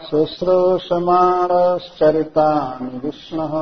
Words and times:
शुश्रूषमाणश्चरितानि 0.07 2.95
विष्णुः। 3.05 3.55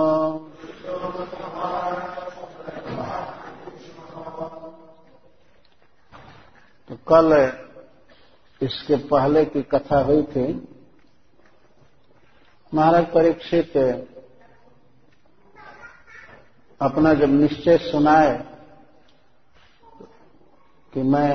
तो 6.88 6.94
कल 7.08 7.30
इसके 8.60 8.96
पहले 9.08 9.44
की 9.44 9.62
कथा 9.64 10.00
हुई 10.00 10.22
थी। 10.24 10.46
महाराज 12.72 13.06
परीक्षित 13.06 13.76
अपना 16.80 17.12
जब 17.14 17.30
निश्चय 17.30 17.78
सुनाए 17.82 18.32
कि 20.92 21.02
मैं 21.04 21.34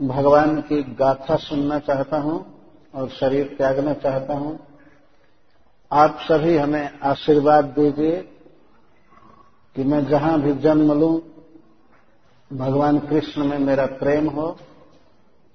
भगवान 0.00 0.60
की 0.60 0.82
गाथा 0.94 1.36
सुनना 1.38 1.78
चाहता 1.80 2.18
हूँ 2.18 2.38
और 2.94 3.08
शरीर 3.10 3.54
त्यागना 3.58 3.92
चाहता 3.94 4.34
हूँ, 4.34 4.58
आप 5.90 6.18
सभी 6.22 6.56
हमें 6.56 6.98
आशीर्वाद 7.02 7.64
दीजिए 7.78 8.20
कि 9.76 9.84
मैं 9.84 10.04
जहाँ 10.06 10.40
भी 10.40 10.52
जन्म 10.60 10.92
लूँ, 11.00 11.20
भगवान 12.50 12.98
कृष्ण 13.00 13.44
में 13.44 13.58
मेरा 13.58 13.86
प्रेम 13.98 14.28
हो 14.28 14.56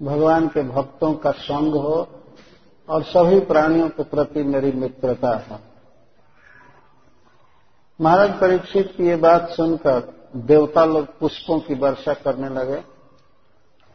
भगवान 0.04 0.48
के 0.48 0.62
भक्तों 0.62 1.12
का 1.14 1.30
संग 1.30 1.74
हो 1.74 1.96
और 2.88 3.02
सभी 3.02 3.38
प्राणियों 3.42 3.88
के 3.88 4.02
प्रति 4.04 4.42
मेरी 4.44 4.72
मित्रता 4.72 5.36
है। 5.40 5.58
महाराज 8.00 8.30
परीक्षित 8.40 8.92
की 8.96 9.06
ये 9.06 9.16
बात 9.16 9.48
सुनकर 9.50 10.12
देवता 10.46 10.84
लोग 10.84 11.06
पुष्पों 11.18 11.58
की 11.60 11.74
वर्षा 11.74 12.14
करने 12.14 12.48
लगे 12.48 12.82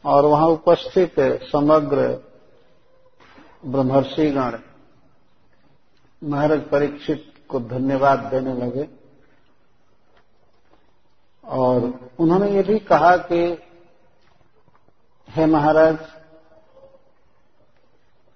और 0.06 0.26
वहाँ 0.26 0.48
उपस्थित 0.48 1.16
समग्र 1.52 2.08
ब्रह्मर्षिगण 3.66 4.58
महाराज 6.22 6.62
परीक्षित 6.62 7.34
को 7.50 7.60
धन्यवाद 7.60 8.20
देने 8.32 8.54
लगे। 8.56 8.88
और 11.44 11.94
उन्होंने 12.20 12.52
ये 12.52 12.64
भी 12.64 12.80
कहा 12.86 13.16
कि 13.24 13.42
हे 15.30 15.46
महाराज, 15.46 15.98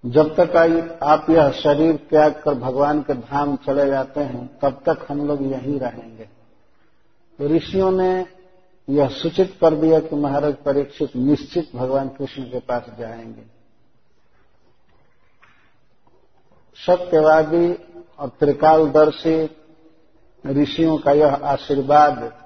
जब 0.06 0.36
तक 0.40 1.00
आप 1.04 1.30
यह 1.30 1.52
शरीर 1.52 1.96
त्याग 1.96 2.42
कर 2.44 2.54
भगवान 2.54 3.02
के 3.02 3.14
धाम 3.14 3.56
चले 3.56 3.88
जाते 3.88 4.20
हैं, 4.20 4.59
तब 4.59 4.84
तक 4.90 5.06
हम 5.09 5.28
लोग 5.28 5.42
यहीं 5.42 5.80
रहेंगे। 5.80 6.24
तो 7.40 7.48
ऋषियों 7.48 7.92
ने 7.92 8.26
यह 8.90 9.08
सूचित 9.08 9.58
कर 9.62 9.76
दिया 9.76 10.00
कि 10.00 10.16
महाराज 10.16 10.56
परीक्षित 10.56 11.16
निश्चित 11.16 11.72
भगवान 11.76 12.09
कृष्ण 12.09 12.44
के 12.44 12.59
पास 12.59 12.86
जाएँगे। 13.00 13.44
सत्यवादी 16.75 17.74
और 18.19 18.30
त्रिकालदर्शी 18.30 19.50
ऋषियों 20.48 20.98
का 20.98 21.12
यह 21.12 21.34
आशीर्वाद 21.36 22.43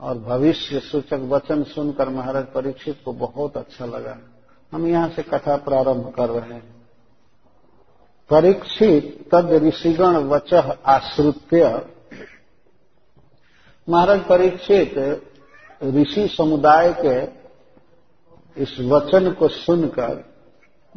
और 0.00 0.18
भविष्य 0.18 0.80
सूचक 0.80 1.14
वचन 1.14 1.62
सुनकर 1.62 2.08
महाराज 2.08 2.46
परीक्षित 2.46 3.00
को 3.04 3.12
बहुत 3.12 3.56
अच्छा 3.56 3.86
लगा। 3.86 4.18
हम 4.72 4.86
यहाँ 4.86 5.08
से 5.08 5.22
कथा 5.22 5.56
प्रारंभ 5.56 6.12
कर 6.14 6.28
रहे 6.28 6.54
हैं। 6.54 6.76
परीक्षित 8.30 9.28
तद 9.34 9.52
ऋषिगण 9.52 10.16
वच 10.16 10.54
आश्रित्य। 10.86 11.86
महाराज 13.88 14.24
परीक्षित 14.24 14.94
ऋषि 15.84 16.28
समुदाय 16.28 16.94
के 16.98 17.46
इस 18.62 18.76
वचन 18.80 19.32
को 19.32 19.48
सुनकर 19.48 20.24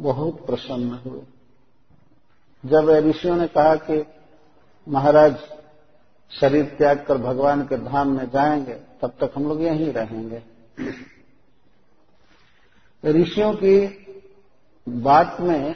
बहुत 0.00 0.46
प्रसन्न 0.46 1.00
हुए। 1.06 1.22
जब 2.66 2.90
ऋषियों 2.90 3.36
ने 3.36 3.46
कहा 3.46 3.74
कि 3.74 4.04
महाराज 4.88 5.36
शरीर 6.30 6.64
त्याग 6.64 7.04
कर 7.08 7.18
भगवान 7.18 7.62
के 7.62 7.76
धाम 7.76 8.08
में 8.08 8.30
जाएँगे, 8.30 8.72
तब 8.72 9.08
तक 9.08 9.32
हम 9.36 9.48
लोग 9.48 9.62
यहीं 9.62 9.92
रहेंगे। 9.92 10.42
ऋषियों 13.04 13.54
की 13.54 14.06
बात 14.88 15.36
में 15.40 15.74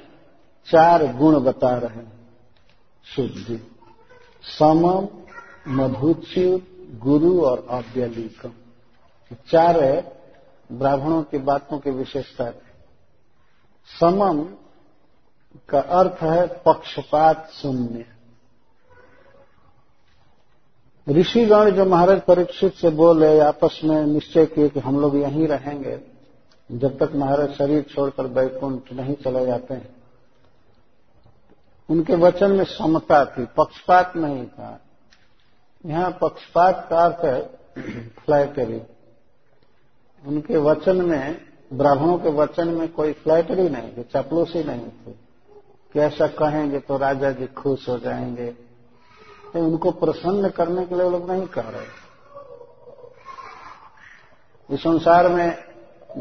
चार 0.66 1.16
गुण 1.16 1.40
बता 1.40 1.78
रहे 1.78 1.96
हैं। 1.96 2.12
शुद्धि, 3.04 3.76
समम 4.58 5.08
मधुच्युत 5.68 6.66
गुरु 6.98 7.44
और 7.44 7.66
अव्यलिकम 7.70 8.52
चार 9.48 9.80
ब्राह्मणों 10.72 11.22
की 11.22 11.38
बातों 11.38 11.78
की 11.78 11.90
विशेषता। 11.90 12.44
है 12.44 12.62
समम 14.00 14.44
का 15.68 15.80
अर्थ 15.80 16.22
है 16.22 16.46
पक्षपात 16.46 17.50
शून्य। 17.50 18.13
ऋषिगण 21.08 21.70
जो 21.70 21.84
महाराज 21.84 22.20
परीक्षित 22.20 22.74
से 22.74 22.90
बोले, 22.90 23.38
आपस 23.38 23.80
में 23.84 24.06
निश्चय 24.06 24.46
किए 24.46 24.68
कि 24.68 24.80
हम 24.80 25.00
लोग 25.00 25.16
यहीं 25.16 25.48
रहेंगे। 25.48 26.00
जब 26.72 26.98
तक 26.98 27.12
महाराज 27.14 27.54
शरीर 27.54 27.82
छोड़कर 27.82 28.26
बैकुंठ 28.26 28.92
नहीं 28.92 29.14
चले 29.14 29.46
जाते 29.46 29.74
हैं। 29.74 29.94
उनके 31.90 32.14
वचन 32.14 32.50
में 32.50 32.64
समता 32.64 33.24
थी, 33.24 33.44
पक्षपात 33.44 34.12
नहीं 34.16 34.46
था। 34.46 34.80
यहाँ 35.86 36.18
पक्षपात 36.20 36.86
का 36.90 37.04
अर्थ 37.04 37.24
है 37.24 37.46
फ्लैटरी 38.08 38.82
उनके 40.26 40.56
वचन 40.56 40.96
में, 40.96 41.40
ब्राह्मणों 41.72 42.18
के 42.18 42.28
वचन 42.28 42.68
में 42.68 42.92
कोई 42.92 43.12
फ्लैटरी 43.12 43.68
नहीं 43.68 43.92
थी, 43.92 44.02
चपलूसी 44.02 44.64
नहीं 44.64 44.86
थी। 44.86 45.12
कि 45.92 46.00
ऐसा 46.00 46.26
कहेंगे 46.26 46.78
तो 46.78 46.96
राजा 46.96 47.30
जी 47.30 47.46
खुश 47.46 47.88
हो 47.88 47.98
जाएँगे। 47.98 48.63
तो 49.54 49.60
उनको 49.60 49.90
प्रसन्न 49.90 50.48
करने 50.50 50.84
के 50.86 50.94
लिए 50.94 51.08
लोग 51.10 51.30
नहीं 51.30 51.46
कह 51.46 51.68
रहे। 51.68 51.86
इस 54.68 54.80
संसार 54.80 55.28
में 55.28 55.48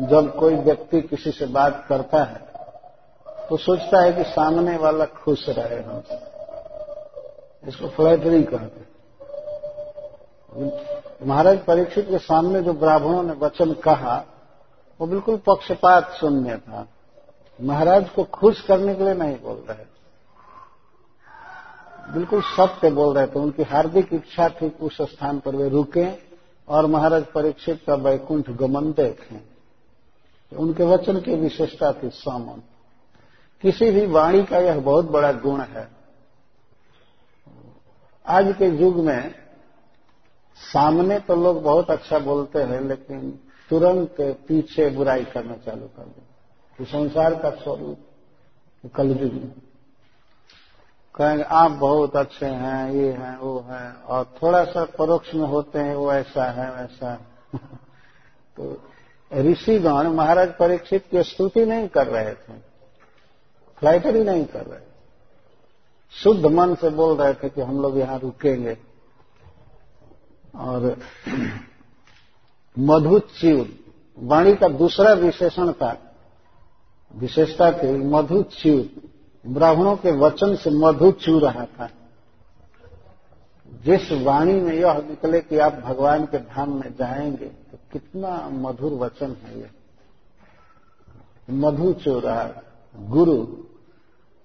जब 0.10 0.36
कोई 0.36 0.56
व्यक्ति 0.56 1.02
किसी 1.02 1.32
से 1.32 1.46
बात 1.46 1.86
करता 1.90 2.24
है 2.24 2.42
तो 3.50 3.58
सोचता 3.58 4.02
है 4.02 4.12
कि 4.14 4.24
सामने 4.24 4.76
वाला 4.78 5.06
खुश 5.16 5.46
रहे 5.50 5.82
हमसे 5.84 6.16
इसको 7.68 7.88
फ्लैटरी 7.88 8.44
कहते 8.44 8.82
महाराज 11.26 11.58
परीक्षित 11.60 12.10
के 12.10 12.18
सामने 12.18 12.62
जो 12.62 12.74
ब्राह्मणों 12.74 13.24
ने 13.24 13.34
वचन 13.34 13.74
कहा, 13.84 14.16
वो 15.00 15.08
बिल्कुल 15.08 15.38
पक्षपात 15.48 16.12
शून्य 16.12 16.58
था। 16.58 16.86
महाराज 17.60 18.10
को 18.10 18.24
खुश 18.34 18.62
करने 18.62 18.96
के 18.96 19.04
लिए 19.04 19.14
नहीं 19.14 19.36
बोल 19.42 19.64
रहे। 19.70 19.86
बिल्कुल 22.04 22.42
सत्य 22.42 22.90
बोल 22.92 23.16
रहे 23.16 23.28
थे, 23.28 23.40
उनकी 23.40 23.64
हार्दिक 23.64 24.14
इच्छा 24.14 24.48
थी 24.50 24.70
उस 24.82 24.98
स्थान 25.02 25.40
पर 25.40 25.56
वे 25.56 25.70
रुके 25.70 26.08
और 26.68 26.86
महाराज 26.86 27.26
परीक्षित 27.26 27.82
का 27.88 27.96
वैकुंठ 27.96 28.50
गमन 28.50 28.92
देखें। 28.92 29.42
उनके 30.52 30.84
वचन 30.84 31.20
की 31.20 31.36
विशेषता 31.36 31.92
थी 31.94 32.10
सामन 32.10 32.62
किसी 33.64 33.90
भी 33.92 34.06
वाणी 34.06 34.44
का 34.44 34.58
यह 34.58 34.80
बहुत 34.80 35.10
बड़ा 35.12 35.32
गुण 35.32 35.62
है। 35.62 35.88
आज 38.26 38.54
के 38.58 38.68
युग 38.78 38.96
में 38.96 39.34
सामने 40.58 41.20
तो 41.20 41.36
लोग 41.36 41.62
बहुत 41.64 41.92
अच्छा 41.92 42.20
बोलते 42.20 42.60
हैं, 42.60 42.82
लेकिन 42.82 43.32
तुरंत 43.70 44.16
पीछे 44.48 44.90
बुराई 44.90 45.24
करना 45.24 45.56
चालू 45.56 45.88
कर 45.88 46.04
दो 46.06 46.86
संसार 46.86 47.36
का 47.36 47.50
स्वरूप 47.50 48.92
कलयुग 48.96 49.34
में। 49.34 49.52
कहेंगे, 51.16 51.44
आप 51.44 51.72
बहुत 51.72 52.16
अच्छे 52.16 52.46
हैं, 52.46 52.92
ये 52.92 53.12
हैं, 53.12 53.38
वो 53.38 53.66
हैं। 53.70 54.02
और 54.02 54.34
थोड़ा 54.44 54.64
सा 54.64 54.86
परोक्ष 54.86 55.34
में 55.34 55.48
होते 55.48 55.80
हैं, 55.80 55.96
वो 55.96 56.14
ऐसा 56.14 56.52
है, 56.52 56.72
वैसा 56.72 57.12
है। 57.12 57.20
तो 58.58 58.90
ऋषिगण 59.34 60.08
महाराज 60.08 60.50
परीक्षित 60.50 61.06
की 61.12 61.24
स्तुति 61.24 61.66
नहीं 61.66 61.88
कर 61.88 62.08
रहे 62.08 62.34
थे 62.34 62.54
फ्लाइटरी 63.78 64.24
नहीं 64.24 64.46
कर 64.46 64.66
रहे 64.66 64.80
शुद्ध 66.12 66.46
मन 66.46 66.76
से 66.76 66.90
बोल 66.90 67.18
रहे 67.18 67.34
थे 67.34 67.50
कि 67.50 67.62
हम 67.62 67.82
लोग 67.82 68.00
यहाँ 68.00 68.20
रुकेंगे। 68.20 68.78
और 70.56 70.98
मधुच्यूर 72.80 73.70
वाणी 74.20 74.56
का 74.56 74.68
दूसरा 74.68 75.14
विशेषण 75.14 75.72
था, 75.72 76.16
विशेषता 77.16 77.72
थी 77.72 77.98
मधुच्यूर 77.98 79.13
ब्राह्मणों 79.48 79.96
के 79.96 80.12
वचन 80.12 80.56
से 80.56 80.70
मधु 80.70 81.12
चू 81.12 81.40
रहा 81.40 81.66
था। 81.66 81.90
जिस 83.86 84.12
वाणी 84.12 84.54
में 84.54 84.74
यह 84.74 84.94
निकले 84.94 85.42
कि 85.42 85.58
आप 85.58 85.74
भगवान 85.74 86.26
के 86.26 86.38
धाम 86.38 86.80
में 86.80 86.96
जाएँगे 86.96 87.46
तो 87.46 87.78
कितना 87.92 88.50
मधुर 88.50 88.92
वचन 88.92 89.36
है 89.44 89.60
यह 89.60 89.70
मधु 91.50 91.94
चू 91.94 92.20
रहा 92.20 92.50
गुरु। 92.98 93.48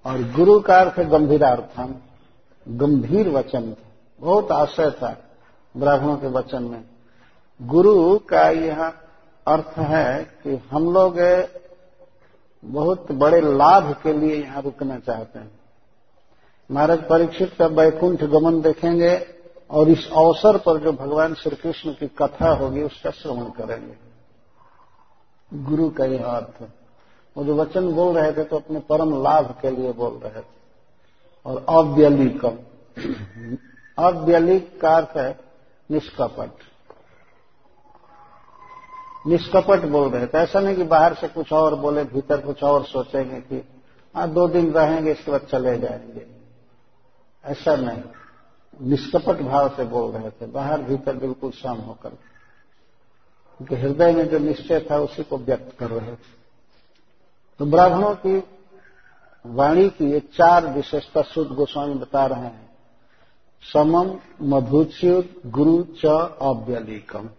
और 0.06 0.22
गुरु 0.22 0.60
का 0.60 0.80
अर्थ 0.80 0.94
गंभीर 0.96 1.18
गंभीरार्थम, 1.18 1.94
गंभीर 2.68 3.28
वचन 3.28 3.72
था। 3.72 3.88
बहुत 4.20 4.52
आशय 4.52 4.90
था 4.90 5.16
ब्राह्मणों 5.76 6.16
के 6.16 6.26
वचन 6.26 6.62
में। 6.62 6.84
गुरु 7.62 8.18
का 8.18 8.48
यह 8.48 8.92
अर्थ 9.46 9.78
है 9.78 10.24
कि 10.24 10.62
हम 10.70 10.92
लोग 10.92 11.18
बहुत 12.64 13.12
बड़े 13.12 13.40
लाभ 13.40 13.92
के 14.02 14.12
लिए 14.12 14.42
यहाँ 14.42 14.62
रुकना 14.62 14.98
चाहते 14.98 15.38
हैं। 15.38 15.60
महाराज 16.70 16.98
परीक्षित 17.08 17.54
का 17.58 17.66
वैकुंठ 17.66 18.24
गमन 18.24 18.60
देखेंगे 18.60 19.26
और 19.70 19.88
इस 19.88 20.10
अवसर 20.12 20.56
पर 20.58 20.78
जो 20.78 20.92
भगवान 20.92 21.34
श्री 21.34 21.56
कृष्ण 21.56 21.92
की 21.92 22.06
कथा 22.06 22.50
होगी 22.50 22.82
उसका 22.82 23.10
श्रवण 23.10 23.44
करेंगे। 23.44 23.94
गुरु 25.54 25.90
का 25.90 26.04
यह 26.04 26.24
अर्थ। 26.24 26.68
वो 27.36 27.44
जो 27.44 27.56
वचन 27.56 27.92
बोल 27.92 28.18
रहे 28.18 28.32
थे 28.32 28.44
तो 28.44 28.56
अपने 28.56 28.80
परम 28.80 29.22
लाभ 29.22 29.58
के 29.62 29.70
लिए 29.70 29.92
बोल 29.92 30.14
रहे 30.14 30.40
थे। 30.40 30.58
और 31.46 31.66
अव्यलिकम। 31.68 32.58
अव्यलिक 34.04 34.80
का 34.80 34.96
अर्थ 34.96 35.16
है 35.16 35.40
निष्कपट। 35.90 36.50
निष्कपट 39.28 39.80
बोल 39.80 40.10
रहे 40.10 40.26
थे। 40.26 40.38
ऐसा 40.38 40.60
नहीं 40.60 40.76
कि 40.76 40.82
बाहर 40.82 41.14
से 41.14 41.28
कुछ 41.28 41.52
और 41.52 41.74
बोले, 41.74 42.04
भीतर 42.04 42.40
कुछ 42.40 42.62
और 42.62 42.84
सोचेंगे 42.84 43.40
कि 43.40 43.68
हाँ 44.16 44.30
दो 44.30 44.48
दिन 44.48 44.72
रहेंगे, 44.72 45.12
इसके 45.12 45.30
बाद 45.30 45.40
चले 45.40 45.78
जाएँगे। 45.78 46.26
ऐसा 47.44 47.76
नहीं। 47.76 48.02
निष्कपट 48.82 49.42
भाव 49.42 49.68
से 49.68 49.84
बोल 49.84 50.12
रहे 50.12 50.30
थे। 50.30 50.46
बाहर, 50.46 50.82
भीतर 50.82 51.16
बिल्कुल 51.16 51.50
सम 51.50 51.74
होकर। 51.74 52.08
क्योंकि 52.08 53.76
हृदय 53.76 54.12
में 54.12 54.28
जो 54.28 54.38
निश्चय 54.38 54.86
था, 54.90 54.98
उसी 54.98 55.22
को 55.22 55.38
व्यक्त 55.38 55.78
कर 55.78 55.90
रहे 55.90 56.12
थे। 56.12 56.38
तो 57.58 57.66
ब्राह्मणों 57.66 58.14
की 58.14 58.42
वाणी 59.46 59.88
की 59.88 60.10
ये 60.10 60.20
चार 60.20 60.66
विशेषता 60.66 61.22
शुद्ध 61.22 61.52
गोस्वामी 61.52 61.94
बता 61.94 62.26
रहे 62.26 62.40
हैं। 62.40 62.68
समम, 63.72 64.16
मधुच्युत, 64.42 65.32
गुरु, 65.46 65.84
च, 65.84 66.06
अव्यलिकम। 66.42 67.30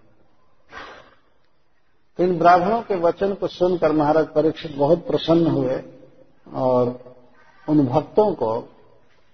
इन 2.19 2.39
ब्राह्मणों 2.39 2.81
के 2.81 2.95
वचन 2.95 3.33
को 3.33 3.47
सुनकर 3.47 3.91
महाराज 3.91 4.27
परीक्षित 4.27 4.75
बहुत 4.75 5.07
प्रसन्न 5.07 5.47
हुए 5.47 5.83
और 6.53 7.15
उन 7.69 7.85
भक्तों 7.85 8.33
को, 8.33 8.69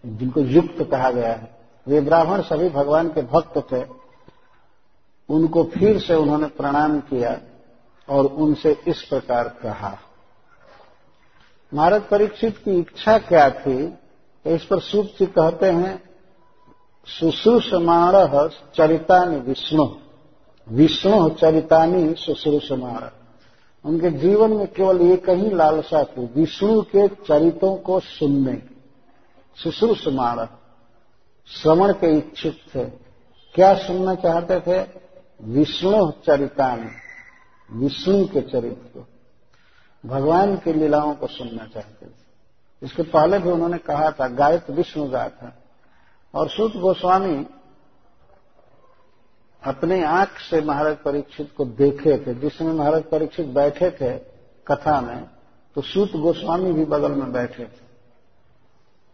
जिनको 0.05 0.41
युक्त 0.41 0.83
कहा 0.91 1.11
गया 1.11 1.33
है, 1.33 1.55
वे 1.87 2.01
ब्राह्मण 2.01 2.41
सभी 2.41 2.69
भगवान 2.69 3.09
के 3.09 3.21
भक्त 3.21 3.57
थे, 3.73 3.83
उनको 5.29 5.63
फिर 5.63 5.99
से 5.99 6.15
उन्होंने 6.15 6.47
प्रणाम 6.47 6.99
किया 6.99 7.39
और 8.09 8.25
उनसे 8.25 8.77
इस 8.87 9.01
प्रकार 9.01 9.47
कहा। 9.47 9.97
महाराज 11.73 12.01
परीक्षित 12.01 12.57
की 12.57 12.79
इच्छा 12.79 13.17
क्या 13.17 13.49
थी? 13.49 13.93
इस 14.45 14.65
पर 14.65 14.79
सूत 14.79 15.05
जी 15.05 15.25
कहते 15.25 15.65
हैं 15.65 16.03
शुश्रूषमाण 17.07 18.47
चरितानि 18.75 19.39
विष्णु। 19.39 19.85
विष्णु 20.69 21.29
चरितानी 21.29 22.13
शुश्रूषमाण 22.13 23.01
उनके 23.85 24.09
जीवन 24.09 24.53
में 24.53 24.67
केवल 24.67 25.01
एक 25.01 25.29
ही 25.29 25.49
लालसा 25.49 26.03
थी, 26.03 26.25
विष्णु 26.35 26.81
के 26.81 27.07
चरितों 27.07 27.75
को 27.75 27.99
सुनने। 27.99 28.53
की 28.53 28.71
शुश्रूषमाण 29.57 30.45
श्रवण 31.47 31.93
के 31.93 32.17
इच्छुक 32.17 32.53
थे। 32.53 32.85
क्या 33.55 33.73
सुनना 33.73 34.15
चाहते 34.15 34.59
थे? 34.59 34.87
विष्णु 35.41 36.11
चरितानी, 36.11 36.89
विष्णु 37.71 38.25
के 38.25 38.41
चरित्र 38.41 38.99
को। 38.99 39.07
भगवान 40.09 40.57
की 40.57 40.73
लीलाओं 40.73 41.15
को 41.15 41.27
सुनना 41.27 41.65
चाहते 41.65 42.05
थे। 42.05 42.11
इसके 42.83 43.03
पहले 43.03 43.39
भी 43.39 43.49
उन्होंने 43.49 43.77
कहा 43.77 44.11
था 44.11 44.27
गायत 44.27 44.69
विष्णु 44.69 45.05
गाथा। 45.05 45.63
और 46.35 46.49
सूत 46.49 46.75
गोस्वामी 46.77 47.45
अपने 49.65 50.03
आँख 50.03 50.39
से 50.39 50.61
महाराज 50.61 50.97
परीक्षित 50.97 51.51
को 51.57 51.65
देखे 51.65 52.17
थे, 52.17 52.33
जिसमें 52.33 52.73
महाराज 52.73 53.03
परीक्षित 53.03 53.45
बैठे 53.47 53.89
थे 53.91 54.11
कथा 54.67 54.99
में 55.01 55.23
तो 55.75 55.81
सूत 55.81 56.11
गोस्वामी 56.15 56.71
भी 56.73 56.85
बगल 56.85 57.11
में 57.11 57.31
बैठे 57.33 57.63
थे। 57.63 57.83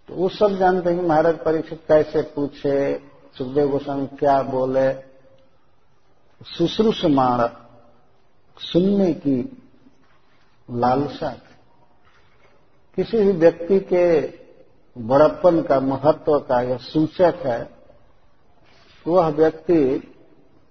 तो 0.09 0.15
वो 0.15 0.29
सब 0.29 0.57
जानते 0.57 0.89
हैं 0.89 0.99
कि 0.99 1.05
महाराज 1.05 1.37
परीक्षित 1.37 1.83
कैसे 1.87 2.21
पूछे, 2.35 2.97
सुखदेव 3.37 3.69
गोस्वामी 3.69 4.07
क्या 4.17 4.41
बोले। 4.43 4.93
शुश्रूषमाण 6.47 7.47
सुनने 8.57 9.11
की 9.15 9.39
लालसा 10.69 11.31
थी। 11.31 11.55
किसी 12.97 13.17
भी 13.17 13.31
व्यक्ति 13.31 13.79
के 13.93 14.21
बड़प्पन 14.95 15.61
का 15.61 15.79
महत्व 15.79 16.37
का 16.39 16.61
यह 16.61 16.77
सूचक 16.83 17.43
है, 17.45 17.69
वह 19.05 19.27
व्यक्ति 19.29 20.07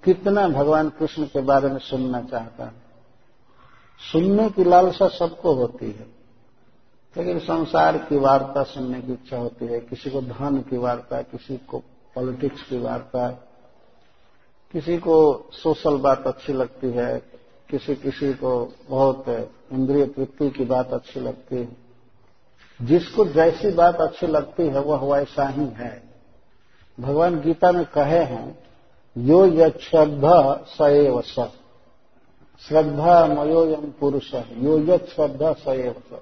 कितना 0.04 0.48
भगवान 0.48 0.88
कृष्ण 0.88 1.24
के 1.24 1.40
बारे 1.40 1.68
में 1.68 1.78
सुनना 1.78 2.20
चाहता 2.20 2.64
है? 2.64 2.72
सुनने 4.12 4.50
की 4.50 4.64
लालसा 4.64 5.08
सबको 5.08 5.52
होती 5.52 5.86
है। 5.86 6.20
लेकिन 7.16 7.38
संसार 7.38 7.98
की 7.98 8.16
वार्ता 8.16 8.62
सुनने 8.62 9.00
की 9.00 9.12
इच्छा 9.12 9.36
होती 9.36 9.66
है। 9.66 9.80
किसी 9.80 10.10
को 10.10 10.20
धन 10.20 10.64
की 10.70 10.76
वार्ता, 10.76 11.22
किसी 11.22 11.56
को 11.56 11.78
पॉलिटिक्स 12.14 12.62
की 12.62 12.78
वार्ता, 12.78 13.30
किसी 14.72 14.98
को 14.98 15.48
सोशल 15.52 15.98
बात 15.98 16.26
अच्छी 16.26 16.52
लगती 16.52 16.90
है, 16.90 17.18
किसी 17.70 17.94
किसी 17.94 18.32
को 18.32 18.74
बहुत 18.88 19.24
इंद्रिय 19.72 20.06
तृप्ति 20.06 20.50
की 20.50 20.64
बात 20.64 20.92
अच्छी 20.92 21.20
लगती 21.20 21.56
है। 21.56 21.76
जिसको 22.82 23.24
जैसी 23.24 23.70
बात 23.70 23.96
अच्छी 23.96 24.26
लगती 24.26 24.62
है, 24.62 24.80
वह 24.80 25.16
वैसा 25.16 25.48
ही 25.48 25.66
है। 25.66 26.02
भगवान 27.00 27.40
गीता 27.40 27.72
में 27.72 27.84
कहे 27.84 28.24
हैं 28.24 28.69
यो 29.18 29.46
यद्धा 29.46 30.64
स 30.68 30.80
एव 30.80 31.20
स। 31.20 31.34
श्रद्धा 32.68 33.26
मयोयम 33.26 33.92
पुरुष, 34.00 34.34
यो 34.34 34.78
यद 34.78 35.08
श्रद्धा 35.16 35.72
एव 35.72 35.94
स। 36.12 36.18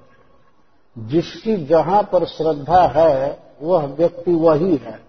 जिसकी 0.98 1.56
जहाँ 1.56 2.02
पर 2.02 2.24
श्रद्धा 2.24 2.86
है, 2.86 3.42
वह 3.62 3.86
व्यक्ति 3.86 4.34
वही 4.34 4.76
है। 4.76 5.00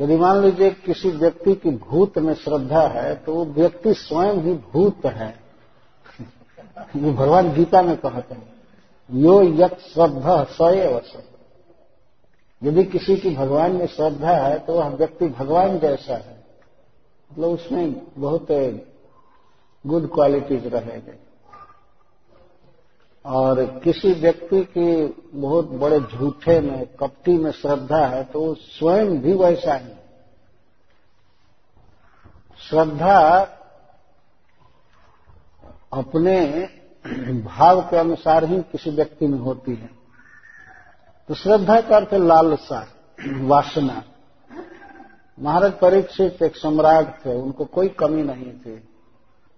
यदि 0.00 0.16
मान 0.16 0.40
लीजिए 0.42 0.70
किसी 0.70 1.10
व्यक्ति 1.10 1.54
की 1.54 1.70
भूत 1.70 2.18
में 2.18 2.34
श्रद्धा 2.34 2.80
है 2.80 3.14
तो 3.14 3.34
वो 3.34 3.44
व्यक्ति 3.44 3.94
स्वयं 3.94 4.34
ही 4.34 4.54
भूत 4.54 5.06
है। 5.06 5.40
ये 6.96 7.12
भगवान 7.12 7.52
गीता 7.52 7.82
में 7.82 7.96
कहते 7.96 8.34
हैं। 8.34 8.54
यो 9.10 9.42
यत 9.42 9.78
श्रद्धा 9.80 10.44
सएव 10.44 11.00
स। 11.04 11.12
यदि 12.62 12.84
किसी 12.84 13.16
की 13.16 13.30
भगवान 13.36 13.72
में 13.72 13.86
श्रद्धा 13.86 14.32
है 14.32 14.58
तो 14.58 14.72
वह 14.72 14.88
व्यक्ति 14.88 15.26
भगवान 15.28 15.78
जैसा 15.78 16.14
है। 16.14 16.37
मतलब 17.30 17.48
उसमें 17.48 17.92
बहुत 18.20 18.46
गुड 19.84 20.08
क्वालिटीज 20.14 20.66
रहेंगे 20.66 21.14
और 23.24 23.64
किसी 23.80 24.12
व्यक्ति 24.12 24.62
की 24.76 25.06
बहुत 25.40 25.70
बड़े 25.72 26.00
झूठे 26.00 26.58
में, 26.60 26.86
कपटी 26.96 27.36
में 27.38 27.50
श्रद्धा 27.52 28.06
है 28.06 28.24
तो 28.24 28.40
वो 28.40 28.54
स्वयं 28.54 29.18
भी 29.20 29.32
वैसा 29.34 29.74
ही। 29.74 29.92
श्रद्धा 32.60 33.18
अपने 35.92 36.38
भाव 37.40 37.80
के 37.80 37.96
अनुसार 37.96 38.44
ही 38.44 38.60
किसी 38.62 38.90
व्यक्ति 38.90 39.26
में 39.26 39.38
होती 39.38 39.74
है। 39.74 39.90
तो 41.28 41.34
श्रद्धा 41.34 41.80
का 41.80 41.96
अर्थ 41.96 42.14
लालसा, 42.14 42.86
वासना। 43.18 44.02
महाराज 45.38 45.72
परीक्षित 45.72 46.42
एक 46.42 46.56
सम्राट 46.56 47.18
थे, 47.26 47.34
उनको 47.34 47.64
कोई 47.64 47.88
कमी 47.88 48.22
नहीं 48.22 48.52
थी। 48.52 48.82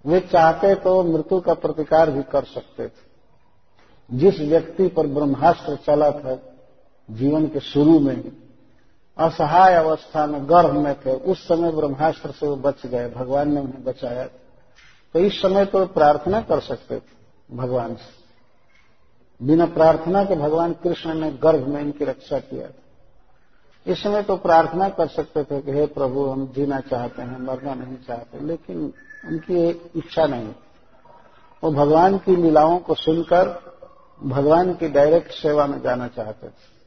वे 0.05 0.21
चाहते 0.23 0.75
तो 0.75 1.03
मृत्यु 1.03 1.41
का 1.41 1.55
प्रतिकार 1.55 2.11
भी 2.11 2.23
कर 2.23 2.45
सकते 2.45 2.87
थे। 2.87 3.09
जिस 4.11 4.41
व्यक्ति 4.41 4.87
पर 4.89 5.07
ब्रह्मास्त्र 5.07 5.77
चला 5.77 6.11
था, 6.11 6.39
जीवन 7.09 7.47
के 7.47 7.61
शुरू 7.61 7.99
में 8.01 8.23
असहाय 9.17 9.75
अवस्था 9.75 10.27
में, 10.27 10.49
गर्भ 10.49 10.73
में 10.75 10.95
थे, 11.01 11.13
उस 11.13 11.47
समय 11.49 11.73
ब्रह्मास्त्र 11.73 12.31
से 12.31 12.47
वो 12.47 12.57
बच 12.57 12.87
गए, 12.87 13.09
भगवान 13.09 13.53
ने 13.55 13.61
उन्हें 13.61 13.85
बचाया 13.85 14.27
तो 15.15 15.19
इस 15.19 15.41
समय 15.43 15.65
तो 15.65 15.87
प्रार्थना 15.87 16.41
कर 16.41 16.61
सकते 16.61 16.97
थे 16.97 17.57
भगवान 17.57 17.95
से। 17.95 18.19
बिना 19.41 19.67
प्रार्थना 19.67 20.25
के 20.25 20.37
भगवान 20.37 20.73
कृष्ण 20.73 21.15
ने 21.15 21.31
गर्भ 21.33 21.67
में 21.69 21.81
इनकी 21.81 22.05
रक्षा 22.05 22.39
किया 22.41 22.67
इस 23.87 24.03
समय 24.03 24.23
तो 24.23 24.37
प्रार्थना 24.37 24.89
कर 24.89 25.07
सकते 25.07 25.45
थे 25.45 25.61
कि 25.61 25.73
हे 25.73 25.87
प्रभु, 25.87 26.27
हम 26.27 26.53
जीना 26.53 26.81
चाहते 26.81 27.23
हैं, 27.23 27.41
मरना 27.41 27.75
नहीं 27.75 27.97
चाहते, 27.97 28.41
लेकिन 28.41 28.93
उनकी 29.25 29.69
इच्छा 29.97 30.27
नहीं। 30.27 30.55
वो 31.65 31.73
भगवान 31.73 32.19
की 32.19 32.37
लीलाओं 32.37 32.79
को 32.79 32.95
सुनकर 32.95 33.71
भगवान 34.23 34.75
की 34.75 34.89
डायरेक्ट 34.89 35.33
सेवा 35.33 35.67
में 35.67 35.83
जाना 35.83 36.09
चाहते 36.09 36.49
थे। 36.49 36.81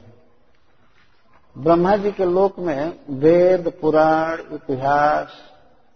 ब्रह्मा 1.57 1.97
जी 1.97 2.13
के 2.13 2.25
लोक 2.25 2.59
में 2.59 2.99
वेद, 3.11 3.73
पुराण, 3.81 4.39
इतिहास, 4.55 5.29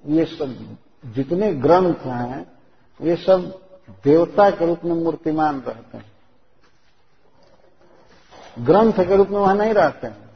ये 0.04 0.24
सब 0.24 0.76
जितने 1.06 1.54
ग्रंथ 1.54 1.94
हैं, 1.94 2.52
ये 3.02 3.16
सब 3.16 3.60
देवता 4.04 4.50
के 4.50 4.66
रूप 4.66 4.80
में 4.84 4.94
मूर्तिमान 4.94 5.60
रहते 5.60 5.98
हैं। 5.98 6.12
ग्रंथ 8.58 8.92
के 8.92 9.16
रूप 9.16 9.28
में 9.28 9.38
वहाँ 9.38 9.54
नहीं 9.54 9.74
रहते 9.74 10.06
हैं। 10.06 10.30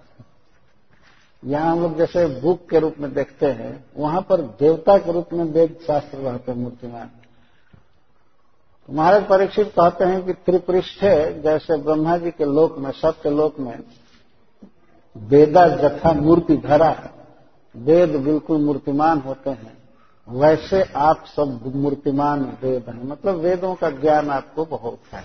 यहाँ 1.44 1.72
हम 1.72 1.82
लोग 1.82 1.98
जैसे 1.98 2.40
बुक 2.40 2.68
के 2.70 2.78
रूप 2.78 2.94
में 2.98 3.14
देखते 3.14 3.46
हैं, 3.46 3.84
वहाँ 3.96 4.22
पर 4.22 4.40
देवता 4.40 4.98
के 4.98 5.12
रूप 5.12 5.28
में 5.32 5.44
वेद 5.44 5.78
शास्त्र 5.86 6.18
रहते 6.18 6.52
हैं 6.52 6.58
मूर्तिमान। 6.58 7.10
महाराज 8.90 9.28
परीक्षित 9.28 9.68
कहते 9.68 10.04
हैं 10.04 10.26
कि 10.26 10.32
त्रिपृष्ठे, 10.32 11.40
जैसे 11.40 11.76
ब्रह्मा 11.76 12.18
जी 12.18 12.30
के 12.30 12.44
लोक 12.44 12.78
में, 12.78 12.90
सत्य 12.90 13.30
लोक 13.30 13.58
में, 13.58 13.82
वेदा 15.16 15.68
जथा 15.68 16.12
मूर्ति 16.12 16.56
धरा 16.56 17.10
वेद 17.76 18.16
बिल्कुल 18.16 18.60
मूर्तिमान 18.60 19.18
होते 19.18 19.50
हैं। 19.50 19.83
वैसे 20.28 20.82
आप 20.96 21.24
सब 21.26 21.72
मूर्तिमान 21.74 22.58
वेद 22.62 22.84
हैं। 22.88 23.08
मतलब 23.08 23.34
वेदों 23.34 23.74
का 23.74 23.90
ज्ञान 23.90 24.30
आपको 24.30 24.64
बहुत 24.64 24.98
है। 25.12 25.24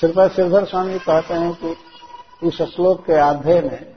श्रीपा 0.00 0.28
श्रीधर 0.28 0.64
स्वामी 0.64 0.98
कहते 0.98 1.34
हैं 1.34 1.54
कि 1.54 1.76
इस 2.48 2.62
श्लोक 2.62 3.06
के 3.06 3.12
आधे 3.12 3.60
में 3.60 3.96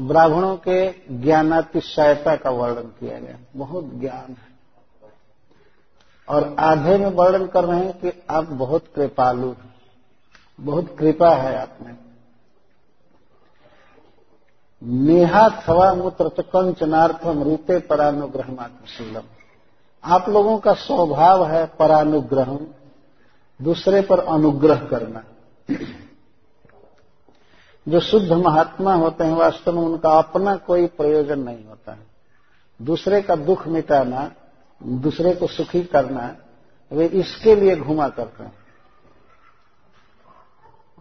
ब्राह्मणों 0.00 0.56
के 0.56 0.90
ज्ञानातिशयता 1.22 2.36
का 2.36 2.50
वर्णन 2.50 2.82
किया 2.82 3.18
गया। 3.18 3.36
बहुत 3.56 3.90
ज्ञान 3.94 4.30
है। 4.30 4.50
और 6.28 6.56
आधे 6.58 6.98
में 6.98 7.10
वर्णन 7.10 7.46
कर 7.46 7.64
रहे 7.64 7.80
हैं 7.80 7.98
कि 8.00 8.22
आप 8.30 8.44
बहुत 8.44 8.84
कृपालु 8.96 9.48
हैं। 9.48 9.74
बहुत 10.60 10.96
कृपा 10.98 11.34
है 11.34 11.62
आप 11.62 11.78
में। 11.82 12.09
नेहा 14.82 15.48
थवा 15.68 15.94
मूत्र 15.94 16.28
कंचनार्थम 16.28 17.42
रीते 17.42 17.78
परानुग्रहमात्मशीलम 17.80 19.22
आप 20.04 20.28
लोगों 20.28 20.58
का 20.58 20.72
स्वभाव 20.72 21.46
है 21.46 21.66
परानुग्रह 21.66 22.58
दूसरे 23.62 24.02
पर 24.02 24.18
अनुग्रह 24.18 24.74
करना। 24.74 25.22
जो 27.88 28.00
शुद्ध 28.00 28.32
महात्मा 28.32 28.94
होते 28.94 29.24
हैं, 29.24 29.34
वास्तव 29.34 29.72
में 29.72 29.82
उनका 29.82 30.18
अपना 30.18 30.56
कोई 30.56 30.86
प्रयोजन 30.86 31.38
नहीं 31.38 31.64
होता 31.64 31.92
है। 31.92 32.06
दूसरे 32.82 33.22
का 33.22 33.36
दुख 33.36 33.68
मिटाना, 33.68 34.32
दूसरे 34.82 35.34
को 35.34 35.46
सुखी 35.46 35.84
करना, 35.84 36.36
वे 36.92 37.06
इसके 37.06 37.54
लिए 37.54 37.76
घुमा 37.76 38.08
करते 38.08 38.44
हैं। 38.44 38.52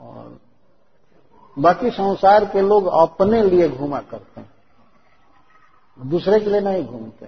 और 0.01 0.39
बाकी 1.59 1.91
संसार 1.91 2.45
के 2.45 2.61
लोग 2.61 2.85
अपने 2.85 3.43
लिए 3.43 3.69
घूमा 3.69 3.99
करते 3.99 4.41
हैं। 4.41 4.49
दूसरे 6.05 6.39
के 6.39 6.49
लिए 6.49 6.61
नहीं 6.61 6.85
घूमते। 6.85 7.27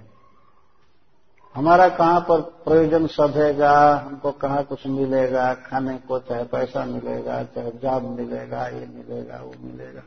हमारा 1.56 1.90
कहाँ 1.90 2.22
पर 2.22 2.42
प्रयोजन 2.42 3.08
सधेगा 3.08 3.96
हमको 4.06 4.32
कहाँ 4.32 4.64
कुछ 4.64 4.88
मिलेगा, 4.88 5.54
खाने 5.54 5.98
को 5.98 6.20
चाहे 6.20 6.44
पैसा 6.44 6.86
मिलेगा, 6.86 7.44
चाहे 7.44 7.72
जॉब 7.72 8.04
मिलेगा, 8.04 8.68
ये 8.68 8.88
मिलेगा, 8.88 9.38
वो 9.38 9.54
मिलेगा। 9.60 10.02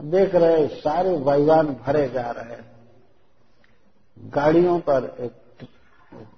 देख 0.00 0.34
रहे 0.34 0.68
सारे 0.68 1.18
वायुवान 1.18 1.66
भरे 1.66 2.08
जा 2.08 2.30
रहे 2.30 2.54
हैं। 2.54 2.72
गाड़ियों 4.18 4.78
पर 4.78 5.16
एक 5.20 5.32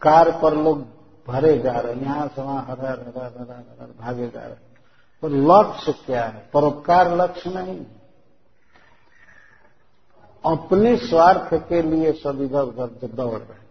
कार 0.03 0.31
पर 0.43 0.57
लोग 0.57 0.87
भरे 1.29 1.59
जा 1.59 1.73
रहे 1.73 1.95
हैं। 1.95 2.03
यहाँ 2.03 2.29
से 2.29 2.43
वहाँ 2.43 2.63
हर 2.63 2.81
हर 2.81 3.01
हर 3.01 3.23
हर 3.23 3.65
हर 3.81 3.89
भागे 4.01 4.29
जा 4.29 4.41
रहे 4.41 4.51
हैं। 4.51 4.72
तो 5.23 5.29
लक्ष्य 5.29 5.93
क्या 5.93 6.25
है? 6.25 6.51
परोपकार 6.55 7.17
लक्ष्य 7.17 7.51
नहीं 7.51 7.87
अपने 10.45 10.97
स्वार्थ 10.97 11.69
के 11.69 11.83
लिए 11.83 12.13
सब 12.13 12.41
इधर 12.43 12.61
उधर 12.61 13.07
दौड़ 13.07 13.39
रहे 13.39 13.63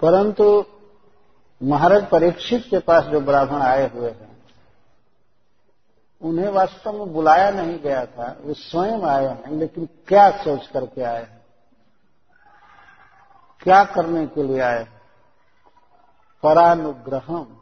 परंतु 0.00 0.64
महाराज 1.62 2.08
परीक्षित 2.10 2.66
के 2.70 2.78
पास 2.78 3.04
जो 3.04 3.20
ब्राह्मण 3.20 3.62
आए 3.62 3.90
हुए 3.90 4.10
हैं, 4.10 4.42
उन्हें 6.22 6.48
वास्तव 6.48 6.92
में 6.92 7.12
बुलाया 7.12 7.50
नहीं 7.50 7.78
गया 7.80 8.06
था, 8.06 8.36
वे 8.40 8.54
स्वयं 8.54 9.02
आए 9.02 9.26
हैं, 9.26 9.50
लेकिन 9.50 9.88
क्या 10.08 10.30
सोच 10.30 10.66
करके 10.66 11.02
आए 11.02 11.22
हैं? 11.22 11.44
क्या 13.60 13.84
करने 13.84 14.26
के 14.26 14.42
लिए 14.42 14.60
आए 14.60 14.86
परानुग्रहम। 16.42 17.55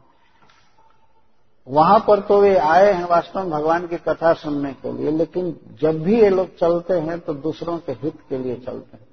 वहाँ 1.67 1.99
पर 1.99 2.19
तो 2.19 2.39
वे 2.41 2.55
आए 2.57 2.91
हैं 2.93 3.05
वास्तव 3.05 3.39
में 3.39 3.49
भगवान 3.51 3.87
की 3.87 3.97
कथा 3.99 4.33
सुनने 4.33 4.71
के 4.73 4.91
लिए, 4.91 5.11
लेकिन 5.11 5.55
जब 5.81 6.01
भी 6.03 6.19
ये 6.21 6.29
लोग 6.29 6.55
चलते 6.57 6.93
हैं 6.99 7.19
तो 7.19 7.33
दूसरों 7.35 7.77
के 7.77 7.91
हित 7.93 8.19
के 8.29 8.37
लिए 8.37 8.55
चलते 8.57 8.97
हैं। 8.97 9.07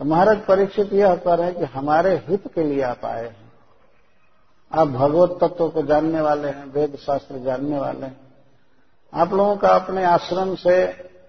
तो 0.00 0.04
महाराज 0.04 0.44
परीक्षित 0.46 0.92
यह 0.92 1.14
कर 1.16 1.40
है 1.40 1.52
कि 1.52 1.64
हमारे 1.64 2.14
हित 2.28 2.48
के 2.54 2.64
लिए 2.64 2.82
आप 2.82 3.04
आए 3.04 3.24
हैं। 3.24 3.52
आप 4.70 4.88
भगवत 4.88 5.38
तत्व 5.40 5.68
को 5.68 5.82
जानने 5.82 6.20
वाले 6.20 6.48
हैं, 6.48 6.64
वेद 6.66 6.96
शास्त्र 6.96 7.38
जानने 7.38 7.78
वाले 7.78 8.06
हैं। 8.06 8.16
आप 9.12 9.32
लोगों 9.32 9.56
का 9.56 9.68
अपने 9.70 10.04
आश्रम 10.04 10.54
से 10.56 10.82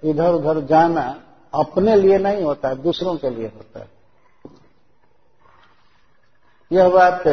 इधर 0.03 0.33
उधर 0.33 0.59
जाना 0.65 1.03
अपने 1.53 1.95
लिए 1.95 2.17
नहीं 2.17 2.43
होता 2.43 2.69
है 2.69 2.81
दूसरों 2.81 3.15
के 3.15 3.29
लिए 3.29 3.47
होता 3.47 3.79
है। 3.79 3.89
यह 6.71 6.89
बात 6.89 7.27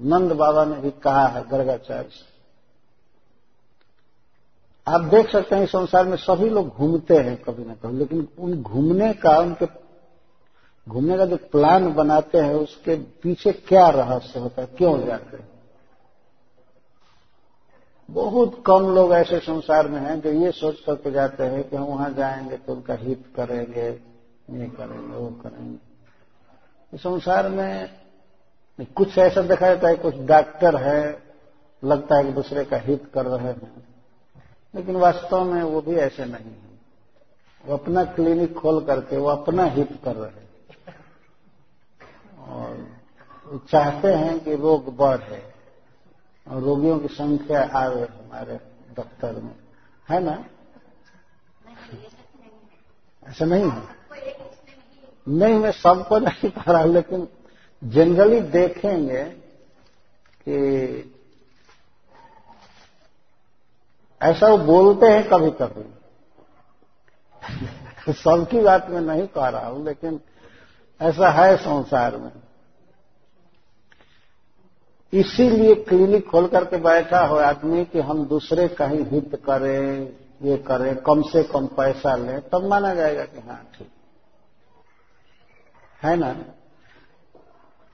नंद 0.00 0.32
बाबा 0.32 0.64
ने 0.64 0.76
भी 0.76 0.90
कहा 0.90 1.26
है, 1.26 1.48
गर्गाचार्य 1.48 2.08
से। 2.08 2.30
आप 4.88 5.00
देख 5.00 5.30
सकते 5.30 5.56
हैं, 5.56 5.66
संसार 5.66 6.06
में 6.06 6.16
सभी 6.16 6.48
लोग 6.48 6.68
घूमते 6.68 7.16
हैं 7.16 7.42
कभी 7.42 7.64
ना 7.64 7.74
कभी, 7.74 7.98
लेकिन 7.98 8.28
उन 8.38 8.62
घूमने 8.62 9.12
का, 9.12 9.38
उनके 9.38 9.66
घूमने 10.88 11.16
का 11.16 11.24
जो 11.24 11.36
प्लान 11.36 11.94
बनाते 11.94 12.38
हैं, 12.38 12.54
उसके 12.54 12.96
पीछे 12.96 13.52
क्या 13.52 13.88
रहस्य 13.88 14.40
होता 14.40 14.62
है, 14.62 14.68
क्यों 14.78 15.06
जाते 15.06 15.36
हैं? 15.36 15.50
बहुत 18.10 18.62
कम 18.66 18.94
लोग 18.94 19.12
ऐसे 19.12 19.38
संसार 19.38 19.88
में 19.88 20.00
हैं 20.00 20.20
जो 20.20 20.32
ये 20.32 20.52
सोच 20.52 20.80
करके 20.80 21.10
जाते 21.10 21.44
हैं 21.44 21.68
कि 21.68 21.76
हम 21.76 21.84
वहाँ 21.84 22.10
जाएँगे 22.10 22.56
तो 22.56 22.74
उनका 22.74 22.94
हित 22.94 23.24
करेंगे, 23.36 23.88
ये 24.50 24.66
करेंगे, 24.66 25.16
वो 25.16 25.30
करेंगे। 25.30 26.98
संसार 26.98 27.48
में 27.48 27.99
कुछ 28.80 29.18
ऐसा 29.18 29.42
देखा 29.42 29.66
जाता 29.66 29.88
है 29.88 29.96
कुछ 29.96 30.14
डॉक्टर 30.16 30.76
है 30.76 31.22
लगता 31.84 32.16
है 32.16 32.24
कि 32.24 32.32
दूसरे 32.32 32.64
का 32.64 32.76
हित 32.76 33.10
कर 33.14 33.26
रहे 33.26 33.46
हैं। 33.46 33.86
लेकिन 34.74 34.96
वास्तव 34.96 35.44
में 35.44 35.62
वो 35.62 35.80
भी 35.80 35.94
ऐसे 35.94 36.24
नहीं 36.24 36.44
है। 36.44 36.80
वो 37.66 37.76
अपना 37.76 38.04
क्लिनिक 38.04 38.54
खोल 38.54 38.84
करके 38.84 39.16
वो 39.16 39.28
अपना 39.28 39.64
हित 39.64 39.98
कर 40.04 40.16
रहे 40.16 40.30
हैं। 40.30 40.50
और 42.48 42.96
चाहते 43.70 44.08
हैं 44.08 44.40
कि 44.40 44.56
रोग 44.56 44.96
बढ़े 44.96 45.52
और 46.48 46.62
रोगियों 46.62 46.98
की 46.98 47.08
संख्या 47.08 47.70
आवे 47.74 48.02
हमारे 48.02 48.56
दफ्तर 48.98 49.32
में। 49.32 49.54
है 50.10 50.20
ना? 50.20 50.44
ऐसा 53.28 53.44
नहीं 53.44 53.70
है। 53.70 53.82
नहीं 55.28 55.54
मैं 55.54 55.72
सबको 55.72 56.18
नहीं 56.18 56.50
कह 56.50 56.72
रहा 56.72 56.84
लेकिन 56.84 57.28
जनरली 57.84 58.40
देखेंगे 58.40 59.24
कि 60.48 60.56
ऐसा 64.22 64.48
वो 64.48 64.58
बोलते 64.58 65.06
हैं 65.06 65.28
कभी 65.28 65.50
कभी 65.50 65.94
सबकी 68.12 68.60
बात 68.60 68.90
मैं 68.90 69.00
नहीं 69.00 69.26
कह 69.26 69.48
रहा 69.48 69.66
हूँ, 69.66 69.84
लेकिन 69.84 70.20
ऐसा 71.00 71.30
है 71.30 71.56
संसार 71.56 72.16
में। 72.16 72.32
इसीलिए 75.12 75.74
क्लिनिक 75.74 76.28
खोल 76.28 76.46
करके 76.46 76.76
बैठा 76.76 77.26
हो 77.26 77.36
आदमी 77.36 77.84
कि 77.84 78.00
हम 78.00 78.26
दूसरे 78.26 78.68
कहीं 78.68 79.06
हित 79.06 79.42
करें, 79.44 80.16
ये 80.42 80.56
करें, 80.56 80.96
कम 80.96 81.22
से 81.22 81.42
कम 81.42 81.66
पैसा 81.66 82.16
लें, 82.16 82.40
तब 82.40 82.64
माना 82.64 82.94
जाएगा 82.94 83.24
कि 83.24 83.40
हाँ 83.40 83.70
ठीक। 83.78 83.90
है 86.02 86.16
ना? 86.16 86.44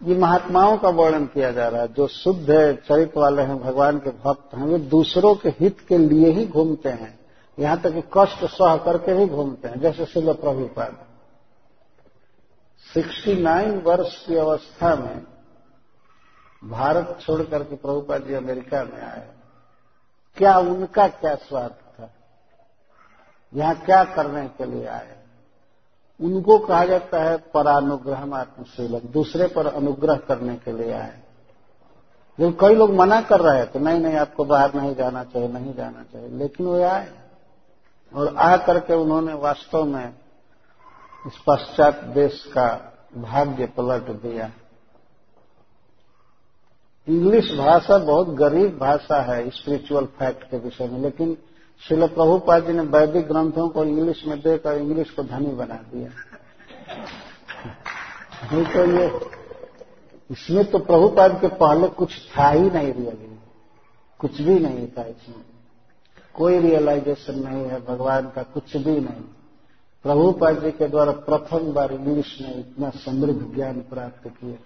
ये 0.02 0.14
महात्माओं 0.14 0.78
का 0.78 0.88
वर्णन 0.88 1.26
किया 1.26 1.52
जा 1.52 1.68
रहा 1.68 1.82
है, 1.82 1.92
जो 1.92 2.06
शुद्ध 2.06 2.50
है 2.50 2.76
चरित्र 2.76 3.20
वाले 3.20 3.42
हैं, 3.42 3.59
भगवान 3.59 3.98
के 3.98 4.11
भक्त 4.11 4.54
हैं, 4.54 4.66
वे 4.66 4.78
दूसरों 4.78 5.35
के 5.35 5.48
हित 5.48 5.80
के 5.80 5.98
लिए 5.98 6.30
ही 6.30 6.46
घूमते 6.46 6.88
हैं। 6.88 7.18
यहाँ 7.59 7.80
तक 7.80 7.92
कि 7.92 8.02
कष्ट 8.18 8.44
सह 8.44 8.76
करके 8.76 9.14
भी 9.14 9.26
घूमते 9.26 9.68
हैं, 9.68 9.80
जैसे 9.80 10.06
शिल 10.06 10.32
प्रभुपाद। 10.32 11.06
69 12.94 13.82
वर्ष 13.82 14.26
की 14.26 14.37
अवस्था 14.37 14.94
में 14.94 15.26
भारत 16.64 17.18
छोड़ 17.20 17.42
करके 17.42 17.76
प्रभुपाद 17.76 18.24
जी 18.24 18.35
अमेरिका 18.35 18.85
में 18.85 19.02
आए। 19.02 19.28
क्या 20.37 20.59
उनका 20.59 21.09
क्या 21.09 21.35
स्वार्थ 21.35 21.72
था? 21.72 22.11
यहाँ 23.54 23.74
क्या 23.74 24.04
करने 24.04 24.48
के 24.48 24.64
लिए 24.64 24.87
आए? 24.87 25.15
उनको 26.20 26.59
कहा 26.59 26.85
जाता 26.85 27.22
है 27.22 27.37
परानुग्रह 27.37 28.35
आत्मशीलक 28.35 29.02
दूसरे 29.02 29.46
पर 29.46 29.66
अनुग्रह 29.66 30.16
करने 30.16 30.57
के 30.57 30.72
लिए 30.72 30.92
आए। 30.92 31.22
जब 32.40 32.57
कई 32.61 32.74
लोग 32.74 32.94
मना 32.94 33.20
कर 33.20 33.40
रहे 33.40 33.59
हैं 33.59 33.72
तो 33.72 33.79
नहीं 33.79 34.00
नहीं, 34.00 34.14
आपको 34.14 34.44
बाहर 34.44 34.74
नहीं 34.74 34.94
जाना 34.94 35.24
चाहिए, 35.24 35.48
नहीं 35.48 35.74
जाना 35.74 36.02
चाहिए। 36.02 36.29
लेकिन 36.29 36.66
वे 36.66 36.83
आए। 36.83 37.12
और 38.14 38.37
आ 38.37 38.57
करके 38.57 38.94
उन्होंने 38.94 39.35
वास्तव 39.35 39.85
में 39.85 40.14
इस 41.26 41.33
पश्चात 41.46 42.05
देश 42.05 42.44
का 42.44 42.98
भाग्य 43.16 43.66
पलट 43.66 44.02
दिया। 44.02 44.50
इंग्लिश 47.09 47.52
भाषा 47.59 47.98
बहुत 47.98 48.29
गरीब 48.29 48.79
भाषा 48.79 49.22
है 49.22 49.50
स्पिरिचुअल 49.50 50.05
फैक्ट 50.05 50.50
के 50.50 50.59
विषय 50.59 50.87
में। 50.87 51.00
लेकिन 51.00 51.37
शिल 51.80 52.06
प्रभुपाद 52.06 52.66
जी 52.66 52.72
ने 52.72 52.82
वैदिक 52.82 53.26
ग्रंथों 53.26 53.68
को 53.68 53.84
इंग्लिश 53.84 54.26
में 54.26 54.40
देकर 54.40 54.72
इंग्लिश 54.72 55.10
को 55.10 55.22
धनी 55.22 55.46
बना 55.46 55.74
दिया। 55.74 56.08
नहीं 58.52 58.64
तो 58.64 58.84
ये, 58.84 59.20
इसमें 60.30 60.64
तो 60.64 60.78
प्रभुपाद 60.78 61.40
के 61.40 61.48
पहले 61.48 61.88
कुछ 61.88 62.10
था 62.38 62.48
ही 62.50 62.70
नहीं 62.70 62.92
रियली 62.92 63.38
कुछ 64.20 64.40
भी 64.40 64.58
नहीं 64.58 64.86
था 64.86 65.02
इसमें। 65.02 65.44
कोई 66.34 66.58
रियलाइजेशन 66.58 67.38
नहीं 67.38 67.64
है, 67.64 67.84
भगवान 67.84 68.30
का 68.30 68.42
कुछ 68.42 68.76
भी 68.76 69.00
नहीं। 69.00 69.24
प्रभुपाद 70.02 70.62
जी 70.62 70.70
के 70.70 70.88
द्वारा 70.88 71.12
प्रथम 71.12 71.72
बार 71.72 71.92
इंग्लिश 71.92 72.38
में 72.42 72.60
इतना 72.60 72.90
समृद्ध 72.90 73.54
ज्ञान 73.54 73.80
प्राप्त 73.80 74.28
किया। 74.28 74.56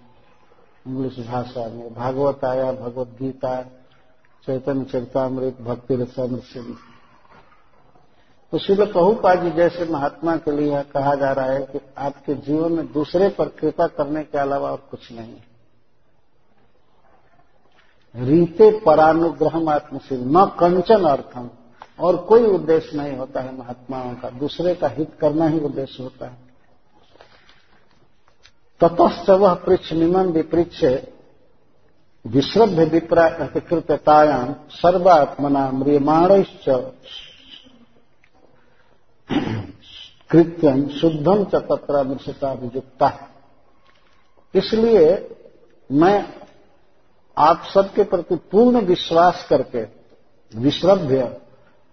इंग्लिश 0.86 1.26
भाषा 1.26 1.68
में, 1.68 1.94
भागवत 1.94 2.44
आया, 2.44 2.72
भगवत 2.72 3.16
गीता, 3.22 3.62
चैतन्य 4.46 4.84
चरितमृत, 4.84 5.60
भक्ति 5.60 5.96
रसामृत 5.96 6.42
तो 8.52 8.58
शिल 8.58 8.76
प्रभुपाद 8.76 9.42
जी 9.42 9.50
जैसे 9.50 9.84
महात्मा 9.84 10.36
के 10.36 10.50
लिए 10.50 10.82
कहा 10.82 11.14
जा 11.14 11.32
रहा 11.32 11.46
है 11.46 11.62
कि 11.62 11.80
आपके 11.98 12.34
जीवन 12.34 12.72
में 12.72 12.92
दूसरे 12.92 13.28
पर 13.28 13.48
कृपा 13.48 13.86
करने 13.86 14.24
के 14.24 14.38
अलावा 14.38 14.70
और 14.70 14.88
कुछ 14.90 15.12
नहीं 15.12 15.34
रीते 18.16 18.80
परानुग्रह 18.80 19.70
आत्मशील, 19.70 20.20
न 20.20 20.46
कंचन 20.46 21.04
अर्थम, 21.04 21.50
और 22.00 22.16
कोई 22.16 22.46
उद्देश्य 22.46 22.96
नहीं 22.96 23.16
होता 23.16 23.40
है 23.40 23.58
महात्माओं 23.58 24.14
का। 24.14 24.30
दूसरे 24.30 24.74
का 24.74 24.88
हित 24.88 25.10
करना 25.20 25.46
ही 25.46 25.60
उद्देश्य 25.60 26.02
होता 26.02 26.26
है। 26.26 26.36
ततश्च 28.80 29.30
वह 29.30 29.54
पृछ 29.54 29.92
निमन 29.92 30.26
विपृक्ष 30.26 30.84
विश्रद्ध 32.26 32.78
विकृततायाम 32.78 34.54
सर्वात्मना 34.70 35.70
म्रियमाणश्च 35.70 36.68
कृत्यम 40.30 40.88
शुद्धम 40.88 41.44
च 41.44 41.62
तत्र 41.64 42.02
मृषता 42.02 42.52
विजुक्ता 42.52 43.08
इसलिए 44.54 45.06
मैं 45.90 46.16
आप 47.36 47.62
सबके 47.74 48.02
प्रति 48.04 48.36
पूर्ण 48.50 48.80
विश्वास 48.80 49.46
करके 49.50 49.82
विश्रभ्य 50.52 51.24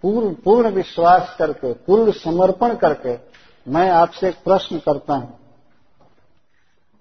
पूर्ण 0.04 0.34
पूर्ण 0.34 0.70
विश्वास 0.70 1.36
करके, 1.40 1.74
पूर्ण 1.74 2.12
समर्पण 2.12 2.76
करके 2.76 3.16
मैं 3.66 3.90
आपसे 3.92 4.28
एक 4.30 4.36
प्रश्न 4.44 4.78
करता 4.80 5.14
हूँ। 5.14 5.40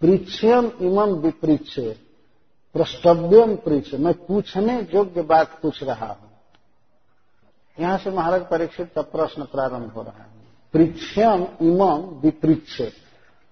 परीक्षम 0.03 0.71
इमम 0.81 1.15
विपरीक्ष 1.17 1.79
प्रष्टव्यम 2.75 3.55
परीक्ष 3.57 3.95
मैं 3.95 4.15
पूछने 4.27 4.79
योग्य 4.95 5.23
बात 5.23 5.59
पूछ 5.63 5.83
रहा 5.83 6.07
हूँ। 6.07 6.31
यहाँ 7.79 7.99
से 7.99 8.11
महाराज 8.11 8.43
परीक्षित 8.43 8.93
का 8.95 9.03
प्रश्न 9.03 9.43
प्रारंभ 9.43 9.93
हो 9.93 10.03
रहा 10.03 10.23
है। 10.23 10.35
परीक्षम 10.75 11.47
इमम 11.63 12.21
विपरीक्ष 12.23 12.81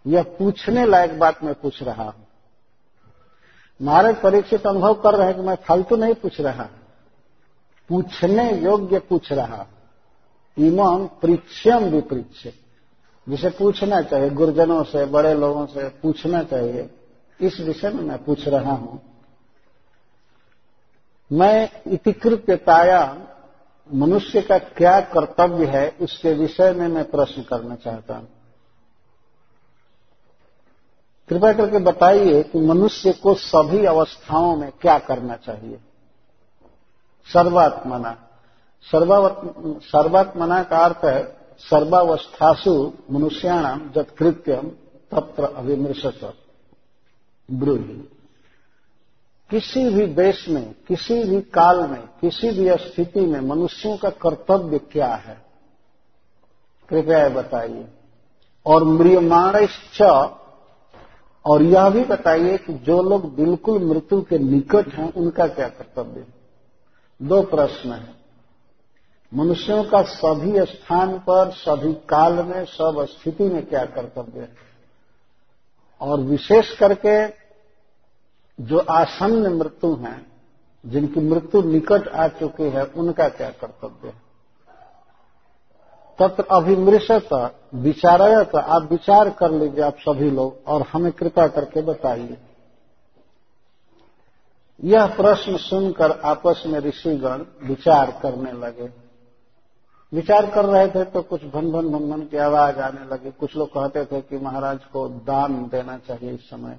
यह 0.07 0.23
पूछने 0.23 0.87
लायक 0.87 1.19
बात 1.19 1.43
मैं 1.45 1.55
पूछ 1.55 1.83
रहा 1.83 2.05
हूँ। 2.05 2.27
महाराज 3.81 4.21
परीक्षित 4.23 4.67
अनुभव 4.67 4.95
कर 4.95 5.15
रहे 5.15 5.27
हैं 5.27 5.37
कि 5.37 5.43
मैं 5.43 5.55
फालतू 5.55 5.97
नहीं 5.97 6.15
पूछ 6.15 6.41
रहा। 6.41 6.69
पूछने 7.91 8.51
योग्य 8.61 8.99
पूछ 8.99 9.33
रहा। 9.33 9.67
इमम 10.57 11.07
परीक्षम 11.23 11.85
विपरीक्ष 11.85 12.47
जिसे 13.27 13.51
पूछना 13.51 14.01
चाहिए, 14.03 14.31
गुरुजनों 14.31 14.83
से, 14.85 15.05
बड़े 15.07 15.35
लोगों 15.35 15.67
से 15.67 15.89
पूछना 16.03 16.43
चाहिए, 16.43 16.91
इस 17.41 17.61
विषय 17.61 17.91
में 17.91 18.03
मैं 18.03 18.25
पूछ 18.25 18.49
रहा 18.49 18.73
हूँ। 18.73 19.01
मैं 21.33 21.71
इतिकृत्यताया 21.87 23.03
मनुष्य 23.93 24.43
का 24.43 24.59
क्या 24.59 25.01
कर्तव्य 25.01 25.67
है, 25.67 25.97
उसके 26.01 26.35
विषय 26.35 26.73
में 26.73 26.89
मैं 26.89 27.11
प्रश्न 27.11 27.43
करना 27.43 27.75
चाहता 27.75 28.17
हूँ। 28.17 28.29
कृपया 31.29 31.53
करके 31.53 31.79
बताइए 31.79 32.43
कि 32.43 32.61
मनुष्य 32.61 33.13
को 33.13 33.35
सभी 33.35 33.85
अवस्थाओं 33.85 34.57
में 34.57 34.73
क्या 34.81 34.99
करना 34.99 35.37
चाहिए? 35.37 35.81
सर्वात्मना। 37.27 38.19
सर्वात्मना 39.83 40.63
का 40.63 40.79
अर्थ 40.79 41.05
है, 41.05 41.37
सर्वावस्थासु 41.59 42.93
मनुष्याणाम 43.11 43.91
जत्कृत्यम 43.91 44.69
तत्र 45.11 45.45
अभिमृशत 45.45 46.35
ब्रूही। 47.51 48.14
किसी 49.55 49.91
भी 49.91 50.07
देश 50.07 50.49
में, 50.49 50.75
किसी 50.89 51.25
भी 51.25 51.41
काल 51.41 51.91
में, 51.91 52.01
किसी 52.01 52.51
भी 52.51 52.77
स्थिति 52.77 53.21
में 53.21 53.41
मनुष्यों 53.41 53.97
का 53.97 54.11
कर्तव्य 54.11 54.79
क्या 54.79 55.15
है? 55.15 55.43
कृपया 56.89 57.29
बताइए। 57.29 57.85
और 58.67 58.85
म्रियमाणश्च, 58.85 60.03
और 61.47 61.63
यह 61.63 61.91
भी 61.91 62.05
बताइए 62.05 62.59
कि 62.59 62.73
जो 62.73 63.03
लोग 63.03 63.37
बिल्कुल 63.37 63.85
मृत्यु 63.85 64.23
के 64.23 64.39
निकट 64.39 64.89
हैं, 64.89 65.13
उनका 65.13 65.47
क्या 65.47 65.69
कर्तव्य 65.69 66.27
दो 67.23 67.43
प्रश्न 67.43 67.93
है। 67.93 68.15
मनुष्यों 69.35 69.85
का 69.85 70.03
सभी 70.03 70.67
स्थान 70.67 71.19
पर, 71.19 71.51
सभी 71.51 71.95
काल 71.95 72.33
में, 72.33 72.65
सब 72.65 73.07
स्थिति 73.11 73.45
में 73.45 73.67
क्या 73.67 73.85
कर्तव्य 73.85 74.41
है? 74.41 74.57
और 76.01 76.21
विशेष 76.21 76.77
करके 76.77 77.44
जो 78.61 78.79
आसन्न 78.79 79.53
मृत्यु 79.55 79.95
हैं, 79.95 80.33
जिनकी 80.87 81.21
मृत्यु 81.21 81.63
निकट 81.63 82.09
आ 82.09 82.29
चुकी 82.29 82.63
है, 82.63 82.85
उनका 82.85 83.29
क्या 83.29 83.51
कर्तव्य 83.51 84.09
है? 84.09 84.25
तत्र 86.19 86.45
अभिमृशत, 86.51 87.57
विचारयत, 87.75 88.57
आप 88.57 88.83
विचार 88.91 89.31
कर 89.31 89.51
लीजिए 89.51 89.81
आप 89.81 89.97
सभी 89.99 90.31
लोग, 90.31 90.59
और 90.67 90.83
हमें 90.83 91.13
कृपा 91.13 91.47
करके 91.47 91.83
बताइए। 91.83 92.39
यह 94.85 95.07
प्रश्न 95.07 95.57
सुनकर 95.57 96.11
आपस 96.11 96.63
में 96.67 96.81
ऋषिगण 96.81 97.45
विचार 97.63 98.21
करने 98.23 98.53
लगे। 98.53 98.91
विचार 100.13 100.51
कर 100.51 100.65
रहे 100.65 100.89
थे 100.89 101.05
तो 101.05 101.23
कुछ 101.23 101.45
भन 101.45 101.73
भन 101.73 101.89
भन 101.89 102.11
भन 102.11 102.23
की 102.23 102.37
आवाज़ 102.37 102.77
आने 102.77 103.15
लगी। 103.15 103.31
कुछ 103.31 103.57
लोग 103.57 103.69
कहते 103.69 104.05
थे 104.05 104.21
कि 104.21 104.39
महाराज 104.39 104.85
को 104.85 105.09
दान 105.09 105.69
देना 105.73 105.99
चाहिए 105.99 106.31
इस 106.31 106.41
समय। 106.41 106.79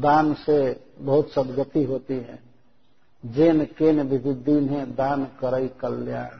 दान 0.00 0.34
से 0.34 0.84
बहुत 0.98 1.32
सदगति 1.32 1.84
होती 1.84 2.14
है। 2.14 2.38
जेन 3.26 3.64
केन 3.64 4.00
विविदीन 4.00 4.68
है, 4.68 4.94
दान 4.94 5.24
करई 5.24 5.68
कल्याण। 5.68 6.38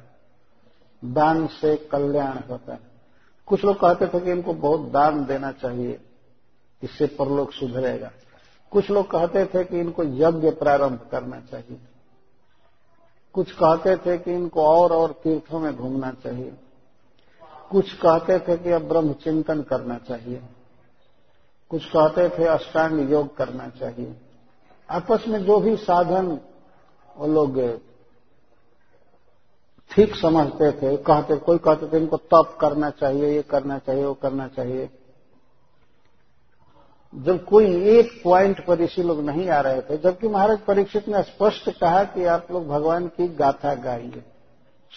दान 1.13 1.47
से 1.47 1.77
कल्याण 1.77 2.39
होता 2.51 2.73
है। 2.73 2.81
कुछ 3.47 3.65
लोग 3.65 3.81
कहते 3.81 4.07
थे 4.07 4.21
कि 4.21 4.31
इनको 4.31 4.55
बहुत 4.55 4.81
दान 4.81 5.25
देना 5.25 5.53
चाहिए, 5.53 6.01
इससे 6.83 7.07
परलोक 7.07 7.53
सुधरेगा 7.53 8.11
कुछ 8.71 8.91
लोग 8.91 9.11
कहते 9.11 9.47
थे 9.47 9.65
कि 9.65 9.81
इनको 9.81 10.03
यज्ञ 10.03 10.51
प्रारंभ 10.51 11.09
करना 11.11 11.41
चाहिए। 11.41 11.79
कुछ 13.33 13.53
कहते 13.53 13.97
थे 13.97 14.19
कि 14.19 14.33
इनको 14.33 14.67
और 14.67 14.93
और 14.93 15.21
तीर्थों 15.25 15.61
में 15.61 15.77
घूमना 15.77 16.11
चाहिए। 16.11 16.53
कुछ 17.71 17.93
कहते 17.93 18.39
थे 18.39 18.57
कि 18.57 18.71
अब 18.71 18.83
ब्रह्म 18.83 19.13
चिंतन 19.13 19.63
करना 19.63 19.99
चाहिए। 19.99 20.43
कुछ 21.73 21.85
कहते 21.85 22.29
थे, 22.29 22.47
अष्टांग 22.47 23.11
योग 23.11 23.37
करना 23.37 23.69
चाहिए। 23.69 24.17
आपस 24.91 25.25
में 25.29 25.45
जो 25.45 25.61
भी 25.61 25.77
साधन 25.77 26.41
वो 27.17 27.27
लोग 27.27 27.81
ठीक 29.91 30.17
समझते 30.17 30.73
थे, 30.73 30.97
कहते, 30.97 31.37
कोई 31.37 31.59
कहते 31.59 31.87
थे, 31.87 31.97
इनको 31.97 32.17
तप 32.17 32.59
करना 32.61 32.91
चाहिए, 32.91 33.29
ये 33.29 33.43
करना 33.43 33.79
चाहिए, 33.79 34.05
वो 34.05 34.15
करना 34.15 34.49
चाहिए। 34.49 34.91
जब 37.15 37.45
कोई 37.45 37.89
एक 37.89 38.21
पॉइंट 38.25 38.67
पर 38.67 38.79
ऋषि 38.79 39.03
लोग 39.03 39.21
नहीं 39.21 39.49
आ 39.49 39.61
रहे 39.61 39.81
थे, 39.81 39.99
जबकि 39.99 40.29
महाराज 40.29 40.59
परीक्षित 40.59 41.09
ने 41.09 41.23
स्पष्ट 41.23 41.79
कहा 41.79 42.05
कि 42.05 42.25
आप 42.25 42.47
लोग 42.51 42.69
भगवान 42.69 43.07
की 43.07 43.29
गाथा 43.29 43.75
गाइए। 43.75 44.23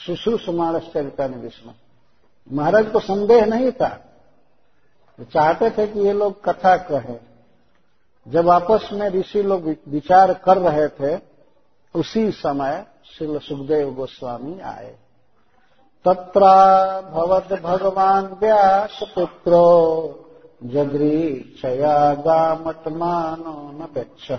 सुश्रुषमाण 0.08 0.80
चरिता 0.80 1.26
विष्णु 1.26 1.72
महाराज 2.52 2.92
को 2.92 3.00
संदेह 3.00 3.46
नहीं 3.46 3.72
था। 3.72 4.15
वो 5.20 5.26
चाहते 5.26 5.70
थे 5.70 5.88
कि 5.88 6.00
ये 6.00 6.14
लोग 6.14 6.44
कथा 6.44 6.78
कहे। 6.78 7.18
जब 8.28 8.50
आपस 8.50 8.90
में 8.94 9.10
ऋषि 9.10 9.44
लोग 9.44 9.76
विचार 9.88 10.34
कर 10.34 10.58
रहे 10.58 10.88
थे, 10.88 11.20
उसी 11.96 12.32
समय 12.32 12.86
श्री 13.06 13.40
सुखदेव 13.40 13.94
गोस्वामी 13.94 14.60
आए। 14.60 14.96
तत्रा 16.06 17.02
भवत 17.02 17.62
भगवान 17.62 18.26
व्यास 18.26 19.00
पुत्रो 19.16 20.20
जदृक्षया 20.64 22.14
गामत्मानो 22.14 23.72
न 23.74 23.88
गच्छ। 23.96 24.32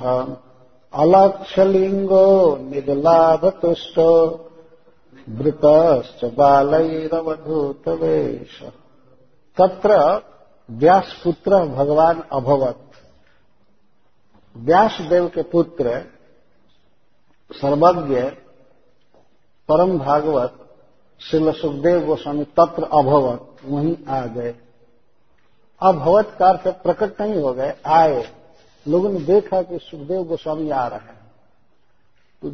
अलक्षलिङ्गो 0.94 2.56
निदलाभतुष्टो 2.56 4.50
वृतश्च 5.28 6.24
बालैरवधूतवेश। 6.24 8.64
तत्र 9.60 10.22
व्यासपुत्र 10.70 11.64
भगवान 11.64 12.20
अभवत। 12.32 12.90
व्यासदेव 14.56 15.28
के 15.28 15.42
पुत्र 15.42 16.04
सर्वज्ञ 17.52 18.20
परम 19.68 19.98
भागवत 19.98 20.76
श्री 21.20 21.52
सुखदेव 21.52 22.06
गोस्वामी 22.06 22.44
तत्र 22.44 22.82
अभवत, 22.82 23.56
वहीं 23.64 23.96
आ 24.08 24.26
गए। 24.26 24.54
अभवत 25.82 26.36
कार 26.38 26.56
से 26.56 26.70
प्रकट 26.70 27.20
नहीं 27.20 27.42
हो 27.42 27.52
गए, 27.52 27.74
आए। 27.86 28.32
लोगों 28.88 29.10
ने 29.10 29.20
देखा 29.20 29.62
कि 29.62 29.78
सुखदेव 29.78 30.24
गोस्वामी 30.24 30.70
आ 30.70 30.86
रहे 30.86 30.98
हैं। 30.98 31.30
तो 32.42 32.50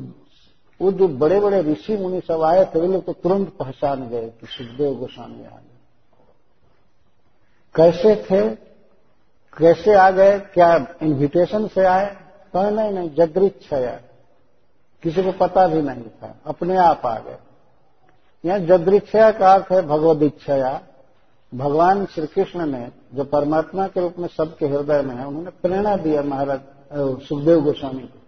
वो 0.84 0.92
जो 0.92 1.08
बड़े 1.08 1.40
बड़े 1.40 1.62
ऋषि 1.62 1.96
मुनि 1.96 2.20
सब 2.20 2.42
आए 2.42 2.64
थे, 2.64 2.80
वे 2.80 2.88
लोग 2.88 3.04
तो 3.04 3.12
तुरंत 3.12 3.48
पहचान 3.48 4.08
गए 4.08 4.28
कि 4.28 4.46
सुखदेव 4.46 4.94
गोस्वामी 4.94 5.44
आ 5.44 5.48
गए 5.48 5.71
कैसे 7.74 8.16
थे? 8.16 8.48
कैसे 9.58 9.94
आ 9.94 10.10
गए? 10.10 10.38
क्या 10.38 10.86
इनविटेशन 11.02 11.66
से 11.68 11.84
आए? 11.84 12.06
कहे, 12.54 12.70
नहीं 12.70 12.90
नहीं 12.90 13.14
जदृच्छया 13.14 14.00
किसी 15.02 15.22
को 15.22 15.32
पता 15.32 15.66
भी 15.66 15.82
नहीं 15.82 16.02
था। 16.02 16.34
अपने 16.46 16.76
आप 16.76 17.06
आ 17.06 17.18
गए। 17.18 17.36
यहाँ 18.44 18.58
जदृच्छया 18.58 19.30
का 19.30 19.52
अर्थ 19.52 19.72
है 19.72 19.82
भगवद 19.82 20.22
इच्छया 20.22 20.80
भगवान 21.54 22.06
श्री 22.06 22.26
कृष्ण 22.26 22.66
ने, 22.66 22.88
जो 23.14 23.24
परमात्मा 23.24 23.86
के 23.88 24.00
रूप 24.00 24.14
में 24.18 24.28
सबके 24.28 24.66
हृदय 24.66 25.02
में 25.02 25.14
है, 25.16 25.26
उन्होंने 25.26 25.50
प्रेरणा 25.50 25.96
दिया 25.96 26.22
महाराज 26.22 26.60
सुखदेव 27.22 27.60
गोस्वामी 27.60 28.02
को। 28.02 28.18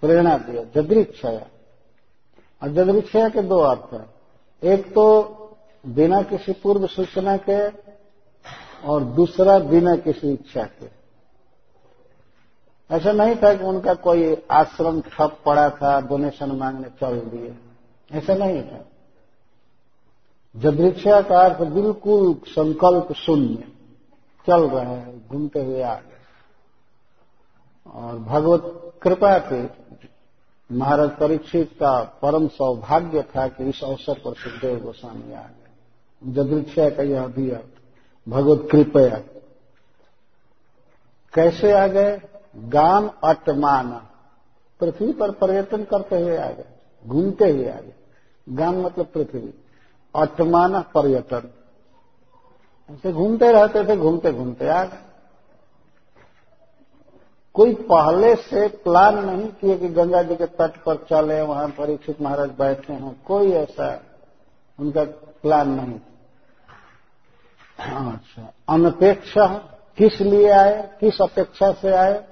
प्रेरणा 0.00 0.38
दिया। 0.38 0.62
जदृक्षया 0.74 1.46
और 2.62 2.68
जदृक्षया 2.68 3.28
के 3.28 3.42
दो 3.42 3.58
अर्थ 3.58 3.92
है। 3.92 4.06
एक 4.72 4.94
तो 4.94 5.04
बिना 5.86 6.22
किसी 6.22 6.52
पूर्व 6.52 6.86
सूचना 6.86 7.36
के 7.36 7.89
और 8.84 9.04
दूसरा 9.04 9.58
बिना 9.58 9.96
किसी 9.96 10.32
इच्छा 10.32 10.64
के। 10.64 10.88
ऐसा 12.90 13.12
नहीं 13.12 13.36
था 13.36 13.54
कि 13.54 13.64
उनका 13.64 13.94
कोई 13.94 14.36
आश्रम 14.50 15.00
ठप 15.00 15.38
पड़ा 15.46 15.68
था 15.70 16.00
डोनेशन 16.00 16.52
मांगने 16.52 16.88
चल 17.00 17.20
दिए। 17.20 17.56
ऐसा 18.10 18.34
नहीं 18.34 18.62
था। 18.62 18.84
जदृक्षा 20.54 21.20
का 21.20 21.40
अर्थ 21.40 21.62
बिल्कुल 21.68 22.34
संकल्प 22.46 23.12
शून्य 23.12 23.72
चल 24.46 24.68
रहे 24.68 24.84
हैं, 24.84 25.28
घूमते 25.28 25.64
हुए 25.64 25.82
आ 25.82 25.94
गए 25.94 26.18
और 27.86 28.18
भगवत 28.18 28.92
कृपा 29.02 29.38
के 29.38 29.62
महाराज 30.70 31.10
परीक्षित 31.10 31.70
का 31.72 32.18
परम 32.22 32.48
सौभाग्य 32.48 33.22
था 33.22 33.46
कि 33.48 33.64
इस 33.64 33.82
अवसर 33.84 34.14
पर 34.14 34.34
सुखदेव 34.34 34.78
गोस्वामी 34.80 35.32
आ 35.32 35.42
गए। 35.42 36.32
जदृक्षा 36.32 36.88
का 36.90 37.02
यह 37.02 37.26
भी 37.26 37.50
अर्थ 37.50 37.79
भगवत 38.28 38.68
कृपया। 38.72 39.18
कैसे 41.34 41.72
आ 41.72 41.86
गए? 41.86 42.20
गाम 42.56 43.10
अटमाना। 43.24 44.06
पृथ्वी 44.80 45.12
पर 45.12 45.30
पर्यटन 45.30 45.84
करते 45.84 46.20
हुए 46.20 46.36
आ 46.36 46.50
गए, 46.50 46.64
घूमते 47.06 47.50
हुए 47.50 47.68
आ 47.68 47.74
गए। 47.74 47.92
गाम 48.48 48.80
मतलब 48.80 49.06
पृथ्वी। 49.06 49.54
अटमाना 50.14 50.80
पर्यटन। 50.80 51.50
ऐसे 52.90 53.12
घूमते 53.12 53.52
रहते 53.52 53.84
थे, 53.84 53.96
घूमते 53.96 54.32
घूमते 54.32 54.68
आ 54.68 54.84
गए। 54.84 54.98
कोई 57.54 57.74
पहले 57.74 58.34
से 58.36 58.66
प्लान 58.68 59.24
नहीं 59.26 59.48
किए 59.50 59.78
कि 59.78 59.88
गंगा 59.88 60.22
जी 60.22 60.36
के 60.36 60.46
तट 60.46 60.82
पर 60.82 60.96
चले, 61.10 61.40
वहाँ 61.40 61.68
परीक्षित 61.68 62.20
महाराज 62.22 62.50
बैठे 62.50 62.92
हैं। 62.92 63.22
कोई 63.22 63.52
ऐसा 63.52 64.02
उनका 64.78 65.04
प्लान 65.42 65.70
नहीं 65.70 65.98
अच्छा। 67.80 68.52
अनपेक्षा 68.68 69.46
किस 69.96 70.20
लिए 70.20 70.50
आए? 70.50 70.96
किस 71.00 71.22
अपेक्षा 71.22 71.72
से 71.72 71.92
आए? 71.92 72.24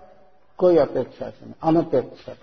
कोई 0.58 0.76
अपेक्षा 0.76 1.30
से 1.30 1.46
नहीं, 1.46 1.54
अनपेक्षा। 1.62 2.34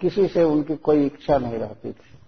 किसी 0.00 0.28
से 0.28 0.44
उनकी 0.44 0.76
कोई 0.76 1.06
इच्छा 1.06 1.38
नहीं 1.38 1.54
रहती 1.54 1.92
थी। 1.92 2.18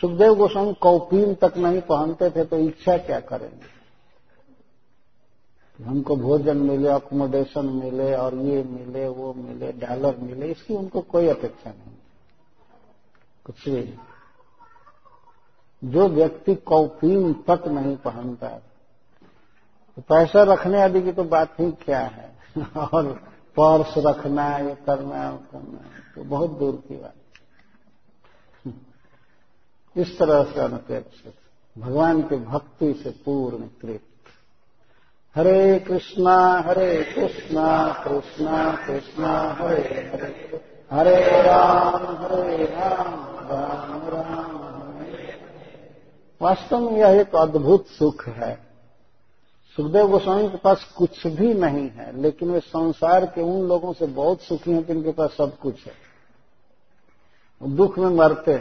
सुखदेव 0.00 0.34
गोस्वामी 0.34 0.74
कौपीन 0.74 1.34
तक 1.34 1.54
नहीं 1.56 1.80
पहनते 1.80 2.30
थे 2.30 2.44
तो 2.44 2.56
इच्छा 2.56 2.96
क्या 2.98 3.20
करेंगे? 3.20 3.80
हमको 5.84 6.16
भोजन 6.16 6.56
मिले 6.56 6.88
अकोमोडेशन 6.88 7.66
मिले, 7.66 8.14
और 8.14 8.34
ये 8.34 8.62
मिले, 8.62 9.08
वो 9.08 9.34
मिले 9.34 9.72
डॉलर 9.72 10.16
मिले, 10.16 10.46
इसकी 10.46 10.74
उनको 10.74 11.00
कोई 11.00 11.28
अपेक्षा 11.28 11.70
नहीं। 11.70 11.96
कुछ 13.44 13.68
भी 13.68 13.94
जो 15.84 16.08
व्यक्ति 16.08 16.54
कौपीन 16.54 17.32
तक 17.32 17.68
नहीं 17.68 17.96
पहनता 17.96 18.48
तो 19.96 20.02
पैसा 20.02 20.42
रखने 20.42 20.82
आदि 20.82 21.02
की 21.02 21.12
तो 21.12 21.24
बात 21.24 21.60
ही 21.60 21.72
क्या 21.72 22.00
है? 22.00 22.38
और 22.76 23.12
पर्स 23.58 23.94
रखना 23.98 24.58
ये 24.58 24.74
करना 24.74 25.30
वो 25.30 25.36
करना 25.36 25.78
तो 26.14 26.24
बहुत 26.24 26.58
दूर 26.58 26.82
की 26.88 26.96
बात। 26.96 27.14
इस 29.98 30.18
तरह 30.18 30.44
से 30.44 30.60
अनपेक्षित, 30.60 31.34
भगवान 31.78 32.22
के 32.22 32.36
भक्ति 32.36 32.92
से 32.94 33.10
पूर्ण 33.10 33.58
कृत। 33.58 34.00
हरे 35.36 35.78
कृष्णा 35.78 36.62
हरे 36.66 37.04
कृष्णा 37.04 37.92
कृष्णा 38.04 38.86
कृष्णा, 38.86 39.56
हरे 39.58 40.10
हरे। 40.14 40.70
हरे 40.90 41.42
राम 41.42 42.16
हरे 42.22 42.64
राम 42.64 43.14
राम 43.50 44.08
राम। 44.08 44.69
वास्तव 46.42 46.90
में 46.90 46.98
यह 46.98 47.20
एक 47.20 47.36
अद्भुत 47.36 47.86
सुख 47.86 48.28
है। 48.28 48.70
सुखदेव 49.76 50.08
गोस्वामी 50.08 50.48
के 50.48 50.56
पास 50.56 50.94
कुछ 50.96 51.26
भी 51.26 51.54
नहीं 51.54 51.90
है, 51.90 52.20
लेकिन 52.20 52.50
वे 52.50 52.60
संसार 52.60 53.26
के 53.26 53.42
उन 53.42 53.68
लोगों 53.68 53.92
से 53.92 54.06
बहुत 54.06 54.40
सुखी 54.40 54.72
हैं 54.72 54.86
जिनके 54.86 55.12
पास 55.12 55.30
सब 55.30 55.58
कुछ 55.58 55.86
है। 55.86 55.92
दुख 57.62 57.98
में 57.98 58.06
मरते 58.06 58.54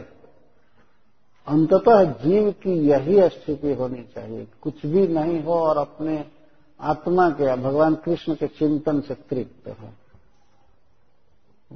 अंततः 1.48 2.04
जीव 2.04 2.52
की 2.52 2.88
यही 2.88 3.30
स्थिति 3.30 3.74
होनी 3.74 4.04
चाहिए। 4.16 4.48
कुछ 4.62 4.86
भी 4.86 5.08
नहीं 5.08 5.44
हो 5.44 5.54
और 5.54 5.78
अपने 5.78 6.26
आत्मा 6.82 7.30
के, 7.30 7.56
भगवान 7.56 7.96
कृष्ण 7.96 8.36
के 8.36 8.48
चिंतन 8.48 9.02
से 9.02 9.16
तृप्त 9.16 9.70
हो। 9.70 9.90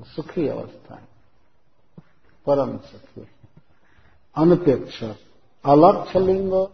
सुखी 0.03 0.47
अवस्था 0.47 0.95
है। 0.95 1.07
परम 2.47 2.77
सुखी 2.77 3.27
अनपेक्ष 4.37 5.03
अलक्ष 5.65 6.15
लिंग 6.15 6.67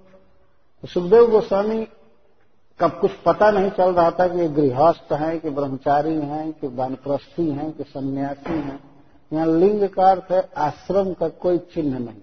सुखदेव 0.85 1.31
गोस्वामी 1.31 1.85
का 2.79 2.87
कुछ 2.87 3.11
पता 3.11 3.51
नहीं 3.51 3.71
चल 3.71 3.93
रहा 3.93 4.11
था 4.11 4.27
कि 4.27 4.39
ये 4.39 4.47
गृहस्थ 4.47 5.13
हैं, 5.13 5.39
कि 5.39 5.49
ब्रह्मचारी 5.49 6.15
हैं, 6.15 6.53
कि 6.53 6.67
वानप्रस्थी 6.67 7.51
हैं, 7.51 7.71
कि 7.71 7.83
सन्यासी 7.83 8.53
हैं। 8.53 9.03
यहाँ 9.33 9.47
लिंग 9.47 9.89
का 9.89 10.11
अर्थ 10.11 10.31
है 10.31 10.49
आश्रम 10.57 11.13
का 11.13 11.29
कोई 11.29 11.57
चिन्ह 11.57 11.99
नहीं। 11.99 12.21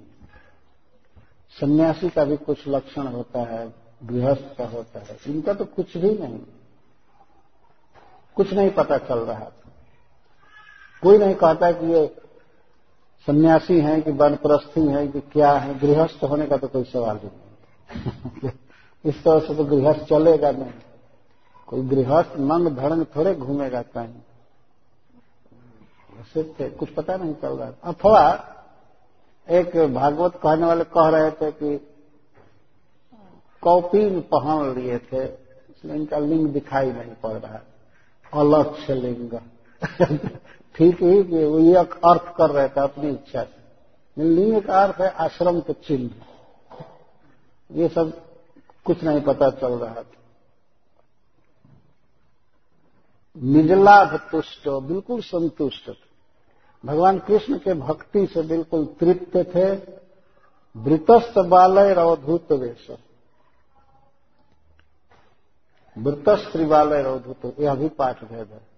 सन्यासी 1.60 2.10
का 2.10 2.24
भी 2.24 2.36
कुछ 2.36 2.68
लक्षण 2.68 3.06
होता 3.06 3.40
है, 3.40 3.74
गृहस्थ 4.04 4.58
का 4.58 4.66
होता 4.66 4.98
है। 5.00 5.18
इनका 5.26 5.54
तो 5.54 5.64
कुछ 5.64 5.96
भी 5.96 6.18
नहीं। 6.18 6.40
कुछ 8.34 8.52
नहीं 8.52 8.70
पता 8.70 8.98
चल 8.98 9.18
रहा 9.18 9.44
था। 9.44 9.72
कोई 11.02 11.18
नहीं 11.18 11.34
कहता 11.34 11.72
कि 11.72 11.86
ये 11.86 12.16
सन्यासी 13.26 13.80
हैं 13.80 14.02
कि 14.02 14.10
वनप्रस्थी 14.10 14.80
हैं 14.80 15.12
कि 15.12 15.20
क्या 15.20 15.52
है, 15.52 15.78
गृहस्थ 15.78 16.24
होने 16.24 16.46
का 16.46 16.56
तो 16.56 16.68
कोई 16.68 16.84
सवाल 16.84 17.16
ही 17.16 17.28
नहीं। 17.28 18.50
इस 19.04 19.24
तरह 19.24 19.40
से 19.40 19.54
तो 19.54 19.64
गृहस्थ 19.64 20.00
चलेगा 20.00 20.50
नहीं। 20.50 20.70
कोई 21.66 21.82
गृहस्थ 21.82 22.30
नंग 22.38 22.68
धड़ंग 22.76 23.06
थोड़े 23.16 23.34
घूमेगा 23.34 23.82
कहीं। 23.82 24.14
ऐसे 26.20 26.70
कुछ 26.70 26.88
पता 26.88 27.16
नहीं 27.16 27.34
चल 27.34 27.48
रहा 27.48 27.92
अथवा 27.92 28.52
एक 29.50 29.94
भागवत 29.94 30.40
कहने 30.42 30.66
वाले 30.66 30.84
कह 30.84 31.08
रहे 31.08 31.30
थे 31.30 31.50
कि 31.50 31.94
कॉपी 33.62 34.20
पहन 34.20 34.74
लिए 34.78 34.98
थे, 34.98 35.24
इसलिए 35.24 35.94
इनका 35.94 36.18
लिंग 36.18 36.48
दिखाई 36.48 36.92
नहीं 36.92 37.14
पड़ 37.22 37.32
रहा। 37.32 37.60
अलक्ष्य 38.40 38.94
लिंग। 38.94 39.38
ठीक 40.76 41.02
ही 41.02 41.44
वो 41.44 41.58
ये 41.58 41.74
अर्थ 41.76 42.36
कर 42.36 42.50
रहे 42.50 42.68
थे 42.68 42.80
अपनी 42.80 43.10
इच्छा 43.10 43.44
से। 43.44 44.24
लिंग 44.24 44.62
का 44.62 44.84
अर्थ 44.84 45.00
है, 45.00 45.08
आश्रम 45.08 45.60
के 45.60 45.72
चिन्ह। 45.72 46.10
ये 47.72 47.88
सब 47.88 48.22
कुछ 48.84 49.04
नहीं 49.04 49.20
पता 49.20 49.50
चल 49.50 49.72
रहा 49.72 49.94
था। 49.94 50.04
निजलाभ 53.36 54.16
तुष्ट 54.30 54.68
बिल्कुल 54.68 55.20
संतुष्ट 55.20 55.88
थे। 55.88 56.06
भगवान 56.84 57.18
कृष्ण 57.18 57.58
के 57.58 57.74
भक्ति 57.74 58.26
से 58.26 58.42
बिल्कुल 58.42 58.86
तृप्त 59.00 59.36
थे। 59.36 59.96
वृतस्थ 60.76 61.38
बालय 61.38 61.94
अवधूत 61.94 62.52
वेश। 62.52 62.86
वृतस्त्रिवालय 65.98 67.02
रोधुत 67.02 67.60
यह 67.60 67.74
भी 67.74 67.88
पाठ 67.88 68.24
भेद 68.24 68.48
है। 68.52 68.75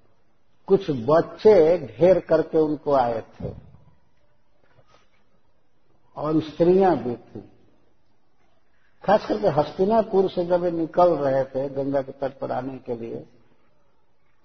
कुछ 0.69 0.91
बच्चे 0.91 1.79
घेर 1.79 2.19
करके 2.21 2.59
उनको 2.59 2.93
आए 2.93 3.21
थे। 3.35 3.53
और 6.17 6.41
स्त्रियाँ 6.43 6.97
भी 6.97 7.15
थी। 7.17 7.41
खास 9.05 9.27
करके 9.27 9.49
हस्तिनापुर 9.51 10.29
से 10.31 10.45
जब 10.47 10.65
ये 10.65 10.71
निकल 10.71 11.15
रहे 11.15 11.45
थे 11.45 11.69
गंगा 11.69 12.03
के 12.03 12.13
तट 12.13 12.39
पर 12.39 12.53
आने 12.53 12.79
के 12.79 12.97
लिए 12.97 13.21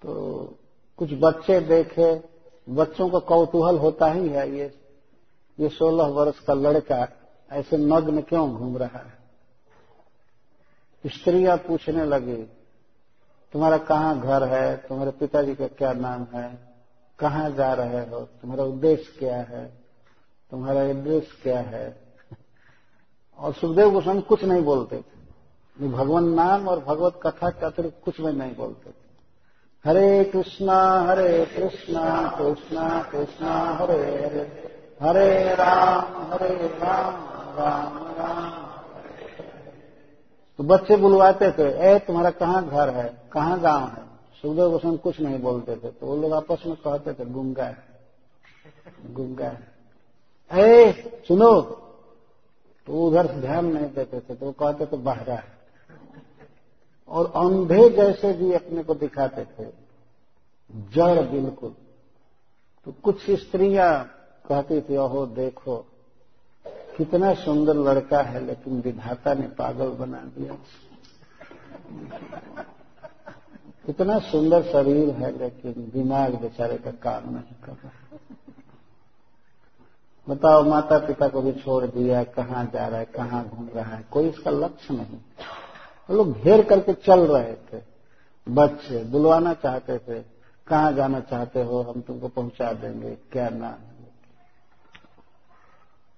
तो 0.02 0.12
कुछ 0.98 1.10
बच्चे 1.14 1.58
देखे, 1.60 2.14
बच्चों 2.66 3.08
का 3.10 3.18
कौतूहल 3.18 3.78
होता 3.78 4.06
ही 4.06 4.28
है 4.28 4.48
ये 4.50 4.72
ये 5.58 5.68
सोलह 5.68 6.06
वर्ष 6.10 6.38
का 6.38 6.54
लड़का 6.54 7.06
ऐसे 7.50 7.76
नग्न 7.76 8.20
क्यों 8.22 8.50
घूम 8.50 8.76
रहा 8.76 8.98
है? 8.98 9.12
स्त्रियाँ 11.04 11.56
पूछने 11.58 12.04
लगी 12.04 12.42
तुम्हारा 13.54 13.78
कहाँ 13.78 14.20
घर 14.20 14.44
है? 14.44 14.76
तुम्हारे 14.76 15.10
पिताजी 15.10 15.54
का 15.54 15.66
क्या 15.66 15.92
नाम 15.92 16.26
है? 16.38 16.58
कहाँ 17.18 17.50
जा 17.50 17.74
रहे 17.74 18.00
हो? 18.00 18.20
तुम्हारा 18.20 18.64
उद्देश्य 18.64 19.18
क्या 19.18 19.36
है? 19.36 19.72
तुम्हारा 20.50 20.82
एड्रेस 20.82 21.40
क्या 21.42 21.60
है? 21.60 21.96
और 23.38 23.52
सुखदेव 23.52 23.90
गोस्वामी 23.90 24.20
कुछ 24.20 24.44
नहीं 24.44 24.62
बोलते 24.62 24.96
थे। 24.96 25.88
भगवान 25.88 26.24
नाम 26.24 26.68
और 26.68 26.80
भगवत 26.80 27.20
कथा 27.22 27.50
के 27.50 27.66
अतिरिक्त 27.66 28.00
कुछ 28.04 28.20
भी 28.20 28.32
नहीं 28.32 28.56
बोलते 28.56 28.90
थे। 28.90 28.94
हरे 29.88 30.24
कृष्णा 30.24 31.02
हरे 31.02 31.46
कृष्णा 31.46 32.34
कृष्णा 32.38 33.02
कृष्णा, 33.02 33.76
हरे 33.80 34.26
हरे। 34.26 34.70
हरे 35.02 35.54
राम 35.54 36.32
हरे 36.32 36.54
राम 36.66 37.14
राम 37.58 37.98
राम। 37.98 38.64
तो 40.58 40.64
बच्चे 40.64 40.96
बुलवाते 40.96 41.52
थे, 41.52 41.94
ए, 41.94 41.98
तुम्हारा 41.98 42.30
कहाँ 42.30 42.68
घर 42.68 42.90
है? 42.90 43.23
कहाँ 43.34 43.60
गाँव 43.60 43.86
है? 43.88 44.02
सुखदेव 44.42 44.70
गोस्वामी 44.70 44.98
कुछ 44.98 45.20
नहीं 45.20 45.38
बोलते 45.40 45.76
थे 45.76 45.90
तो 45.90 46.06
वो 46.06 46.16
लोग 46.16 46.32
आपस 46.32 46.62
में 46.66 46.76
कहते 46.76 47.12
थे 47.14 47.24
गुंगा 47.24 47.64
है 47.64 49.12
गुंगा 49.12 49.48
है 49.48 49.72
ए 50.50 51.22
सुनो। 51.28 51.60
तो 52.86 53.06
उधर 53.06 53.26
से 53.26 53.40
ध्यान 53.40 53.66
नहीं 53.66 53.88
देते 53.88 54.20
थे 54.20 54.34
तो 54.34 54.46
वो 54.46 54.52
कहते 54.52 54.86
थे, 54.86 54.96
बहरा 54.96 55.34
है 55.34 55.52
और 57.08 57.32
अंधे 57.36 57.88
जैसे 57.90 58.32
भी 58.32 58.52
अपने 58.52 58.82
को 58.82 58.94
दिखाते 58.94 59.44
थे। 59.44 59.70
जड़ 60.94 61.22
बिल्कुल। 61.22 61.74
तो 62.86 62.92
कुछ 63.02 63.30
स्त्रियाँ 63.30 64.04
कहती 64.48 64.80
थी, 64.80 64.96
ओहो, 64.96 65.24
देखो, 65.26 65.76
कितना 66.96 67.32
सुंदर 67.34 67.76
लड़का 67.76 68.22
है, 68.22 68.44
लेकिन 68.46 68.80
विधाता 68.80 69.34
ने 69.34 69.46
पागल 69.58 69.88
बना 69.90 70.18
दिया। 70.36 70.56
कितना 73.86 74.18
सुंदर 74.18 74.62
शरीर 74.62 75.10
है, 75.10 75.38
लेकिन 75.38 75.90
दिमाग 75.94 76.34
बेचारे 76.34 76.76
का 76.76 76.90
काम 76.90 77.34
नहीं 77.34 77.54
कर 77.64 77.72
रहा। 77.72 78.18
बताओ 80.28 80.64
माता 80.64 80.98
पिता 80.98 81.28
को 81.28 81.42
भी 81.42 81.52
छोड़ 81.52 81.84
दिया, 81.86 82.24
कहाँ 82.24 82.64
जा 82.74 82.88
रहा 82.88 82.98
है, 82.98 83.04
कहाँ 83.04 83.48
घूम 83.48 83.68
रहा 83.74 83.96
है, 83.96 84.04
कोई 84.10 84.28
इसका 84.28 84.50
लक्ष्य 84.50 84.94
नहीं। 84.94 85.18
वो 86.10 86.16
लोग 86.16 86.32
घेर 86.32 86.64
करके 86.64 86.92
चल 86.92 87.20
रहे 87.20 87.54
थे। 87.54 87.82
बच्चे, 88.48 89.04
बुलवाना 89.04 89.54
चाहते 89.54 89.98
थे, 89.98 90.20
कहाँ 90.66 90.92
जाना 90.92 91.20
चाहते 91.20 91.62
हो, 91.62 91.82
हम 91.82 92.00
तुमको 92.00 92.28
पहुँचा 92.28 92.72
देंगे, 92.72 93.16
क्या 93.32 93.48
नाम 93.48 93.74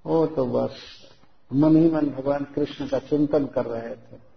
वो 0.06 0.26
तो 0.26 0.46
बस, 0.46 0.76
मन 1.52 1.76
ही 1.76 1.90
मन 1.90 2.06
भगवान 2.06 2.44
कृष्ण 2.44 2.88
का 2.88 2.98
चिंतन 2.98 3.46
कर 3.46 3.64
रहे 3.64 3.94
थे। 3.94 4.35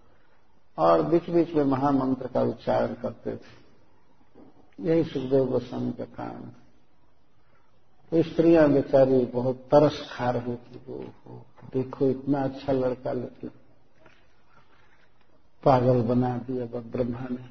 और 0.80 1.02
बीच 1.02 1.30
बीच 1.30 1.54
में 1.54 1.64
महामंत्र 1.66 2.28
का 2.28 2.42
उच्चारण 2.42 2.94
करते 2.94 3.36
थे। 3.36 3.58
यही 4.80 5.04
सुखदेव 5.04 5.46
गोस्वामी 5.46 5.92
का 5.92 6.06
काम 6.16 6.42
तो 8.12 8.22
स्त्रियाँ 8.24 8.68
बेचारी 8.70 9.26
बहुत 9.26 9.58
तरस 9.72 9.98
खा 10.12 10.30
रही 10.30 10.56
थी। 10.56 10.82
वो, 10.88 10.98
देखो 11.74 12.10
इतना 12.10 12.44
अच्छा 12.44 12.74
लड़का 12.74 13.14
लेकिन 13.14 13.50
पागल 15.64 16.02
बना 16.02 16.38
दिया 16.38 16.66
ब्रह्मा 16.66 17.28
ने। 17.32 17.44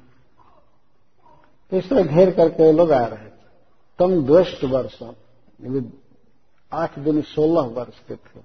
तो 1.71 1.77
इस 1.77 1.89
तरह 1.89 2.03
घेर 2.03 2.31
करके 2.31 2.71
लोग 2.71 2.91
आ 2.91 3.05
रहे 3.05 3.25
थे। 3.25 3.47
तम 3.99 4.25
द्वष्ट 4.25 4.63
वर्ष 4.63 5.01
आठ 6.71 6.97
दिन 6.99 7.21
सोलह 7.21 7.67
वर्ष 7.73 7.99
के 8.07 8.15
थे। 8.15 8.41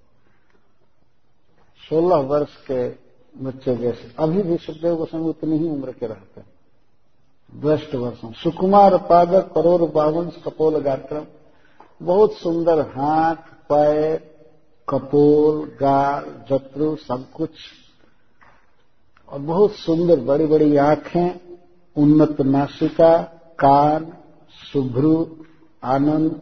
सोलह 1.80 2.16
वर्ष 2.26 2.56
के 2.70 3.03
बच्चे 3.38 3.76
जैसे। 3.76 4.14
अभी 4.18 4.42
भी 4.42 4.56
सुखदेव 4.56 4.96
गोस्वामी 4.96 5.28
उतनी 5.28 5.58
ही 5.58 5.68
उम्र 5.68 5.92
के 5.92 6.06
रहते 6.06 6.40
हैं। 6.40 6.48
द्वष्ट 7.60 7.94
वर्षों। 7.94 8.32
सुकुमार 8.32 8.98
पादक 8.98 9.52
करोड़ 9.54 9.82
बावन 9.82 10.30
कपोल, 10.30 10.78
गात्रम। 10.78 11.24
बहुत 12.06 12.32
सुंदर 12.32 12.80
हाथ, 12.80 13.36
पैर, 13.68 14.34
कपोल, 14.88 15.72
गाल, 15.80 16.24
जत्रु, 16.50 16.96
सब 16.96 17.30
कुछ। 17.30 17.50
और 19.28 19.38
बहुत 19.38 19.72
सुंदर 19.72 20.20
बड़ी 20.20 20.46
बड़ी 20.46 20.76
आँखें, 20.76 21.40
उन्नत 21.96 22.40
नासिका, 22.40 23.18
कान 23.58 24.12
शुभ्रु 24.72 25.26
आनंद। 25.84 26.40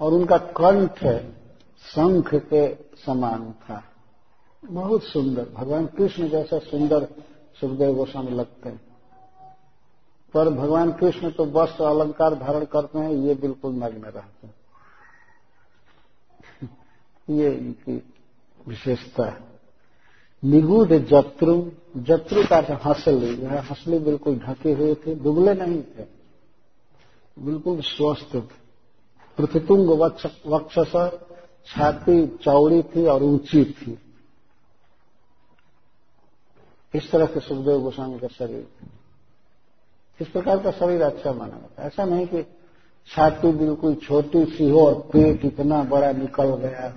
और 0.00 0.12
उनका 0.12 0.38
कंठ 0.38 1.04
शंख 1.86 2.34
के 2.34 2.74
समान 2.74 3.52
था। 3.52 3.84
बहुत 4.64 5.02
सुंदर। 5.02 5.48
भगवान 5.48 5.86
कृष्ण 5.86 6.28
जैसा 6.28 6.58
सुंदर 6.58 7.04
सुखदेव 7.60 7.94
गोस्वामी 7.94 8.30
लगते 8.30 8.68
हैं। 8.68 8.80
पर 10.34 10.48
भगवान 10.48 10.92
कृष्ण 10.92 11.30
तो 11.30 11.44
वस्त्र 11.44 11.84
अलंकार 11.84 12.34
धारण 12.34 12.64
करते 12.64 12.98
हैं, 12.98 13.12
ये 13.12 13.34
बिल्कुल 13.34 13.72
नग्न 13.72 14.04
रहते 14.04 14.46
हैं। 14.46 14.54
ये 17.30 17.54
इनकी 17.54 18.02
विशेषता 18.68 19.26
है। 19.26 19.40
निगूढ़ 20.44 20.88
जत्रु 20.88 21.70
जत्रु 21.96 22.42
का 22.44 22.56
हंसली, 22.56 23.42
यह 23.42 23.60
हंसली 23.60 23.98
बिल्कुल 23.98 24.38
ढके 24.38 24.72
हुए 24.72 24.94
थे, 24.94 25.14
दुबले 25.14 25.54
नहीं 25.54 25.82
थे। 25.82 26.04
बिल्कुल 27.38 27.80
स्वस्थ 27.80 28.34
थे। 28.34 28.40
पृथ्वतुंग 29.38 29.88
वक्षस, 30.46 31.10
छाती 31.66 32.26
चौड़ी 32.26 32.82
थी 32.82 33.06
और 33.06 33.22
ऊँची 33.22 33.64
थी। 33.64 33.98
इस 36.94 37.10
तरह 37.10 37.26
से 37.26 37.40
सुखदेव 37.40 37.80
गोस्वामी 37.80 38.18
का 38.18 38.28
शरीर। 38.28 38.68
इस 40.20 40.28
प्रकार 40.28 40.58
का 40.58 40.70
शरीर 40.70 41.02
अच्छा 41.02 41.32
माना 41.32 41.52
जाता 41.52 41.82
है। 41.82 41.88
ऐसा 41.88 42.04
नहीं 42.04 42.26
कि 42.26 42.46
छाती 43.06 43.52
बिल्कुल 43.52 43.94
छोटी 43.94 44.44
सी 44.44 44.70
हो 44.70 44.86
और 44.86 44.94
पेट 44.94 45.44
इतना 45.44 45.82
बड़ा 45.82 46.12
निकल 46.12 46.44
गया 46.44 46.88
हो। 46.88 46.94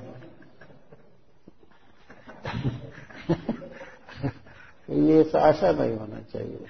ये 4.94 5.32
ऐसा 5.36 5.72
नहीं 5.72 5.96
होना 5.96 6.20
चाहिए। 6.20 6.66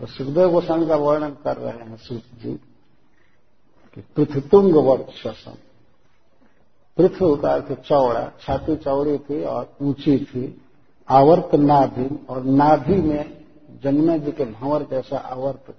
तो 0.00 0.06
सुखदेव 0.06 0.50
गोस्वामी 0.50 0.86
का 0.86 0.96
वर्णन 0.96 1.30
कर 1.30 1.56
रहे 1.56 1.72
हैं 1.72 1.96
सूत 1.96 2.22
जी, 2.34 2.60
कि 3.94 4.00
पृथ्वतुंग 4.00 4.74
वर्षम 4.74 5.54
पृथ्वी 6.96 7.42
का 7.42 7.54
अर्थ 7.54 7.80
चौड़ा 7.80 8.32
छाती 8.40 8.76
चौड़ी 8.76 9.18
थी 9.18 9.44
और 9.44 9.76
ऊँची 9.82 10.24
थी। 10.24 10.63
आवर्त 11.08 11.54
नाभि 11.54 12.08
और 12.28 12.44
नाभि 12.44 12.96
में 12.96 13.44
जमुना 13.82 14.16
जी 14.16 14.32
के 14.32 14.44
भंवर 14.44 14.82
जैसा 14.82 15.18
आवर्त 15.18 15.74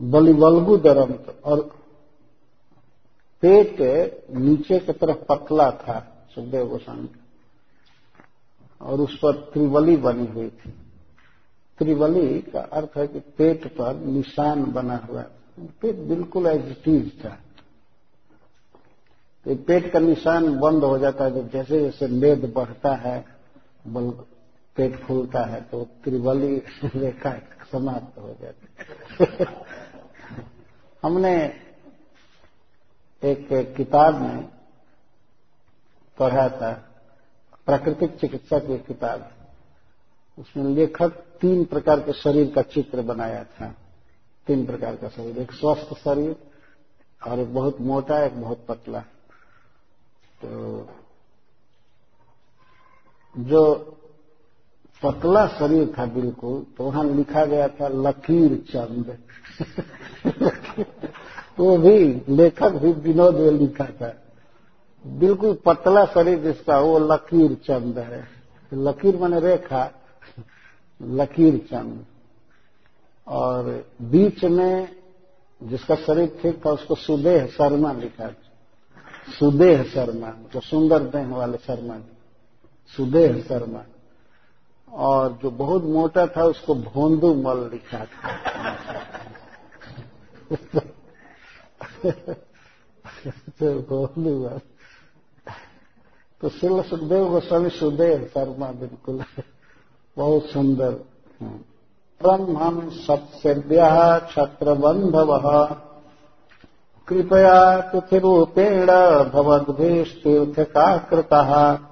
बलिबलगु 0.00 0.76
दरंत 0.76 1.40
और 1.44 1.60
पेट 3.42 3.76
नीचे 4.30 4.78
की 4.78 4.92
तरफ़ 4.92 5.24
पतला 5.28 5.70
था 5.70 5.98
सुखदेव 6.34 6.66
गोस्वामी 6.68 7.08
और 8.80 9.00
उस 9.00 9.16
पर 9.16 9.32
त्रिवली 9.52 9.96
बनी 9.96 10.26
हुई 10.26 10.48
थी। 10.48 10.70
त्रिवली 11.78 12.38
का 12.42 12.60
अर्थ 12.60 12.96
है 12.96 13.06
कि 13.06 13.20
पेट 13.38 13.66
पर 13.66 13.94
निशान 13.96 14.64
बना 14.64 14.96
हुआ 14.96 15.22
पेट 15.82 15.96
बिल्कुल 16.08 16.46
एजिटीज 16.46 17.24
था। 17.24 17.36
तो 19.46 19.54
पेट 19.56 19.92
का 19.92 19.98
निशान 19.98 20.58
बंद 20.58 20.84
हो 20.84 20.98
जाता 20.98 21.24
है 21.24 21.48
जैसे 21.48 21.80
जैसे 21.80 22.06
मेद 22.06 22.52
बढ़ता 22.56 22.94
है 22.96 23.31
बल 23.86 24.10
पेट 24.76 25.04
फूलता 25.04 25.44
है 25.44 25.60
तो 25.60 25.84
त्रिवली 26.04 26.56
रेखा 26.84 27.34
समाप्त 27.72 28.18
हो 28.18 28.36
जाती 28.42 28.68
हमने 31.02 31.62
एक 33.24 33.74
किताब 33.76 34.20
में 34.20 34.48
पढ़ा 36.18 36.48
था, 36.48 36.72
प्राकृतिक 37.66 38.16
चिकित्सा 38.16 38.58
की 38.58 38.78
किताब। 38.78 39.30
उसमें 40.38 40.64
लेखक 40.64 41.08
तीन 41.40 41.64
प्रकार 41.64 42.00
के 42.00 42.12
शरीर 42.12 42.52
का 42.54 42.62
चित्र 42.62 43.02
बनाया 43.02 43.44
था। 43.44 43.74
तीन 44.46 44.66
प्रकार 44.66 44.96
का 44.96 45.08
शरीर, 45.08 45.38
एक 45.38 45.52
स्वस्थ 45.52 45.94
शरीर 45.94 46.36
और 47.26 47.38
एक 47.38 47.54
बहुत 47.54 47.80
मोटा, 47.80 48.24
एक 48.24 48.40
बहुत 48.40 48.66
पतला। 48.68 49.00
तो 50.42 50.80
जो 53.34 53.74
पतला 55.02 55.46
शरीर 55.48 55.92
था 55.98 56.04
बिल्कुल 56.06 56.64
तो 56.78 56.84
वहाँ 56.84 57.04
लिखा 57.06 57.44
गया 57.44 57.68
था 57.70 57.88
लकीर 57.88 58.56
चंद। 58.70 59.16
वो 61.58 61.76
भी 61.78 61.98
लेखक 62.28 62.72
भी 62.72 62.92
विनोद 62.92 63.34
में 63.36 63.50
लिखा 63.50 63.84
था। 63.84 64.12
बिल्कुल 65.04 65.58
पतला 65.66 66.04
शरीर 66.04 66.38
जिसका 66.42 66.78
वो 66.80 66.98
लकीर 67.06 67.54
चंद 67.66 67.98
है। 67.98 68.22
लकीर 68.72 69.16
मैंने 69.16 69.40
रेखा, 69.40 69.90
लकीर 71.00 71.58
चंद। 71.70 72.04
और 73.26 73.84
बीच 74.02 74.44
में 74.44 74.88
जिसका 75.62 75.94
शरीर 75.96 76.38
ठीक 76.42 76.64
था, 76.66 76.70
उसको 76.70 76.94
सुदेह 76.94 77.46
शर्मा 77.48 77.92
लिखा 77.92 78.28
सुदेह 79.30 79.82
शर्मा, 79.84 80.30
जो 80.54 80.60
सुंदर 80.60 81.02
देह 81.10 81.28
वाले 81.28 81.58
शर्मा 81.58 81.94
सुदेह 82.96 83.44
शर्मा। 83.48 83.82
और 84.92 85.38
जो 85.42 85.50
बहुत 85.50 85.84
मोटा 85.84 86.26
था, 86.26 86.44
उसको 86.44 86.74
भोंदू 86.74 87.34
मल 87.34 87.70
लिखा 87.70 88.04
था। 88.04 88.28
भोंदू 93.62 94.44
मल। 94.44 94.60
तो 96.40 96.48
शिल 96.48 96.82
सुखदेव 96.82 97.28
गोस्वामी 97.28 97.70
सुदेव 97.70 98.30
शर्मा, 98.34 98.66
बिल्कुल। 98.66 99.24
बहुत 100.16 100.46
सुंदर। 100.46 100.90
ब्रह्मम 102.22 102.90
सत्सेव्य 102.90 103.78
छत्रबंधव 104.30 105.38
कृपया 107.08 107.80
तिथिरूपेण 107.80 108.86
भवद्भीष्तीर्थ 109.24 110.60
का 110.60 110.98
कृता 110.98 111.88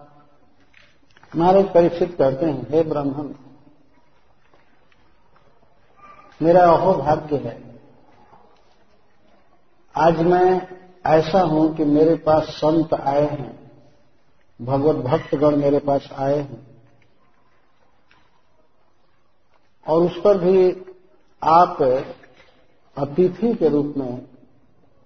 महाराज 1.37 1.73
परीक्षित 1.75 2.15
करते 2.19 2.47
हैं, 2.47 2.67
हे 2.71 2.83
ब्राह्मण, 2.83 3.29
मेरा 6.43 6.65
अहोभाग्य 6.67 7.37
है। 7.37 7.81
आज 9.95 10.21
मैं 10.23 10.69
ऐसा 11.07 11.41
हूँ 11.41 11.77
कि 11.77 11.85
मेरे 11.85 12.15
पास 12.17 12.43
संत 12.43 12.95
आए 12.95 13.27
हैं, 13.29 13.71
भगवत 14.61 14.97
भक्तगण 14.97 15.57
मेरे 15.57 15.79
पास 15.79 16.09
आए 16.13 16.39
हैं। 16.39 16.67
और 19.87 20.03
उस 20.03 20.21
पर 20.21 20.39
भी 20.39 20.73
आप 21.43 21.83
अतिथि 22.97 23.55
के 23.55 23.69
रूप 23.69 23.95
में, 23.97 24.27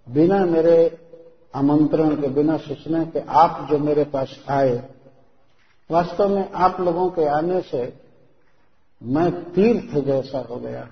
बिना 0.09 0.45
मेरे 0.47 0.77
आमंत्रण 1.55 2.17
के, 2.17 2.29
बिना 2.29 2.57
सूचना 2.57 3.05
के, 3.05 3.21
आप 3.21 3.67
जो 3.71 3.79
मेरे 3.79 4.05
पास 4.05 4.45
आए 4.49 4.83
वास्तव 5.91 6.29
में 6.29 6.53
आप 6.53 6.81
लोगों 6.81 7.11
के 7.11 7.27
आने 7.27 7.63
से 7.63 8.01
मैं 9.03 9.53
तीर्थ 9.53 10.05
जैसा 10.05 10.39
हो 10.39 10.57
गया। 10.57 10.89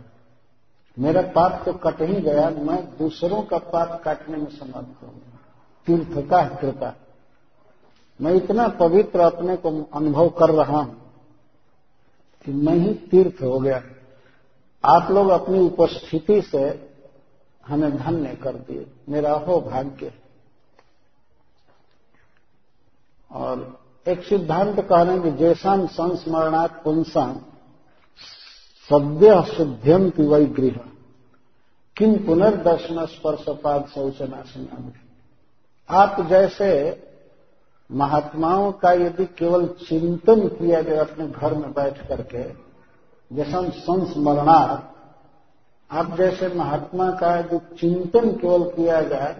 मेरा 0.98 1.22
पाप 1.22 1.62
तो 1.64 1.72
कट 1.72 2.02
ही 2.02 2.20
गया, 2.20 2.50
मैं 2.50 2.98
दूसरों 2.98 3.42
का 3.42 3.58
पाप 3.58 4.02
काटने 4.04 4.36
में 4.36 4.50
समर्थ 4.50 5.02
हूँ। 5.02 5.22
तीर्थ 5.86 6.30
का 6.30 6.48
कृपा। 6.48 6.94
मैं 8.20 8.34
इतना 8.34 8.68
पवित्र 8.68 9.20
अपने 9.20 9.56
को 9.56 9.90
अनुभव 9.94 10.28
कर 10.28 10.50
रहा 10.50 10.78
हूँ 10.78 11.12
कि 12.44 12.52
मैं 12.52 12.74
ही 12.74 12.94
तीर्थ 12.94 13.42
हो 13.42 13.60
गया। 13.60 13.82
आप 14.84 15.10
लोग 15.10 15.28
अपनी 15.28 15.58
उपस्थिति 15.58 16.42
से 16.42 16.92
हमें 17.66 17.96
धन्य 17.96 18.34
कर 18.34 18.54
दिए। 18.54 18.86
मेरा 19.08 19.32
हो 19.32 19.60
भाग्य। 19.60 20.12
और 23.30 23.81
एक 24.06 24.22
सिद्धांत 24.24 24.80
कह 24.80 25.02
रहे 25.02 25.14
हैं 25.14 25.22
कि 25.22 25.30
जैसा 25.38 25.74
संस्मरणात् 25.86 26.82
पुंसा, 26.84 27.26
सद्य 28.90 29.42
शुद्ध्यंति 29.46 30.22
वही 30.22 30.46
गृह। 30.46 30.78
किम 31.96 32.16
पुनर्दर्शन 32.16 33.04
स्पर्श 33.06 33.40
स्पर्शपाद 33.40 33.86
शौचनाशना 33.94 34.92
आप 35.88 36.20
जैसे 36.28 36.70
महात्माओं 37.90 38.72
का 38.72 38.92
यदि 38.92 39.24
केवल 39.38 39.66
चिंतन 39.80 40.46
किया 40.48 40.80
जाए 40.82 40.96
अपने 40.96 41.26
घर 41.26 41.54
में 41.54 41.72
बैठ 41.72 42.06
करके, 42.08 42.42
जैसा 43.30 43.62
संस्मरणा 43.68 44.58
आप 45.90 46.16
जैसे 46.16 46.48
महात्मा 46.48 47.10
का 47.10 47.36
यदि 47.38 47.58
चिंतन 47.76 48.30
केवल 48.32 48.68
किया 48.70 49.00
जाए 49.02 49.32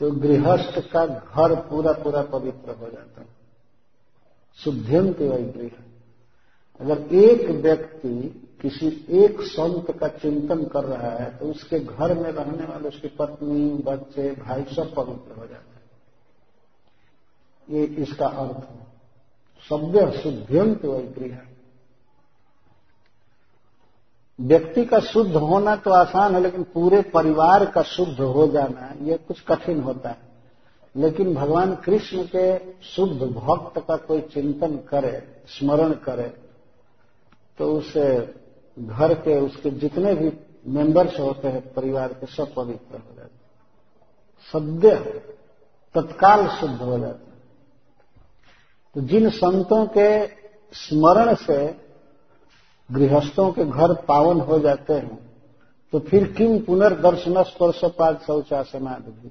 तो 0.00 0.10
गृहस्थ 0.10 0.78
का 0.92 1.06
घर 1.06 1.54
पूरा 1.60 1.92
पूरा 1.92 2.22
पवित्र 2.22 2.70
हो 2.70 2.86
जाता 2.86 3.20
है। 3.20 3.39
शुद्धियंत 4.64 5.20
वही 5.20 5.44
गृह 5.44 5.70
अगर 6.80 7.14
एक 7.14 7.48
व्यक्ति 7.62 8.12
किसी 8.62 8.86
एक 9.16 9.40
संत 9.40 9.90
का 9.98 10.08
चिंतन 10.08 10.64
कर 10.64 10.84
रहा 10.84 11.10
है 11.10 11.30
तो 11.38 11.46
उसके 11.46 11.78
घर 11.80 12.14
में 12.14 12.30
रहने 12.30 12.64
वाले, 12.64 12.88
उसकी 12.88 13.08
पत्नी, 13.08 13.70
बच्चे, 13.84 14.30
भाई 14.32 14.64
सब 14.74 14.94
पवित्र 14.94 15.40
हो 15.40 15.46
जाते 15.46 15.54
हैं। 15.54 15.80
ये 17.68 17.84
इसका 18.02 18.26
अर्थ 18.26 18.68
है। 18.70 18.86
सभ्य 19.70 20.10
शुद्धियंत 20.20 20.84
वही 20.84 21.06
गृह 21.18 21.38
व्यक्ति 24.38 24.84
का 24.84 24.98
शुद्ध 25.00 25.32
होना 25.32 25.76
तो 25.76 25.90
आसान 25.90 26.34
है, 26.34 26.40
लेकिन 26.40 26.62
पूरे 26.64 27.00
परिवार 27.10 27.64
का 27.66 27.82
शुद्ध 27.82 28.20
हो 28.20 28.46
जाना, 28.46 28.94
ये 29.02 29.16
कुछ 29.18 29.40
कठिन 29.40 29.80
होता 29.80 30.08
है। 30.08 30.29
लेकिन 30.94 31.34
भगवान 31.34 31.74
कृष्ण 31.74 32.22
के 32.26 32.58
शुद्ध 32.82 33.22
भक्त 33.22 33.78
का 33.88 33.96
कोई 33.96 34.20
चिंतन 34.20 34.76
करे, 34.88 35.44
स्मरण 35.48 35.92
करे 35.92 36.28
तो 37.58 37.72
उसे 37.78 38.34
घर 38.78 39.14
के 39.14 39.40
उसके 39.40 39.70
जितने 39.70 40.14
भी 40.14 40.32
मेंबर्स 40.66 41.18
होते 41.20 41.48
हैं, 41.48 41.72
परिवार 41.72 42.12
के 42.12 42.26
सब 42.26 42.54
पवित्र 42.54 42.96
हो 42.96 43.14
जाते 43.16 43.38
सद्य 44.52 44.94
तत्काल 45.94 46.46
शुद्ध 46.48 46.80
हो 46.82 46.98
जाते 46.98 47.30
तो 48.94 49.00
जिन 49.00 49.30
संतों 49.30 49.86
के 49.86 50.26
स्मरण 50.72 51.34
से 51.34 51.58
गृहस्थों 52.90 53.50
के 53.52 53.64
घर 53.64 53.94
पावन 54.04 54.40
हो 54.40 54.58
जाते 54.58 54.92
हैं 54.92 55.18
तो 55.92 55.98
फिर 56.00 56.32
किम 56.32 56.58
पुनर्दर्शन 56.58 57.42
स्पर्शपाद 57.42 58.18
शौचासनादि? 58.26 59.30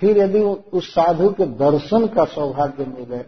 फिर 0.00 0.18
यदि 0.18 0.40
उस 0.72 0.88
साधु 0.90 1.28
के 1.30 1.46
दर्शन 1.46 2.06
का 2.06 2.24
सौभाग्य 2.24 2.84
मिले 2.84 3.18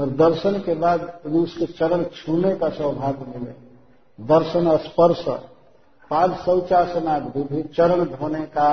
और 0.00 0.10
दर्शन 0.10 0.58
के 0.60 0.74
बाद 0.74 1.00
यदि 1.26 1.38
उसके 1.38 1.66
चरण 1.66 2.04
छूने 2.04 2.54
का 2.56 2.68
सौभाग्य 2.68 3.38
मिले, 3.38 3.52
दर्शन 4.26 4.76
स्पर्श, 4.76 5.24
पाद 6.10 6.36
शौचासनादि 6.44 7.42
भी 7.42 7.62
चरण 7.62 8.04
धोने 8.04 8.44
का 8.46 8.70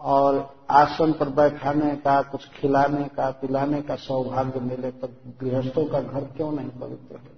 और 0.00 0.54
आसन 0.70 1.12
पर 1.12 1.28
बैठाने 1.28 1.96
का, 1.96 2.22
कुछ 2.22 2.48
खिलाने 2.48 3.04
का, 3.04 3.30
पिलाने 3.30 3.82
का 3.82 3.96
सौभाग्य 3.96 4.60
मिले 4.60 4.90
तो 4.90 5.08
गृहस्थों 5.40 5.84
का 5.84 6.00
घर 6.00 6.20
क्यों 6.20 6.52
नहीं 6.52 6.70
पवित्र 6.70 7.16
हो 7.16 7.30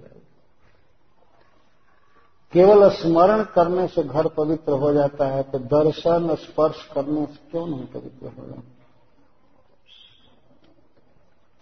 केवल 2.53 2.89
स्मरण 2.91 3.43
करने 3.43 3.87
से 3.87 4.03
घर 4.03 4.27
पवित्र 4.29 4.73
हो 4.73 4.93
जाता 4.93 5.27
है 5.27 5.43
तो 5.43 5.59
दर्शन 5.59 6.35
स्पर्श 6.35 6.83
करने 6.95 7.27
से 7.27 7.51
क्यों 7.51 7.66
नहीं 7.66 7.87
पवित्र 7.87 8.27
होगा 8.27 8.62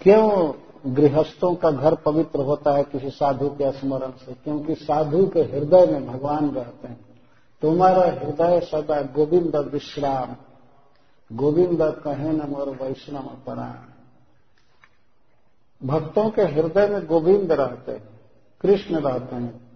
क्यों 0.01 0.53
गृहस्थों 0.95 1.55
का 1.55 1.71
घर 1.71 1.95
पवित्र 1.95 2.41
होता 2.41 2.73
है 2.73 2.83
किसी 2.83 3.11
साधु 3.11 3.49
के 3.49 3.73
स्मरण 3.73 4.11
से? 4.11 4.33
क्योंकि 4.33 4.75
साधु 4.75 5.27
के 5.27 5.41
हृदय 5.41 5.87
में 5.87 6.07
भगवान 6.07 6.51
रहते 6.51 6.89
हैं। 6.89 7.01
तुम्हारा 7.63 8.03
हृदय 8.03 8.61
सदा 8.61 9.03
गोविंद 9.03 9.57
विश्राम। 9.57 10.37
गोविंद 11.37 11.79
कहे 11.83 12.33
न 12.33 12.43
मोर 12.49 12.69
वैष्णव 12.71 13.37
पराण। 13.47 13.73
भक्तों 15.87 16.31
के 16.31 16.43
हृदय 16.43 16.89
में 16.89 17.07
गोविंद 17.07 17.53
रहते 17.53 17.93
हैं, 17.93 18.21
कृष्ण 18.61 19.01
रहते 19.01 19.37
हैं। 19.37 19.71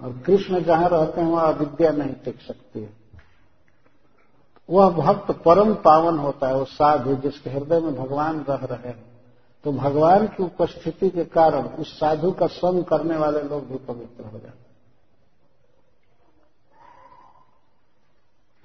और 0.00 0.18
कृष्ण 0.26 0.60
जहाँ 0.60 0.88
रहते 0.88 1.20
हैं, 1.20 1.28
वहाँ 1.28 1.54
अविद्या 1.54 1.90
नहीं 1.90 2.14
टिक 2.14 2.40
सकती 2.40 2.80
है। 2.80 2.90
वह 4.70 4.90
भक्त 4.90 5.30
परम 5.30 5.74
पावन 5.74 6.18
होता 6.18 6.48
है, 6.48 6.54
वो 6.54 6.64
साधु 6.64 7.14
जिसके 7.14 7.50
हृदय 7.50 7.80
में 7.80 7.96
भगवान 7.96 8.44
रह 8.48 8.64
रहे 8.64 8.88
हैं। 8.88 9.13
तो 9.64 9.72
भगवान 9.72 10.26
की 10.26 10.42
उपस्थिति 10.42 11.08
के 11.10 11.24
कारण 11.24 11.68
उस 11.74 11.98
साधु 11.98 12.30
का 12.32 12.46
संग 12.46 12.84
करने 12.84 13.16
वाले 13.16 13.42
लोग 13.42 13.68
भी 13.68 13.78
पवित्र 13.86 14.24
हो 14.24 14.38
जाते 14.38 14.62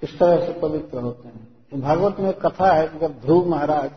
इस 0.02 0.18
तरह 0.18 0.46
से 0.46 0.52
पवित्र 0.60 0.98
होते 0.98 1.28
हैं। 1.28 1.80
भागवत 1.80 2.20
में 2.20 2.32
कथा 2.34 2.72
है 2.72 2.86
कि 2.88 2.98
जब 2.98 3.20
ध्रुव 3.20 3.48
महाराज 3.48 3.90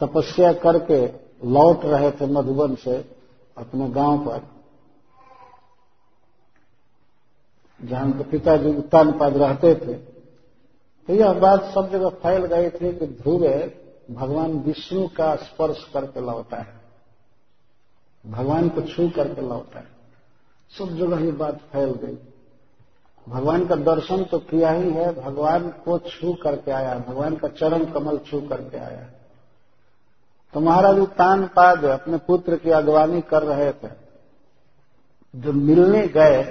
तपस्या 0.00 0.52
करके 0.52 1.00
लौट 1.48 1.84
रहे 1.84 2.10
थे 2.10 2.26
मधुबन 2.26 2.74
से 2.74 2.96
अपने 3.56 3.88
गाँव 3.90 4.18
पर, 4.26 4.40
जहाँ 7.80 8.04
उनके 8.04 8.24
पिताजी 8.24 8.74
उत्तान 8.76 9.12
पद 9.12 9.36
रहते 9.36 9.74
थे 9.76 9.94
तो 11.08 11.14
यह 11.14 11.32
बात 11.40 11.64
सब 11.64 11.90
जगह 11.90 12.08
फैल 12.22 12.46
गई 12.46 12.68
थी 12.70 12.92
कि 12.98 13.06
ध्रुव 13.06 13.46
भगवान 14.14 14.52
विष्णु 14.58 15.06
का 15.08 15.34
स्पर्श 15.36 15.84
करके 15.94 16.20
लौटा 16.20 16.56
है। 16.56 16.80
भगवान 18.24 18.68
को 18.68 18.80
छू 18.82 19.08
करके 19.08 19.42
लौटा 19.42 19.78
है। 19.78 19.90
सब 20.70 20.96
जगह 20.96 21.24
ये 21.24 21.32
बात 21.32 21.60
फैल 21.72 21.90
गई। 21.94 22.18
भगवान 23.26 23.66
का 23.66 23.76
दर्शन 23.76 24.24
तो 24.24 24.38
किया 24.38 24.70
ही 24.70 24.90
है, 24.90 25.12
भगवान 25.22 25.68
को 25.84 25.98
छू 25.98 26.32
करके 26.34 26.70
आया, 26.70 26.98
भगवान 26.98 27.36
का 27.36 27.48
चरण 27.48 27.84
कमल 27.84 28.18
छू 28.18 28.40
करके 28.40 28.78
आया। 28.78 29.06
तो 30.54 30.60
महाराज 30.60 30.98
उत्तान 30.98 31.46
पाद 31.46 31.84
अपने 31.84 32.18
पुत्र 32.18 32.56
की 32.56 32.70
अगवानी 32.70 33.20
कर 33.20 33.42
रहे 33.42 33.72
थे। 33.72 33.90
जब 35.34 35.54
मिलने 35.54 36.06
गए 36.08 36.42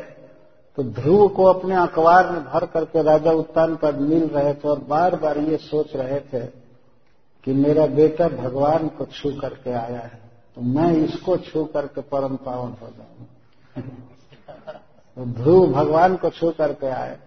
तो 0.78 0.84
ध्रुव 0.84 1.28
को 1.28 1.44
अपने 1.46 1.76
अखबार 1.76 2.30
में 2.32 2.44
भर 2.44 2.66
करके 2.66 3.02
राजा 3.04 3.32
उत्तान 3.32 3.76
पर 3.76 3.96
मिल 3.96 4.28
रहे 4.28 4.54
थे 4.54 4.68
और 4.70 4.80
बार 4.80 5.16
बार 5.16 5.38
ये 5.38 5.58
सोच 5.58 5.96
रहे 5.96 6.20
थे 6.20 6.61
कि 7.44 7.54
मेरा 7.54 7.86
बेटा 7.86 8.28
भगवान 8.30 8.88
को 8.88 9.06
छू 9.06 9.32
करके 9.32 9.72
आया 9.72 10.00
है 10.00 10.20
तो 10.58 10.62
मैं 10.62 10.92
इसको 10.98 11.38
छू 11.38 11.64
करके 11.66 12.02
परम 12.02 12.36
पावन 12.36 12.76
हो 12.82 12.88
जाऊँगा 12.90 13.26
तो 15.18 15.26
ध्रुव 15.34 15.72
भगवान 15.74 16.16
को 16.16 16.30
छू 16.30 16.52
करके 16.52 16.88
आए। 16.88 17.18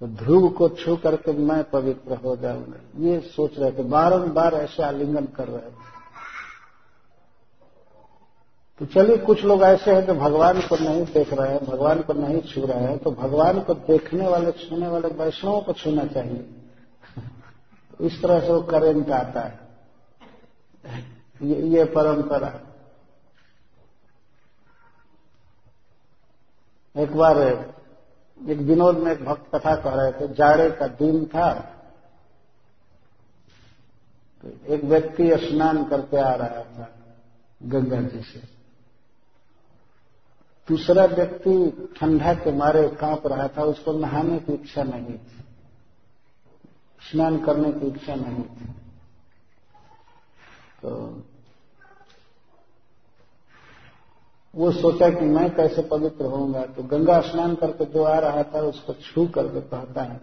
तो 0.00 0.06
ध्रुव 0.06 0.48
को 0.48 0.68
छू 0.68 0.96
करके 0.96 1.32
मैं 1.32 1.62
पवित्र 1.70 2.16
हो 2.16 2.34
जाऊँगा। 2.36 2.78
ये 3.00 3.20
सोच 3.20 3.58
रहे 3.58 3.70
थे, 3.72 3.82
बारंबार 3.84 4.54
ऐसे 4.54 4.82
आलिंगन 4.82 5.24
कर 5.36 5.48
रहे 5.48 5.60
थे। 5.60 5.86
तो 8.80 8.86
चलिए, 8.86 9.16
कुछ 9.18 9.44
लोग 9.44 9.62
ऐसे 9.62 9.94
हैं 9.94 10.06
जो 10.06 10.14
भगवान 10.14 10.60
को 10.60 10.76
नहीं 10.76 11.04
देख 11.04 11.32
रहे 11.32 11.52
हैं, 11.52 11.64
भगवान 11.64 12.02
को 12.02 12.12
नहीं 12.12 12.40
छू 12.44 12.66
रहे 12.66 12.84
हैं 12.84 12.98
तो 12.98 13.10
भगवान 13.12 13.60
को 13.60 13.74
देखने 13.74 14.28
वाले, 14.28 14.52
छूने 14.52 14.88
वाले 14.88 15.08
वैष्णवों 15.14 15.60
को 15.60 15.72
छूना 15.72 16.04
चाहिए। 16.06 16.44
इस 18.00 18.22
तरह 18.22 18.40
से 18.40 18.52
वो 18.52 18.62
करेंट 18.62 19.10
आता 19.10 19.40
है। 19.40 19.60
ये, 21.42 21.62
ये 21.68 21.84
परंपरा। 21.84 22.60
एक 26.96 27.16
बार 27.16 27.38
एक 28.48 28.58
विनोद 28.58 28.98
में 28.98 29.12
एक 29.12 29.24
भक्त 29.24 29.54
कथा 29.54 29.76
कह 29.76 29.90
रहे 29.90 30.12
थे 30.12 30.34
जाड़े 30.34 30.70
का 30.70 30.86
दिन 30.86 31.26
था। 31.26 31.54
तो 34.42 34.74
एक 34.74 34.84
व्यक्ति 34.84 35.30
स्नान 35.36 35.84
करके 35.84 36.16
आ 36.16 36.34
रहा 36.34 36.48
था 36.48 36.94
गंगा 37.62 38.00
जी 38.00 38.20
से। 38.20 38.38
दूसरा 40.68 41.04
व्यक्ति 41.04 41.88
ठंडा 42.00 42.34
के 42.34 42.52
मारे 42.52 42.88
काँप 42.88 43.26
रहा 43.26 43.48
था 43.48 43.62
उसको 43.62 43.92
नहाने 43.92 44.38
की 44.38 44.52
इच्छा 44.52 44.82
नहीं 44.82 45.18
थी। 45.18 45.37
स्नान 47.10 47.38
करने 47.38 47.72
की 47.72 47.86
इच्छा 47.86 48.14
नहीं 48.14 48.42
थी। 48.44 48.66
तो 50.82 50.90
वो 54.54 54.70
सोचा 54.72 55.08
कि 55.10 55.24
मैं 55.26 55.50
कैसे 55.56 55.82
पवित्र 55.88 56.24
होऊँगा 56.24 56.64
तो 56.66 56.82
गंगा 56.82 57.20
स्नान 57.20 57.54
करके 57.54 57.84
जो 57.84 58.02
आ 58.04 58.18
रहा 58.18 58.42
था 58.44 58.60
उसको 58.64 58.92
छू 58.94 59.26
करके 59.28 59.60
कहता 59.62 60.02
है, 60.02 60.20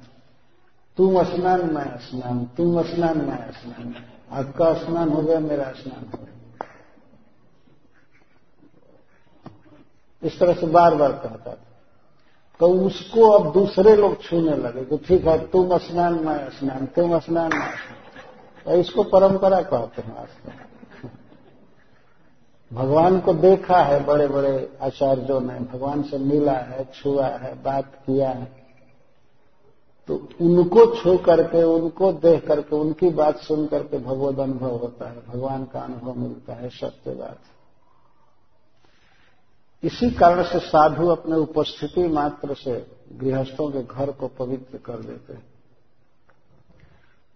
तुम 0.97 1.23
स्नान 1.25 1.61
मैं 1.73 1.97
स्नान, 1.99 2.45
तुम 2.57 2.81
स्नान 2.85 3.17
मैं 3.19 3.51
स्नान 3.51 3.95
आपका 4.31 4.73
स्नान 4.75 5.09
हो 5.09 5.21
गया, 5.21 5.39
मेरा 5.39 5.71
स्नान 5.71 6.05
हो 6.05 6.17
गया। 6.17 6.33
इस 10.21 10.39
तरह 10.39 10.53
से 10.53 10.67
बार 10.67 10.95
बार 10.95 11.11
कहता 11.13 11.53
था। 11.53 11.74
तो 12.59 12.67
उसको 12.85 13.29
अब 13.31 13.51
दूसरे 13.53 13.95
लोग 13.95 14.21
छूने 14.21 14.55
लगे 14.55 14.85
कि 14.85 14.97
ठीक 14.97 15.25
है, 15.27 15.37
तुम 15.47 15.77
स्नान 15.77 16.13
मैं 16.13 16.49
स्नान, 16.49 16.85
तुम 16.85 17.19
स्नान 17.19 17.51
मैं 17.53 17.71
स्नान 17.71 18.03
तो 18.65 18.71
इसको 18.71 19.03
परंपरा 19.03 19.61
कहते 19.61 20.01
हैं 20.01 20.15
आजकल 20.17 20.63
भगवान 22.71 23.19
को 23.19 23.33
देखा 23.33 23.77
है 23.77 24.05
बड़े 24.05 24.27
बड़े 24.27 24.77
आचार्यों 24.81 25.39
ने, 25.41 25.59
भगवान 25.73 26.01
से 26.03 26.17
मिला 26.17 26.53
है, 26.53 26.85
छुआ 26.93 27.27
है, 27.27 27.53
बात 27.63 27.91
किया 27.95 28.29
है। 28.29 28.45
तो 30.09 30.15
उनको 30.41 30.85
छू 30.95 31.17
करके, 31.17 31.63
उनको 31.63 32.11
देख 32.13 32.47
करके, 32.47 32.75
उनकी 32.75 33.09
बात 33.09 33.37
सुन 33.37 33.65
करके 33.67 33.97
भगवत 33.97 34.39
अनुभव 34.39 34.75
होता 34.77 35.09
है, 35.09 35.15
भगवान 35.27 35.63
का 35.63 35.79
अनुभव 35.79 36.19
मिलता 36.19 36.53
है, 36.53 36.69
सत्य 36.69 37.11
बात 37.11 37.37
इसी 39.83 40.11
कारण 40.11 40.43
से 40.43 40.59
साधु 40.59 41.07
अपने 41.07 41.35
उपस्थिति 41.35 42.07
मात्र 42.07 42.53
से 42.53 42.87
गृहस्थों 43.13 43.71
के 43.71 43.83
घर 43.83 44.11
को 44.11 44.27
पवित्र 44.27 44.77
कर 44.77 44.97
देते 44.97 45.33
हैं। 45.33 45.43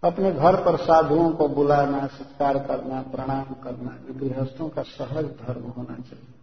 अपने 0.04 0.32
घर 0.32 0.56
पर 0.56 0.76
साधुओं 0.76 1.30
को 1.32 1.48
बुलाना, 1.48 2.06
सत्कार 2.06 2.58
करना, 2.58 3.02
प्रणाम 3.02 3.54
करना, 3.54 3.98
ये 4.08 4.28
गृहस्थों 4.28 4.68
का 4.68 4.82
सहज 4.82 5.24
धर्म 5.24 5.62
होना 5.62 5.94
चाहिए। 5.94 6.34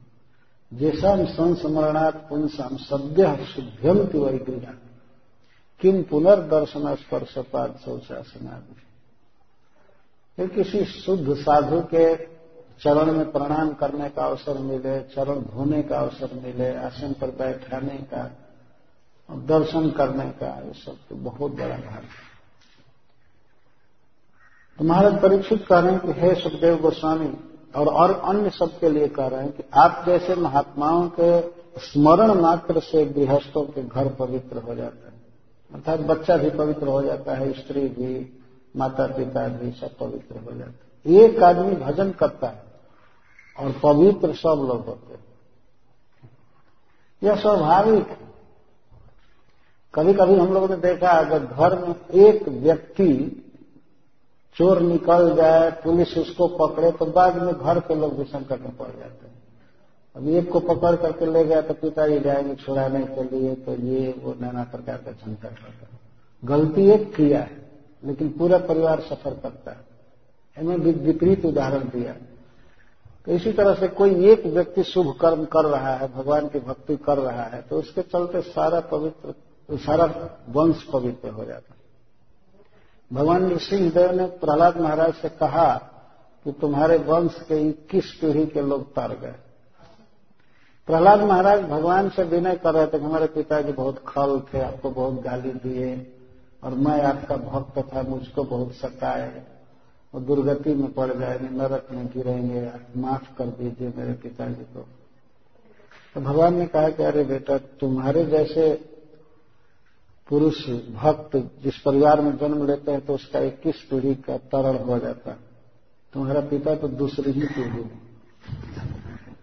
जैसा 0.73 1.25
संस्मरणात् 1.25 2.29
पुंसम 2.29 2.77
सद्य 2.77 3.45
शुद्ध्यंति 3.45 4.17
वही 4.17 4.37
गृह। 4.37 4.73
किम 5.79 6.03
पुनर्दर्शन 6.03 6.95
स्पर्शपात 6.95 7.79
शौचासनादि। 7.85 8.75
फिर 10.35 10.47
किसी 10.47 10.85
शुद्ध 10.85 11.35
साधु 11.35 11.81
के 11.81 12.36
चरण 12.83 13.11
में 13.11 13.31
प्रणाम 13.31 13.73
करने 13.73 14.09
का 14.09 14.25
अवसर 14.25 14.57
मिले, 14.57 14.99
चरण 14.99 15.35
धोने 15.35 15.81
का 15.83 15.99
अवसर 15.99 16.29
मिले, 16.43 16.75
आसन 16.75 17.13
पर 17.13 17.27
बैठाने 17.27 17.97
का 18.13 18.37
दर्शन 19.29 19.89
करने 19.89 20.29
का, 20.31 20.47
ये 20.47 20.73
सब 20.73 20.97
तो 21.09 21.15
बहुत 21.15 21.51
बड़ा 21.51 21.75
भाग 21.75 22.03
है। 22.03 22.25
तो 24.79 24.83
महाराज 24.83 25.21
परीक्षित 25.21 25.65
कह 25.67 25.79
रहे 25.79 25.91
हैं 25.91 25.99
कि 26.01 26.11
हे 26.11 26.35
सुखदेव 26.35 26.77
गोस्वामी, 26.81 27.33
और 27.75 27.87
और 27.87 28.11
अन्य 28.19 28.49
सबके 28.49 28.89
लिए 28.89 29.07
कह 29.07 29.27
रहे 29.27 29.41
हैं 29.41 29.51
कि 29.51 29.63
आप 29.73 30.03
जैसे 30.05 30.35
महात्माओं 30.35 31.09
के 31.19 31.41
स्मरण 31.79 32.33
मात्र 32.33 32.79
से 32.79 33.05
गृहस्थों 33.05 33.63
के 33.63 33.83
घर 33.83 34.07
पवित्र 34.09 34.57
हो 34.57 34.75
जाते 34.75 35.07
हैं। 35.07 35.21
अर्थात 35.71 35.99
बच्चा 35.99 36.37
भी 36.37 36.49
पवित्र 36.49 36.87
हो 36.87 37.01
जाता 37.01 37.35
है, 37.35 37.51
स्त्री 37.53 37.81
भी 37.81 38.39
माता 38.75 39.07
पिता 39.07 39.47
भी 39.47 39.71
सब 39.71 39.97
पवित्र 39.97 40.39
हो 40.39 40.57
जाते 40.57 41.09
हैं। 41.09 41.21
एक 41.21 41.43
आदमी 41.43 41.75
भजन 41.75 42.11
करता 42.11 42.47
है 42.47 42.66
और 43.59 43.71
पवित्र 43.83 44.33
सब 44.33 44.65
लोग 44.67 44.85
होते 44.85 45.13
हैं। 45.13 45.23
यह 47.23 47.35
स्वाभाविक 47.35 48.07
है। 48.07 48.27
कभी 49.93 50.13
कभी 50.13 50.35
हम 50.35 50.53
लोगों 50.53 50.69
ने 50.69 50.75
देखा 50.75 51.09
अगर 51.09 51.45
घर 51.45 51.87
में 51.87 51.95
एक 52.09 52.47
व्यक्ति 52.47 53.43
चोर 54.55 54.81
निकल 54.81 55.35
जाए, 55.35 55.71
पुलिस 55.71 56.17
उसको 56.17 56.47
पकड़े 56.47 56.91
तो 56.91 57.05
बाद 57.05 57.41
में 57.41 57.53
घर 57.53 57.79
के 57.79 57.95
लोग 57.95 58.17
भी 58.17 58.23
संकट 58.23 58.59
में 58.61 58.77
पड़ 58.77 58.87
जाते 58.87 59.27
हैं। 59.27 59.43
अब 60.15 60.27
एक 60.27 60.51
को 60.51 60.59
पकड़ 60.59 60.95
करके 60.95 61.25
ले 61.25 61.45
गया 61.45 61.61
तो 61.61 61.73
पिताजी 61.73 62.19
जाएँगे 62.19 62.55
छुड़ाने 62.55 63.05
के 63.05 63.23
लिए 63.23 63.55
तो 63.55 63.75
ये, 63.75 64.15
वो 64.23 64.35
नाना 64.41 64.63
प्रकार 64.63 64.97
का 64.97 65.11
संकट 65.11 65.45
होता 65.45 65.87
है। 65.91 65.99
गलती 66.45 66.89
एक 66.89 67.15
किया 67.15 67.39
है, 67.39 67.71
लेकिन 68.03 68.29
पूरा 68.29 68.57
परिवार 68.57 68.99
सफ़र 68.99 69.33
करता 69.33 69.71
है। 69.71 69.85
इन्हें 70.57 70.77
विपरीत 70.77 71.45
उदाहरण 71.45 71.79
दिया। 71.79 72.15
तो 73.27 73.33
इसी 73.33 73.51
तरह 73.53 73.73
से 73.73 73.87
कोई 73.89 74.29
एक 74.31 74.45
व्यक्ति 74.45 74.83
शुभ 74.83 75.07
कर्म 75.21 75.43
कर 75.45 75.65
रहा 75.65 75.93
है, 75.93 76.07
भगवान 76.13 76.47
की 76.47 76.59
भक्ति 76.59 76.95
कर 76.97 77.17
रहा 77.17 77.43
है 77.45 77.61
तो 77.61 77.79
उसके 77.79 78.01
चलते 78.03 78.41
सारा 78.41 78.79
पवित्र, 78.91 79.33
सारा 79.69 80.05
वंश 80.49 80.83
पवित्र 80.83 81.29
हो 81.29 81.45
जाता 81.45 81.73
है। 81.73 81.79
भगवान 83.11 83.45
नृसिंहदेव 83.45 84.11
ने 84.11 84.25
प्रहलाद 84.37 84.77
महाराज 84.77 85.13
से 85.13 85.29
कहा 85.29 85.73
कि 86.45 86.51
तुम्हारे 86.51 86.97
वंश 86.97 87.41
के 87.41 87.59
इक्कीस 87.69 88.13
पीढ़ी 88.21 88.45
के 88.45 88.61
लोग 88.61 88.87
तर 88.91 89.17
गए। 89.19 89.35
प्रहलाद 90.87 91.21
महाराज 91.21 91.61
भगवान 91.61 92.09
से 92.09 92.23
विनय 92.23 92.55
कर 92.55 92.73
रहे 92.73 92.87
थे 92.87 92.97
हमारे 92.97 93.27
पिताजी 93.27 93.71
बहुत 93.73 94.03
खल 94.07 94.39
थे, 94.53 94.61
आपको 94.61 94.89
बहुत 94.91 95.21
गाली 95.21 95.51
दिए, 95.59 95.95
और 96.63 96.73
मैं 96.73 97.01
आपका 97.03 97.35
भक्त 97.35 97.79
था, 97.93 98.01
मुझको 98.01 98.43
बहुत 98.45 98.73
सताए। 98.73 99.56
और 100.17 100.23
दुर्गति 100.23 100.73
में 100.73 100.93
पड़ 100.93 101.13
जाएँगे, 101.13 101.49
नरक 101.49 101.87
में 101.91 102.07
गिरेंगे, 102.07 102.71
माफ़ 102.97 103.37
कर 103.37 103.45
दीजिए 103.45 103.93
मेरे 103.97 104.13
पिताजी 104.13 104.63
को। 104.63 104.87
तो 106.15 106.21
भगवान 106.21 106.55
ने 106.55 106.67
कहा 106.67 106.89
कि 106.89 107.03
अरे 107.03 107.23
बेटा, 107.23 107.57
तुम्हारे 107.57 108.25
जैसे 108.25 108.73
पुरुष, 110.29 110.69
भक्त 110.69 111.61
जिस 111.63 111.77
परिवार 111.77 112.21
में 112.21 112.37
जन्म 112.37 112.67
लेते 112.67 112.91
हैं 112.91 113.05
तो 113.05 113.13
उसका 113.13 113.39
इक्कीस 113.39 113.87
पीढ़ी 113.91 114.15
का 114.15 114.37
तरण 114.37 114.77
हो 114.77 114.99
जाता 114.99 115.31
है। 115.31 115.37
तुम्हारा 116.13 116.41
पिता 116.41 116.75
तो 116.75 116.87
दूसरी 116.87 117.31
ही 117.31 117.41
पीढ़ी 117.41 117.85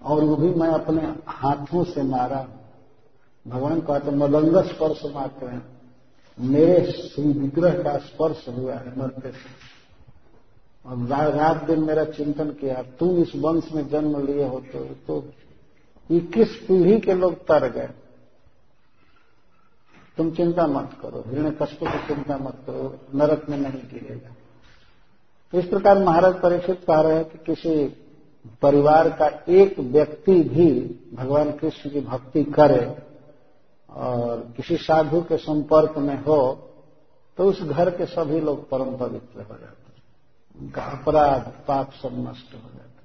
और 0.03 0.25
वो 0.25 0.37
भी 0.37 0.51
मैं 0.51 0.69
अपने 0.69 1.17
हाथों 1.27 1.85
से 1.85 2.03
मारा। 2.03 2.49
भगवान 3.49 3.81
का 3.81 3.99
तो 3.99 4.11
मदंग 4.11 4.65
स्पर्श 4.65 5.03
मात्र 5.05 5.47
है। 5.47 5.63
मेरे 6.41 6.93
श्री 6.93 7.25
विग्रह 7.25 7.83
का 7.83 7.99
स्पर्श 7.99 8.47
हुआ 8.49 8.75
है 8.75 8.99
मरते 8.99 9.33
से। 9.33 9.64
और 10.85 11.33
रात 11.33 11.63
दिन 11.65 11.83
मेरा 11.83 12.05
चिंतन 12.05 12.51
किया 12.51 12.83
तुम 12.99 13.17
इस 13.19 13.33
वंश 13.37 13.73
में 13.75 13.89
जन्म 13.89 14.25
लिए 14.27 14.47
होते 14.49 14.79
हो 14.79 14.85
तो 15.07 15.25
इक्कीस 16.11 16.57
पीढ़ी 16.69 16.99
के 17.01 17.15
लोग 17.15 17.35
तर 17.45 17.69
गए? 17.71 17.89
तुम 20.17 20.31
चिंता 20.31 20.67
मत 20.67 20.91
करो, 21.03 21.23
हिरण्य 21.27 21.51
कष्ट 21.63 21.79
की 21.79 21.99
चिंता 22.07 22.37
मत 22.37 22.59
करो, 22.67 22.95
नरक 23.15 23.47
में 23.51 23.57
नहीं 23.59 23.81
गिरेगा। 23.91 24.35
तो 25.53 25.59
इस 25.59 25.67
प्रकार 25.67 25.99
महाराज 25.99 26.35
परीक्षित 26.35 26.85
कह 26.87 27.01
रहे 27.01 27.15
हैं 27.15 27.25
कि 27.25 27.39
किसी 27.39 27.85
परिवार 28.63 29.09
का 29.11 29.27
एक 29.53 29.79
व्यक्ति 29.79 30.35
भी 30.45 30.71
भगवान 31.15 31.51
कृष्ण 31.53 31.91
की 31.91 32.01
भक्ति 32.01 32.45
करे 32.45 32.85
और 33.89 34.41
किसी 34.57 34.77
साधु 34.77 35.21
के 35.21 35.37
संपर्क 35.37 35.99
में 35.99 36.17
हो 36.23 36.39
तो 37.39 37.45
उस 37.45 37.63
घर 37.63 37.91
के 37.91 38.07
सभी 38.07 38.41
लोग 38.41 38.69
परम 38.69 38.97
पवित्र 38.97 39.43
हो 39.43 39.55
जाते 39.55 39.84
उनका 40.61 40.83
अपराध 40.83 41.53
पाप 41.69 41.93
सब 41.93 42.13
नष्ट 42.13 42.55
हो 42.55 42.71
जाता 42.75 43.03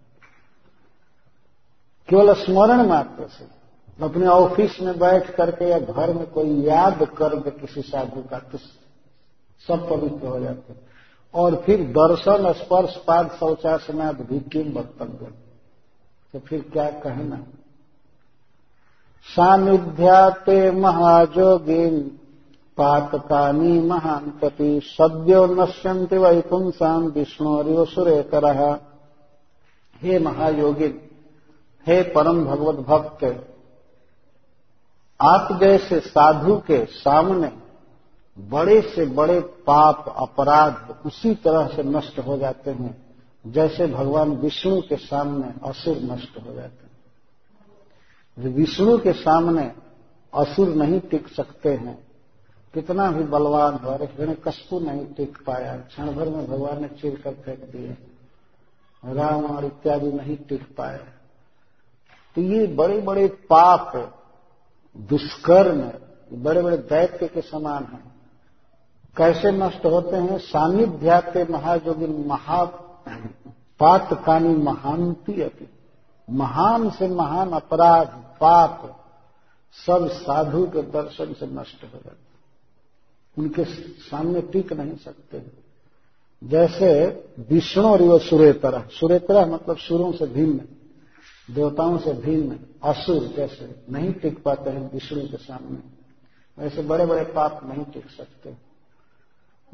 केवल 2.10 2.34
स्मरण 2.34 2.88
मात्र 2.88 3.28
से, 3.28 3.46
अपने 4.04 4.26
ऑफ़िस 4.26 4.82
में 4.82 5.00
बैठ 5.00 5.36
करके 5.36 5.66
या 5.66 5.80
घर 5.80 6.14
में 6.14 6.26
कोई 6.26 6.62
याद 6.62 7.04
कर 7.18 7.36
दे 7.36 7.52
किसी 7.52 7.82
साधु 7.82 8.22
का 8.22 8.40
तो 8.40 8.58
सब 9.68 9.90
पवित्र 9.90 10.28
हो 10.28 10.40
जाते 10.40 10.74
और 11.34 11.56
फिर 11.56 11.82
दर्शन, 11.92 12.54
स्पर्श, 12.54 12.96
पाद 13.08 13.32
शौचासनाद 13.40 14.22
भी 14.22 14.40
किम 14.40 14.80
वक्तव्य 14.80 15.32
तो 16.34 16.40
फिर 16.40 16.70
क्या 16.74 16.90
कहना? 16.90 17.44
सानिध्याते 19.24 20.72
महाजोगिन 20.72 22.19
पातकानी 22.80 23.80
महांतति 23.82 24.80
सद्यो 24.84 25.46
नश्यंति 25.46 26.18
वैपुंसाम 26.18 27.08
विष्णु 27.08 27.86
सुरेकर 27.86 28.46
हे 30.02 30.20
महायोगिन 30.20 31.00
हे 31.88 32.02
परम 32.02 32.46
भगवत 32.46 32.76
भक्त, 32.86 33.24
आप 35.20 35.48
जैसे 35.62 36.00
साधु 36.00 36.56
के 36.58 36.86
सामने 36.86 37.52
बड़े 38.38 38.82
से 38.82 39.06
बड़े 39.06 39.40
पाप, 39.40 40.14
अपराध 40.18 40.96
उसी 41.06 41.34
तरह 41.36 41.68
से 41.68 41.84
नष्ट 41.84 42.20
हो 42.20 42.38
जाते 42.38 42.72
हैं, 42.72 42.96
जैसे 43.46 43.88
भगवान 43.88 44.32
विष्णु 44.32 44.82
के 44.82 44.96
सामने 44.96 45.70
असुर 45.70 45.98
नष्ट 45.98 46.38
हो 46.48 46.54
जाते 46.54 46.84
हैं। 46.84 48.54
विष्णु 48.54 48.98
के 48.98 49.14
सामने 49.14 49.72
असुर 50.34 50.68
नहीं 50.76 51.00
टिक 51.02 51.28
सकते 51.28 51.74
हैं। 51.74 52.09
कितना 52.74 53.12
भी 53.12 53.24
बलवान 53.24 53.74
हो 53.76 53.92
हिरण 53.92 54.34
कष्टु 54.34 54.80
नहीं 54.80 55.06
टिक 55.06 55.38
पाया। 55.48 55.78
क्षण 55.78 56.12
भर 56.12 56.30
में 56.30 56.48
भगवान 56.48 56.82
ने 56.82 56.88
चिर 56.88 57.22
कर 57.24 57.34
फेंक 57.34 57.60
दिए। 57.72 57.98
राम 59.04 59.46
और 59.46 59.66
इत्यादि 59.66 60.12
नहीं 60.12 60.38
टिक 60.38 60.76
पाए। 60.76 60.98
तो 62.36 62.42
ये 62.42 62.68
बड़े 62.68 63.00
बड़े 63.02 63.28
पाप 63.28 64.14
दुष्कर्म 64.98 65.92
बड़े 66.44 66.62
बड़े 66.62 66.78
दैत्य 66.78 67.28
के 67.28 67.42
समान 67.42 67.84
है। 67.84 68.00
कैसे 69.18 69.52
नष्ट 69.52 69.86
होते 69.86 70.16
हैं? 70.16 70.38
सानिध्याते 70.38 71.46
महाजोगी 71.46 72.08
महा 72.26 72.66
कानी 73.82 74.56
महांति 74.56 75.42
अति 75.42 75.68
महान 76.30 76.90
से 76.90 77.08
महान 77.08 77.52
अपराध, 77.52 78.08
पाप 78.42 79.06
सब 79.88 80.08
साधु 80.08 80.66
के 80.66 80.82
दर्शन 80.82 81.34
से 81.34 81.48
नष्ट 81.48 81.84
हो 81.84 82.00
जाते 82.06 82.29
उनके 83.40 83.66
सामने 84.00 84.42
टिक 84.42 84.74
नहीं 84.74 84.98
सकते। 84.98 85.42
जैसे 86.44 87.06
विष्णु 87.50 87.88
और 87.88 88.02
वो 88.02 88.20
सुरेतरा। 88.20 88.88
सुरेतरा 88.92 89.46
मतलब 89.46 89.78
सुरों 89.78 90.12
से 90.12 90.26
भिन्न, 90.26 90.62
देवताओं 91.54 91.98
से 91.98 92.14
भिन्न, 92.14 92.60
असुर 92.84 93.24
जैसे 93.24 93.76
नहीं 93.90 94.14
टिक 94.14 94.44
पाते 94.44 94.70
हैं 94.70 94.94
विष्णु 94.94 95.28
के 95.28 95.38
सामने। 95.38 96.00
वैसे 96.62 96.82
बड़े 96.82 97.06
बड़े 97.06 97.24
पाप 97.24 97.62
नहीं 97.64 97.86
टिक 97.86 98.10
सकते। 98.10 98.54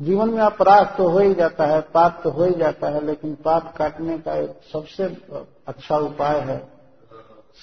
जीवन 0.02 0.30
में 0.30 0.40
अपराध 0.40 0.96
तो 0.98 1.08
हो 1.10 1.20
ही 1.20 1.34
जाता 1.34 1.66
है, 1.66 1.82
पाप 1.82 2.22
तो 2.24 2.30
हो 2.30 2.44
ही 2.44 2.56
जाता 2.56 2.90
है, 2.90 3.06
लेकिन 3.06 3.36
पाप 3.36 3.78
काटने 3.78 4.18
का 4.18 4.36
एक 4.36 4.50
सबसे 4.74 5.04
अच्छा 5.68 5.98
उपाय 5.98 6.40
है 6.40 6.68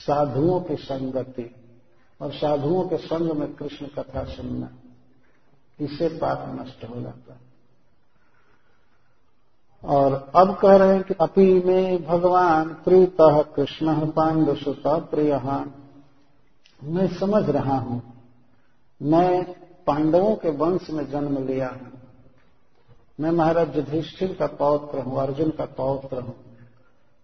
साधुओं 0.07 0.61
की 0.61 0.77
संगति। 0.77 1.55
और 2.21 2.33
साधुओं 2.33 2.89
के 2.89 2.97
संग 2.97 3.33
में 3.33 3.55
कृष्ण 3.55 3.87
कथा 3.87 4.25
सुनना। 4.25 4.71
इससे 5.81 6.09
पाप 6.09 6.61
नष्ट 6.61 6.85
हो 6.85 7.01
जाता 7.01 7.33
है। 7.33 7.41
और 9.85 10.33
अब 10.35 10.57
कह 10.57 10.77
रहे 10.77 10.95
हैं 10.95 11.03
कि 11.03 11.15
अपी 11.15 11.63
में 11.63 12.05
भगवान 12.05 12.75
प्रीत 12.75 13.17
कृष्ण 13.21 14.07
पांडुसुत 14.07 14.83
प्रिय। 14.87 15.35
मैं 16.85 17.19
समझ 17.19 17.51
रहा 17.51 17.77
हूँ। 17.77 18.03
मैं 19.03 19.45
पांडवों 19.87 20.37
के 20.37 20.51
वंश 20.51 20.91
में 20.91 21.11
जन्म 21.11 21.47
लिया 21.47 21.69
हूँ। 21.69 21.93
मैं 23.21 23.31
महाराज 23.31 23.77
युधिष्ठिर 23.77 24.35
का 24.35 24.47
पौत्र 24.47 24.99
हूँ, 24.99 25.21
अर्जुन 25.21 25.51
का 25.51 25.65
पौत्र 25.65 26.19
हूँ। 26.19 26.37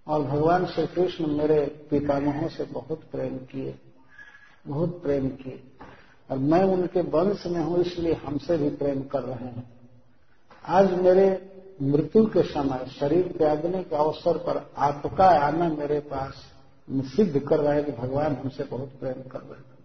और 0.07 0.23
भगवान 0.23 0.67
श्री 0.67 0.87
कृष्ण 0.87 1.27
मेरे 1.27 1.87
पितामहों 1.91 2.49
से 2.49 2.65
बहुत 2.65 3.01
प्रेम 3.13 3.37
किए, 3.37 3.79
बहुत 4.67 5.03
प्रेम 5.03 5.29
किए। 5.29 5.68
और 6.31 6.39
मैं 6.39 6.63
उनके 6.63 7.01
वंश 7.01 7.47
में 7.47 7.61
हूँ, 7.61 7.79
इसलिए 7.79 8.15
हमसे 8.15 8.57
भी 8.59 8.69
प्रेम 8.71 9.03
कर 9.03 9.23
रहे 9.23 9.47
हैं। 9.47 9.71
आज 10.65 10.93
मेरे 10.93 11.55
मृत्यु 11.83 12.25
के 12.27 12.43
समय 12.43 12.87
शरीर 13.01 13.35
त्यागने 13.39 13.83
के 13.83 13.97
अवसर 13.97 14.39
पर 14.39 14.71
आपका 14.77 15.25
आना 15.25 15.69
मेरे 15.69 16.01
पास 16.01 16.35
सिद्ध 16.91 17.41
कर 17.41 17.61
रहा 17.61 17.73
है 17.73 17.83
कि 17.83 17.93
भगवान 17.93 18.37
हमसे 18.37 18.65
बहुत 18.65 18.89
प्रेम 19.01 19.23
कर 19.29 19.39
रहे 19.39 19.59
हैं। 19.59 19.77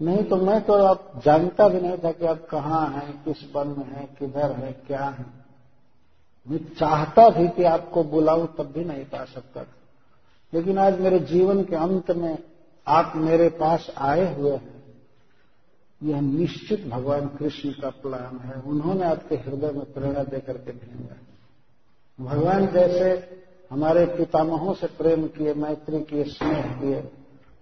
नहीं 0.00 0.24
तो 0.24 0.36
मैं 0.36 0.60
तो 0.64 0.72
आप 0.72 1.22
जानता 1.24 1.68
भी 1.68 1.80
नहीं 1.80 1.98
था 1.98 2.12
कि 2.12 2.26
आप 2.26 2.46
कहाँ 2.50 2.88
हैं, 2.90 3.24
किस 3.24 3.56
वन 3.56 3.68
में 3.68 3.84
हैं, 3.84 4.06
किधर 4.18 4.52
है, 4.52 4.72
क्या 4.72 5.04
है। 5.04 5.26
मैं 6.50 6.58
चाहता 6.78 7.28
भी 7.28 7.48
कि 7.48 7.64
आपको 7.64 8.04
बुलाऊं 8.04 8.46
तब 8.46 8.72
भी 8.72 8.84
नहीं 8.84 9.04
पा 9.04 9.24
सकता 9.24 9.64
था। 9.64 9.76
लेकिन 10.54 10.78
आज 10.78 11.00
मेरे 11.00 11.18
जीवन 11.18 11.64
के 11.64 11.76
अंत 11.76 12.10
में 12.10 12.38
आप 12.86 13.12
मेरे 13.16 13.48
पास 13.48 13.94
आए 13.98 14.34
हुए 14.34 14.52
हैं। 14.52 14.71
यह 16.02 16.20
निश्चित 16.20 16.86
भगवान 16.88 17.28
कृष्ण 17.28 17.70
का 17.70 17.90
प्लान 17.90 18.38
है। 18.38 18.54
उन्होंने 18.54 19.04
आपके 19.04 19.34
हृदय 19.34 19.70
में 19.70 19.92
प्रेरणा 19.92 20.22
देकर 20.22 20.58
के 20.58 20.72
भेजा 20.72 21.16
भगवान 22.24 22.66
जैसे 22.66 23.42
हमारे 23.70 24.06
पितामहों 24.06 24.74
से 24.74 24.86
प्रेम 24.86 25.26
किए, 25.26 25.54
मैत्री 25.54 26.00
किए, 26.00 26.24
स्नेह 26.24 26.80
किए 26.80 27.00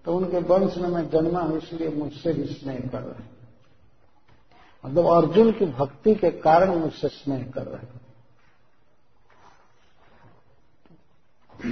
तो 0.05 0.17
उनके 0.17 0.39
वंश 0.39 0.77
में 0.77 0.89
मैं 0.89 1.11
जन्मा 1.11 1.41
हूँ, 1.41 1.59
इसलिए 1.59 1.89
मुझसे 1.89 2.33
भी 2.33 2.45
स्नेह 2.45 2.89
कर 2.93 3.03
रहे 3.03 3.23
हैं। 3.23 3.31
मतलब 4.87 5.07
अर्जुन 5.07 5.53
की 5.53 5.67
भक्ति 5.67 6.15
के 6.15 6.31
कारण 6.31 6.75
मुझसे 6.75 7.09
स्नेह 7.09 7.51
कर 7.55 7.67
रहे 7.67 7.81
हैं। 7.81 8.01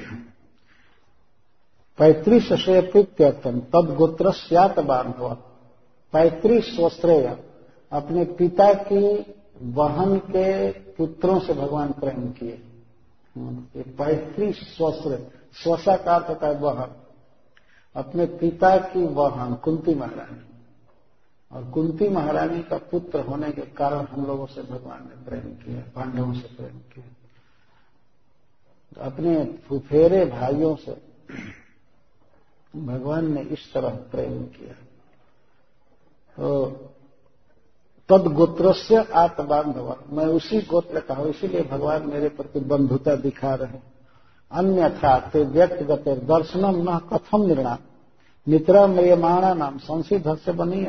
पैतृ 1.99 2.41
श्रेयप्रीत्यर्थम 2.41 3.61
तद 3.61 3.95
गोत्र 3.99 4.83
बांधव 4.83 5.43
पैतृ 6.13 6.61
स्वश्रेय 6.61 7.27
अपने 7.93 8.25
पिता 8.25 8.73
की 8.75 9.35
बहन 9.63 10.19
के 10.19 10.71
पुत्रों 10.71 11.39
से 11.41 11.55
भगवान 11.55 11.93
प्रेम 11.93 12.31
किए। 12.31 12.63
पैतृ 13.99 14.53
स्वश्रेय 14.53 15.31
स्वसा 15.63 15.97
का 15.97 16.17
अर्थ 16.17 16.43
है 16.43 16.61
बहन 16.61 16.91
अपने 17.97 18.27
पिता 18.27 18.77
की 18.79 19.07
बहन 19.07 19.55
कुंती 19.55 19.95
महारानी। 19.95 20.45
और 21.53 21.71
कुंती 21.71 22.09
महारानी 22.09 22.63
का 22.63 22.79
पुत्र 22.79 23.21
होने 23.21 23.51
के 23.53 23.63
कारण 23.63 24.07
हम 24.07 24.27
लोगों 24.27 24.47
से 24.47 24.63
भगवान 24.63 25.03
ने 25.03 25.25
प्रेम 25.25 25.53
किया, 25.55 25.81
पांडवों 25.95 26.33
से 26.35 26.49
प्रेम 26.57 26.79
किया। 26.95 27.07
तो 28.93 29.01
अपने 29.01 29.45
फुफेरे 29.45 30.25
भाइयों 30.25 30.77
से 30.77 30.93
भगवान 32.77 33.33
ने 33.33 33.41
इस 33.41 33.73
तरह 33.73 33.89
प्रेम 33.89 34.43
किया। 34.45 34.75
तद 38.09 38.27
गोत्र 38.35 38.73
से 38.73 38.97
आत्मांधव 38.97 39.97
मैं 40.11 40.27
उसी 40.27 40.61
गोत्र 40.61 41.01
का 41.01 41.15
हूँ, 41.15 41.29
इसीलिए 41.29 41.63
भगवान 41.63 42.07
मेरे 42.09 42.29
प्रति 42.29 42.61
बंधुता 42.61 43.15
दिखा 43.17 43.55
रहे 43.55 43.79
अन्यथा 44.51 45.19
ते 45.29 45.43
व्यक्तिगत 45.47 46.09
दर्शनम 46.25 46.77
न 46.83 46.99
कथम 47.13 47.47
निर्णय 47.47 47.77
मित्र 48.47 48.87
म्रियमाणा 48.87 49.53
नाम 49.55 49.79
संसिध 49.79 50.35
से 50.37 50.53
बनी 50.53 50.87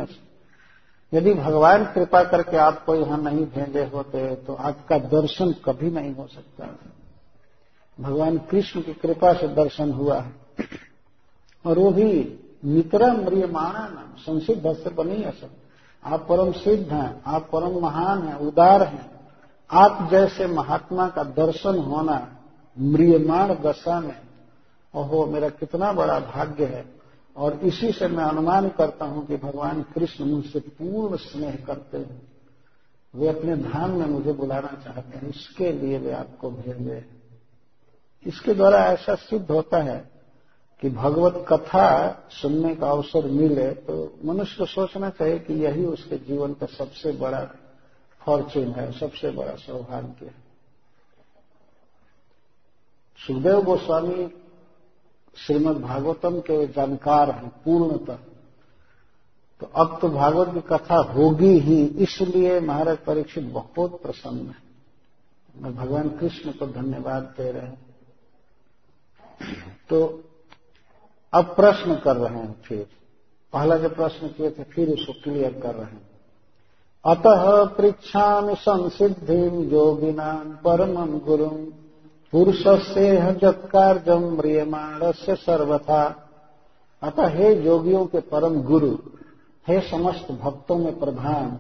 यदि 1.14 1.34
भगवान 1.34 1.86
कृपा 1.86 2.24
करके 2.24 2.58
आपको 2.58 2.96
यहाँ 2.96 3.18
नहीं 3.18 3.46
भेजे 3.48 3.84
होते 3.86 4.36
तो 4.38 4.54
आपका 4.54 4.98
दर्शन 5.10 5.52
कभी 5.66 5.90
नहीं 5.92 6.14
हो 6.16 6.28
सकता। 6.28 6.68
भगवान 7.98 8.38
कृष्ण 8.50 8.82
की 8.82 8.94
कृपा 8.94 9.34
से 9.34 9.48
दर्शन 9.56 9.92
हुआ 9.92 10.20
है। 10.20 10.32
और 11.66 11.80
वो 11.80 11.92
भी 11.92 12.12
मित्र 12.66 13.12
म्रियमाणा 13.12 13.88
नाम 13.88 14.16
संसिद्ध 14.18 14.74
से 14.74 14.90
बनी 14.90 15.24
असल 15.24 15.50
आप 16.04 16.26
परम 16.30 16.52
सिद्ध 16.52 16.94
हैं, 16.94 17.22
आप 17.26 17.50
परम 17.54 17.80
महान 17.80 18.22
हैं, 18.22 18.36
उदार 18.36 18.84
हैं। 18.84 19.20
आप 19.72 20.08
जैसे 20.12 20.48
महात्मा 20.48 21.10
का 21.10 21.24
दर्शन 21.24 21.80
होना 21.80 22.38
म्रियमाण 22.80 23.54
दशा 23.54 24.00
में, 24.00 24.22
ओहो, 24.96 25.26
मेरा 25.26 25.50
कितना 25.50 25.92
बड़ा 25.94 26.20
भाग्य 26.20 26.66
है। 26.66 27.00
और 27.38 27.54
इसी 27.54 27.92
से 27.92 28.08
मैं 28.08 28.24
अनुमान 28.24 28.70
करता 28.70 29.06
हूँ 29.06 29.28
कि 29.28 29.38
भगवान 29.38 29.82
कृष्ण 29.82 30.26
मुझसे 30.26 30.60
पूर्ण 30.60 31.18
स्नेह 31.18 31.56
करते 31.68 31.98
हैं। 31.98 32.22
वे 33.16 33.28
अपने 33.28 33.56
धाम 33.56 33.90
में 33.90 34.06
मुझे 34.06 34.32
बुलाना 34.32 34.84
चाहते 34.84 35.18
हैं, 35.18 35.30
इसके 35.30 35.72
लिए 35.72 35.98
वे 35.98 36.12
आपको 36.12 36.50
भेजे 36.50 37.06
इसके 38.26 38.54
द्वारा 38.54 38.86
ऐसा 38.86 39.16
सिद्ध 39.16 39.52
होता 39.52 39.78
है 39.78 40.19
कि 40.82 40.90
भगवत 40.90 41.46
कथा 41.50 42.10
सुनने 42.32 42.76
का 42.76 42.90
अवसर 42.90 43.26
मिले 43.26 43.72
तो 43.72 44.20
मनुष्य 44.26 44.56
को 44.58 44.66
सोचना 44.66 45.10
चाहिए 45.10 45.40
कि 45.40 45.54
यही 45.54 45.86
उसके 45.86 46.18
जीवन 46.18 46.54
का 46.54 46.66
सबसे 46.66 47.12
बड़ा 47.12 47.42
फॉर्चून 48.22 48.72
है, 48.72 48.92
सबसे 48.92 49.32
बड़ा 49.32 49.56
सौभाग्य 49.56 50.26
है। 50.26 50.36
सुखदेव 53.20 53.62
गोस्वामी 53.62 54.28
श्रीमद 55.38 55.78
भागवतम 55.78 56.40
के 56.40 56.68
जानकार 56.68 57.32
हैं 57.32 57.50
पूर्णतः। 57.66 58.18
तो 59.62 59.66
अब 59.76 59.98
तो 60.02 60.10
भागवत 60.10 60.54
की 60.54 60.62
कथा 60.70 60.96
होगी 60.96 61.60
ही, 61.60 61.84
इसलिए 61.86 62.60
महाराज 62.60 62.98
परीक्षित 62.98 63.44
बहुत 63.44 64.02
प्रसन्न 64.02 64.48
है। 64.48 65.62
मैं 65.62 65.76
भगवान 65.76 66.10
कृष्ण 66.10 66.52
को 66.52 66.68
धन्यवाद 66.68 67.24
दे 67.38 67.52
रहे 67.52 67.62
हैं। 67.62 67.78
तो 69.90 70.24
अब 71.34 71.46
प्रश्न 71.46 71.96
कर 71.96 72.16
रहे 72.16 72.40
हैं 72.40 72.62
फिर। 72.62 72.88
पहला 73.54 73.78
जो 73.78 73.90
प्रश्न 73.90 74.28
किए 74.28 74.50
थे, 74.50 74.64
फिर 74.64 74.90
उसको 74.90 75.14
क्लियर 75.14 75.60
कर 75.64 75.76
रहे 75.76 75.86
हैं। 75.86 76.10
अतः 77.06 77.66
पृछा 77.66 78.54
संसिधि 78.54 79.74
योगिना 79.74 80.62
परम 80.64 81.20
गुरु। 81.20 81.50
पुरुष 82.32 82.64
से 82.68 83.34
जत्कार्यम 83.34 84.36
म्रियमाण 84.36 85.12
से 85.12 85.36
सर्वथा। 85.36 86.30
अतः 87.04 87.28
हे 87.28 87.62
योगियों 87.64 88.06
के 88.06 88.20
परम 88.20 88.62
गुरु, 88.62 88.98
हे 89.68 89.82
समस्त 89.82 90.32
भक्तों 90.32 90.78
में 90.78 91.00
प्रधान, 91.00 91.60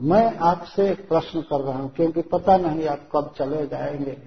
मैं 0.00 0.36
आपसे 0.36 0.90
एक 0.90 1.08
प्रश्न 1.08 1.40
कर 1.40 1.60
रहा 1.60 1.78
हूँ, 1.78 1.94
क्योंकि 1.94 2.22
पता 2.22 2.56
नहीं 2.56 2.86
आप 2.86 3.08
कब 3.12 3.34
चले 3.38 3.66
जाएँगे। 3.66 4.18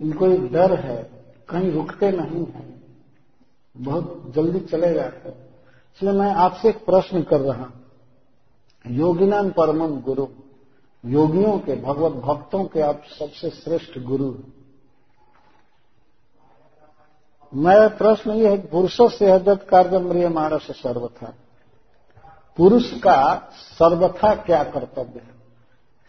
इनको 0.00 0.26
एक 0.26 0.52
डर 0.52 0.74
है 0.74 1.23
कहीं 1.48 1.72
रुकते 1.72 2.10
नहीं 2.10 2.46
हैं। 2.46 2.84
बहुत 3.76 4.32
जल्दी 4.34 4.60
चले 4.60 4.94
जाते 4.94 5.28
हैं। 5.28 5.46
इसलिए 5.96 6.12
मैं 6.12 6.34
आपसे 6.34 6.68
एक 6.68 6.84
प्रश्न 6.86 7.22
कर 7.22 7.40
रहा 7.40 7.64
हूँ। 7.64 7.84
योगिनान 8.86 9.50
परमम 9.50 10.00
गुरु। 10.00 10.26
योगियों 11.06 11.58
के, 11.58 11.76
भगवत 11.76 12.12
भक्तों 12.12 12.64
के 12.64 12.80
आप 12.80 13.02
सबसे 13.18 13.50
श्रेष्ठ 13.50 13.98
गुरु 13.98 14.34
मेरा 17.54 17.88
प्रश्न 17.88 18.30
ये 18.30 18.50
है 18.50 18.66
पुरुषों 18.66 19.08
से 19.08 19.30
हजत 19.30 19.66
कार्य 19.70 19.98
मृिय 19.98 20.28
मानस 20.28 20.62
सर्वथा। 20.62 21.34
पुरुष 22.56 23.00
का 23.00 23.50
सर्वथा 23.54 24.34
क्या 24.34 24.64
कर्तव्य 24.64 25.20
है? 25.20 25.34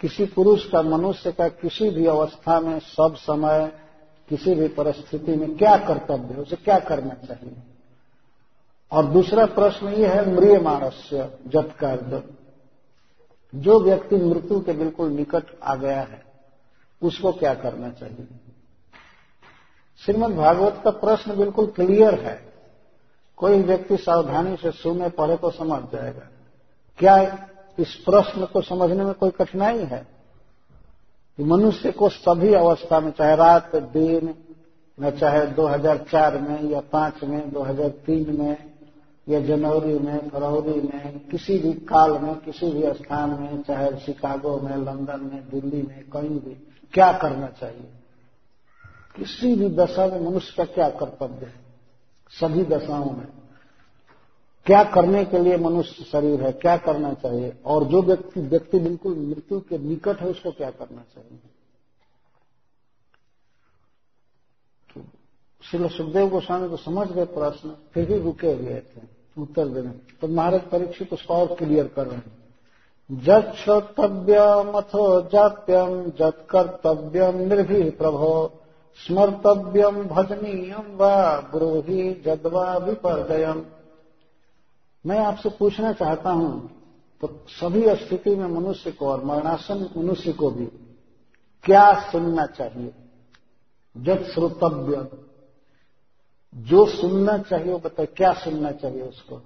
किसी 0.02 0.26
पुरुष 0.26 0.70
का 0.70 0.82
मनुष्य 0.82 1.32
का 1.32 1.48
किसी 1.48 1.90
भी 1.90 2.06
अवस्था 2.06 2.60
में 2.60 2.80
सब 2.80 3.16
समय 3.16 3.85
किसी 4.30 4.56
भी 4.56 4.68
परिस्थिति 4.68 5.36
में 5.36 5.58
क्या 5.58 5.78
कर्तव्य 5.78 6.34
है, 6.34 6.40
उसे 6.40 6.56
क्या 6.56 6.80
करना 6.80 7.14
चाहिए? 7.14 7.56
और 8.92 9.06
दूसरा 9.06 9.46
प्रश्न 9.46 9.88
ये 9.88 10.08
है 10.08 10.36
मृय 10.36 10.60
मानस्य 10.60 11.38
जत 11.48 11.76
कार्य 11.80 12.24
जो 13.56 13.80
व्यक्ति 13.80 14.16
मृत्यु 14.16 14.60
के 14.60 14.72
बिल्कुल 14.72 15.10
निकट 15.10 15.44
आ 15.64 15.76
गया 15.76 16.02
है, 16.02 16.26
उसको 17.02 17.32
क्या 17.32 17.54
करना 17.54 17.90
चाहिए? 17.90 18.28
श्रीमद 20.06 20.36
भागवत 20.36 20.82
का 20.84 20.90
प्रश्न 20.90 21.38
बिल्कुल 21.38 21.68
क्लियर 21.68 22.14
है। 22.14 22.54
कोई 23.38 23.62
व्यक्ति 23.62 23.98
सावधानी 23.98 24.56
से 24.56 24.72
सुने, 24.72 25.10
पढ़े 25.10 25.38
तो 25.38 25.52
समझ 25.52 25.84
जाएगा। 25.84 26.28
क्या 26.98 27.48
इस 27.80 27.96
प्रश्न 27.96 28.46
को 28.46 28.62
समझने 28.62 29.04
में 29.04 29.14
कोई 29.14 29.32
कठिनाई 29.32 29.80
है? 29.80 30.15
कि 31.38 31.44
मनुष्य 31.44 31.92
को 31.92 32.10
सभी 32.10 32.54
अवस्था 32.54 33.00
में, 33.00 33.12
चाहे 33.12 33.36
रात, 33.36 33.76
दिन, 33.76 34.36
न 35.00 35.12
चाहे 35.12 35.48
2004 35.48 36.38
में, 36.38 36.64
या 36.64 36.80
5 36.80 37.24
में 37.24 37.54
2003 37.54 38.40
में, 38.40 38.58
या 39.30 39.40
जनवरी 39.40 40.00
में, 40.00 40.30
फरवरी 40.30 40.82
में, 40.82 41.28
किसी 41.28 41.60
भी 41.60 41.74
काल 41.74 42.12
में, 42.12 42.36
किसी 42.36 42.72
भी 42.72 42.94
स्थान 42.94 43.30
में, 43.30 43.64
चाहे 43.64 43.98
शिकागो 43.98 44.60
में, 44.60 44.78
लंदन 44.78 45.30
में, 45.34 45.50
दिल्ली 45.50 45.82
में, 45.82 46.10
कहीं 46.10 46.30
भी, 46.30 46.68
क्या 46.94 47.14
करना 47.14 47.48
चाहिए? 47.48 47.90
किसी 49.16 49.56
भी 49.56 49.70
दशा 49.70 50.08
में 50.08 50.30
मनुष्य 50.30 50.54
का 50.58 50.66
क्या 50.66 50.90
कर्तव्य 50.90 51.46
है? 51.46 51.54
सभी 52.30 52.64
दशाओं 52.64 53.12
में। 53.12 53.45
क्या 54.66 54.84
करने 54.84 55.24
के 55.26 55.40
लिए 55.40 55.58
मनुष्य 55.58 56.04
शरीर 56.04 56.44
है, 56.44 56.52
क्या 56.52 56.76
करना 56.78 57.14
चाहिए? 57.14 57.54
और 57.66 57.84
जो 57.84 58.02
व्यक्ति 58.02 58.42
व्यक्ति 58.42 58.80
बिल्कुल 58.80 59.16
मृत्यु 59.16 59.60
के 59.60 59.78
निकट 59.78 60.22
है, 60.22 60.30
उसको 60.30 60.52
क्या 60.52 60.70
करना 60.72 61.02
चाहिए? 61.16 61.40
तो 64.90 65.02
श्री 65.62 65.90
सुखदेव 65.90 66.30
गोस्वामी 66.30 66.70
को 66.70 66.78
समझ 66.78 67.08
गए 67.08 67.26
प्रश्न, 67.26 67.76
फिर 67.94 68.06
भी 68.06 68.20
रुके 68.20 68.54
हुए 68.54 68.80
थे, 68.80 69.02
उत्तर 69.38 69.68
देने 69.68 69.90
तो 70.22 70.28
महाराज 70.28 70.62
परीक्षित 70.62 71.14
उसको 71.14 71.34
और 71.34 71.56
क्लियर 71.56 71.88
कर 71.88 72.08
रहे 72.08 72.16
हैं। 72.16 72.44
जत 73.10 73.54
श्रोतव्यम 73.56 74.72
अथो 74.72 75.22
जाप्यम 75.30 76.04
जत 76.10 76.46
कर्तव्यम 76.50 77.36
निर्भी 77.44 77.90
प्रभो 77.92 78.32
स्मर्तव्यम 79.00 80.04
भजनीयम 80.04 80.96
व 80.98 81.10
ब्रूहि 81.52 82.12
जदवा 82.26 82.78
विपर्दयम। 82.78 83.66
मैं 85.06 85.20
आपसे 85.20 85.50
पूछना 85.50 85.94
चाहता 85.94 86.30
हूँ 86.30 86.76
तो 87.22 87.46
सभी 87.48 87.96
स्थिति 87.96 88.36
में 88.36 88.48
मनुष्य 88.48 88.92
को 88.92 89.08
और 89.08 89.24
मरणासन 89.24 89.90
मनुष्य 89.98 90.34
को 90.34 90.52
भी 90.52 90.66
क्या 91.64 92.12
सुनना 92.12 92.46
चाहिए? 92.46 92.94
जब 93.98 94.26
श्रोतव्य, 94.26 95.10
जो 96.56 96.86
सुनना 96.86 97.38
चाहिए 97.38 97.72
वो 97.72 97.80
बताए 97.80 98.06
क्या 98.06 98.34
सुनना 98.34 98.72
चाहिए 98.72 99.02
उसको? 99.02 99.42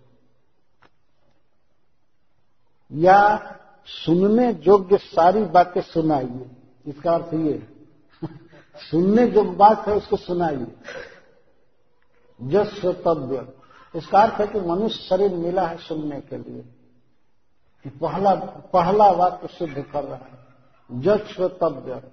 या 2.91 3.37
सुनने 3.85 4.51
योग्य 4.51 4.97
सारी 4.97 5.43
बातें 5.43 5.81
सुनाइए, 5.81 6.51
इसका 6.85 7.11
अर्थ 7.11 7.33
ये 7.33 7.67
सुनने 8.91 9.27
जो 9.27 9.43
बात 9.43 9.87
है, 9.87 9.93
उसको 9.93 10.17
सुनाइए। 10.17 10.67
जस 12.41 12.67
श्रोतव्य 12.67 13.58
इसका 13.95 14.21
अर्थ 14.21 14.33
है 14.33 14.47
कि 14.47 14.59
मनुष्य 14.59 15.03
शरीर 15.03 15.33
मिला 15.35 15.67
है 15.67 15.77
सुनने 15.77 16.21
के 16.21 16.37
लिए। 16.37 16.65
पहला 17.87 18.35
पहला 18.73 19.11
वाक्य 19.11 19.47
सिद्ध 19.47 19.85
कर 19.93 20.03
रहा 20.03 20.15
है 20.15 20.49
जस 20.91 21.27
श्रोतव्य 21.35 22.11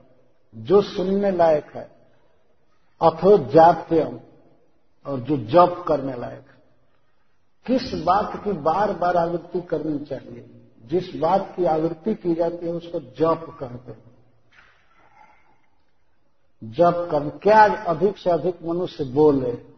जो 0.55 0.83
सुनने 0.83 1.31
लायक 1.31 1.65
है, 1.65 1.91
अथो 3.03 3.39
जाप्यम, 3.39 4.21
और 5.07 5.21
जो 5.21 5.37
जप 5.37 5.85
करने 5.89 6.17
लायक 6.17 6.45
है। 6.49 6.57
किस 7.67 8.05
बात 8.05 8.45
की 8.45 8.53
बार 8.53 8.93
बार 8.93 9.17
आवृत्ति 9.17 9.61
करनी 9.61 9.99
चाहिए? 9.99 10.61
जिस 10.85 11.17
बात 11.17 11.53
की 11.57 11.65
आवृत्ति 11.65 12.15
की 12.15 12.35
जाती 12.35 12.67
है, 12.67 12.73
उसको 12.73 13.01
जप 13.01 13.57
कहते 13.61 13.93
हैं। 13.93 14.17
जप 16.65 17.09
कर 17.11 17.39
क्या 17.39 17.63
अधिक 17.75 18.19
से 18.19 18.31
अधिक 18.31 18.63
मनुष्य 18.63 19.05
बोले? 19.05 19.76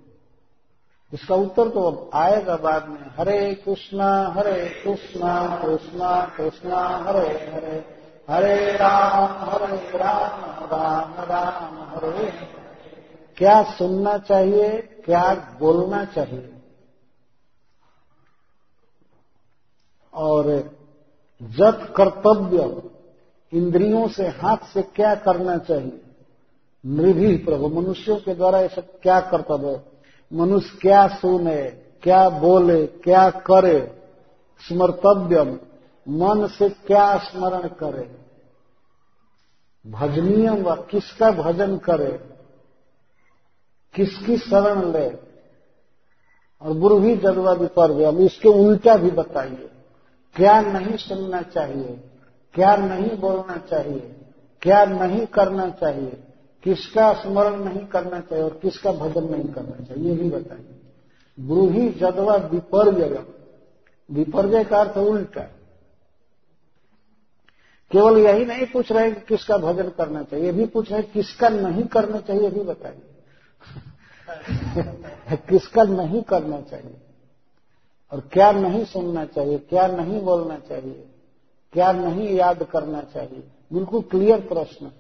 इसका 1.12 1.34
उत्तर 1.34 1.68
तो 1.68 1.82
अब 1.82 2.11
आएगा 2.14 2.56
बाद 2.56 2.88
में। 2.88 3.11
हरे 3.18 3.54
कृष्णा 3.54 4.26
हरे 4.28 4.68
कृष्णा 4.68 5.62
कृष्णा 5.64 6.34
कृष्णा, 6.36 6.86
हरे 6.88 7.28
हरे। 7.28 7.98
हरे 8.30 8.72
राम 8.72 9.50
हरे 9.50 9.98
राम 9.98 10.40
राम 10.64 11.24
राम, 11.24 11.96
हरे 11.96 12.32
क्या 13.36 13.62
सुनना 13.62 14.18
चाहिए, 14.18 14.78
क्या 14.78 15.56
बोलना 15.61 16.04
चाहिए? 16.04 16.54
और 20.14 20.70
जब 21.42 21.92
कर्तव्य 21.92 22.82
इंद्रियों 23.52 24.09
से 24.09 24.28
हाथ 24.28 24.56
से 24.56 24.82
क्या 24.82 25.14
करना 25.14 25.56
चाहिए? 25.56 26.00
नृभि 26.86 27.36
प्रभु, 27.36 27.68
मनुष्यों 27.68 28.16
के 28.16 28.34
द्वारा 28.34 28.61
ऐसा 28.61 28.80
क्या 28.80 29.20
कर्तव्य 29.20 29.80
मनुष्य 30.32 30.78
क्या 30.80 31.08
सुने, 31.08 31.70
क्या 32.02 32.28
बोले, 32.28 32.86
क्या 32.86 33.30
करे? 33.30 34.02
स्मर्तव्यम, 34.68 35.60
मन 36.08 36.46
से 36.46 36.68
क्या 36.68 37.18
स्मरण 37.18 37.68
करे? 37.68 38.18
भजनीयम 39.86 40.62
व 40.62 40.74
किसका 40.74 41.30
भजन 41.30 41.78
करे? 41.78 42.30
किसकी 43.94 44.36
शरण 44.36 44.92
ले? 44.92 45.08
और 46.62 46.78
गुरु 46.78 46.98
भी 46.98 47.16
जदवा 47.16 47.52
विपर्य 47.52 48.24
इसके 48.24 48.48
उल्टा 48.48 48.96
भी 48.96 49.10
बताइए। 49.10 49.70
क्या 50.36 50.60
नहीं 50.60 50.96
सुनना 50.96 51.42
चाहिए? 51.42 52.10
क्या 52.54 52.76
नहीं 52.76 53.18
बोलना 53.18 53.56
चाहिए? 53.56 54.16
क्या 54.62 54.84
नहीं 54.84 55.26
करना 55.26 55.70
चाहिए? 55.70 56.27
किसका 56.68 57.12
स्मरण 57.12 57.64
नहीं 57.64 57.84
करना 57.86 58.20
चाहिए 58.20 58.44
और 58.44 58.58
किसका 58.62 58.92
भजन 58.92 59.24
नहीं 59.24 59.48
करना 59.48 59.84
चाहिए, 59.84 60.08
ये 60.08 60.14
भी 60.14 60.30
बताइए। 60.30 60.74
ब्रूही 61.38 61.88
जदवा 61.90 62.36
विपर्य 62.36 63.24
विपर्य 64.10 64.64
का 64.64 64.78
अर्थ 64.78 64.96
उल्टा 64.98 65.42
केवल 67.90 68.18
यही 68.18 68.44
नहीं 68.44 68.66
पूछ 68.66 68.92
रहे 68.92 69.10
कि 69.12 69.20
किसका 69.20 69.56
भजन 69.56 69.88
करना 69.88 70.22
चाहिए, 70.22 70.46
ये 70.46 70.52
भी 70.52 70.66
पूछ 70.66 70.92
रहे 70.92 71.02
किसका 71.02 71.48
नहीं 71.48 71.84
करना 71.86 72.20
चाहिए, 72.20 72.42
ये 72.42 72.50
भी 72.50 72.62
बताइए। 72.62 73.02
किसका 75.48 75.82
नहीं 75.82 76.22
करना 76.22 76.60
चाहिए 76.60 76.96
और 78.12 78.20
क्या 78.32 78.52
नहीं 78.52 78.84
सुनना 78.84 79.24
चाहिए, 79.24 79.58
क्या 79.58 79.86
नहीं 79.86 80.20
बोलना 80.20 80.58
चाहिए, 80.58 81.06
क्या 81.72 81.92
नहीं 81.92 82.28
याद 82.28 82.62
करना 82.62 83.02
चाहिए, 83.02 83.44
बिल्कुल 83.72 84.02
क्लियर 84.02 84.40
प्रश्न 84.40 84.90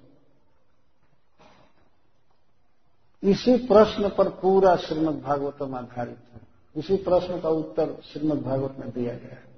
इसी 3.22 3.56
प्रश्न 3.56 4.08
पर 4.08 4.28
पूरा 4.28 4.76
श्रीमद 4.76 5.20
भागवतम 5.20 5.74
आधारित 5.74 6.18
है। 6.34 6.40
इसी 6.76 6.96
प्रश्न 6.96 7.40
का 7.40 7.48
उत्तर 7.48 7.96
श्रीमद 8.12 8.42
भागवत 8.42 8.76
में 8.78 8.90
दिया 8.90 9.14
गया 9.14 9.36
है। 9.36 9.48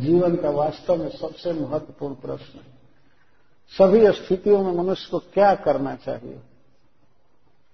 जीवन 0.00 0.36
का 0.36 0.50
वास्तव 0.50 0.96
में 0.96 1.08
सबसे 1.08 1.52
महत्वपूर्ण 1.52 2.14
प्रश्न 2.14 2.58
है। 2.58 2.82
सभी 3.78 4.12
स्थितियों 4.12 4.62
में 4.62 4.72
मनुष्य 4.72 5.08
को 5.10 5.18
क्या 5.18 5.54
करना 5.54 5.94
चाहिए? 5.94 6.40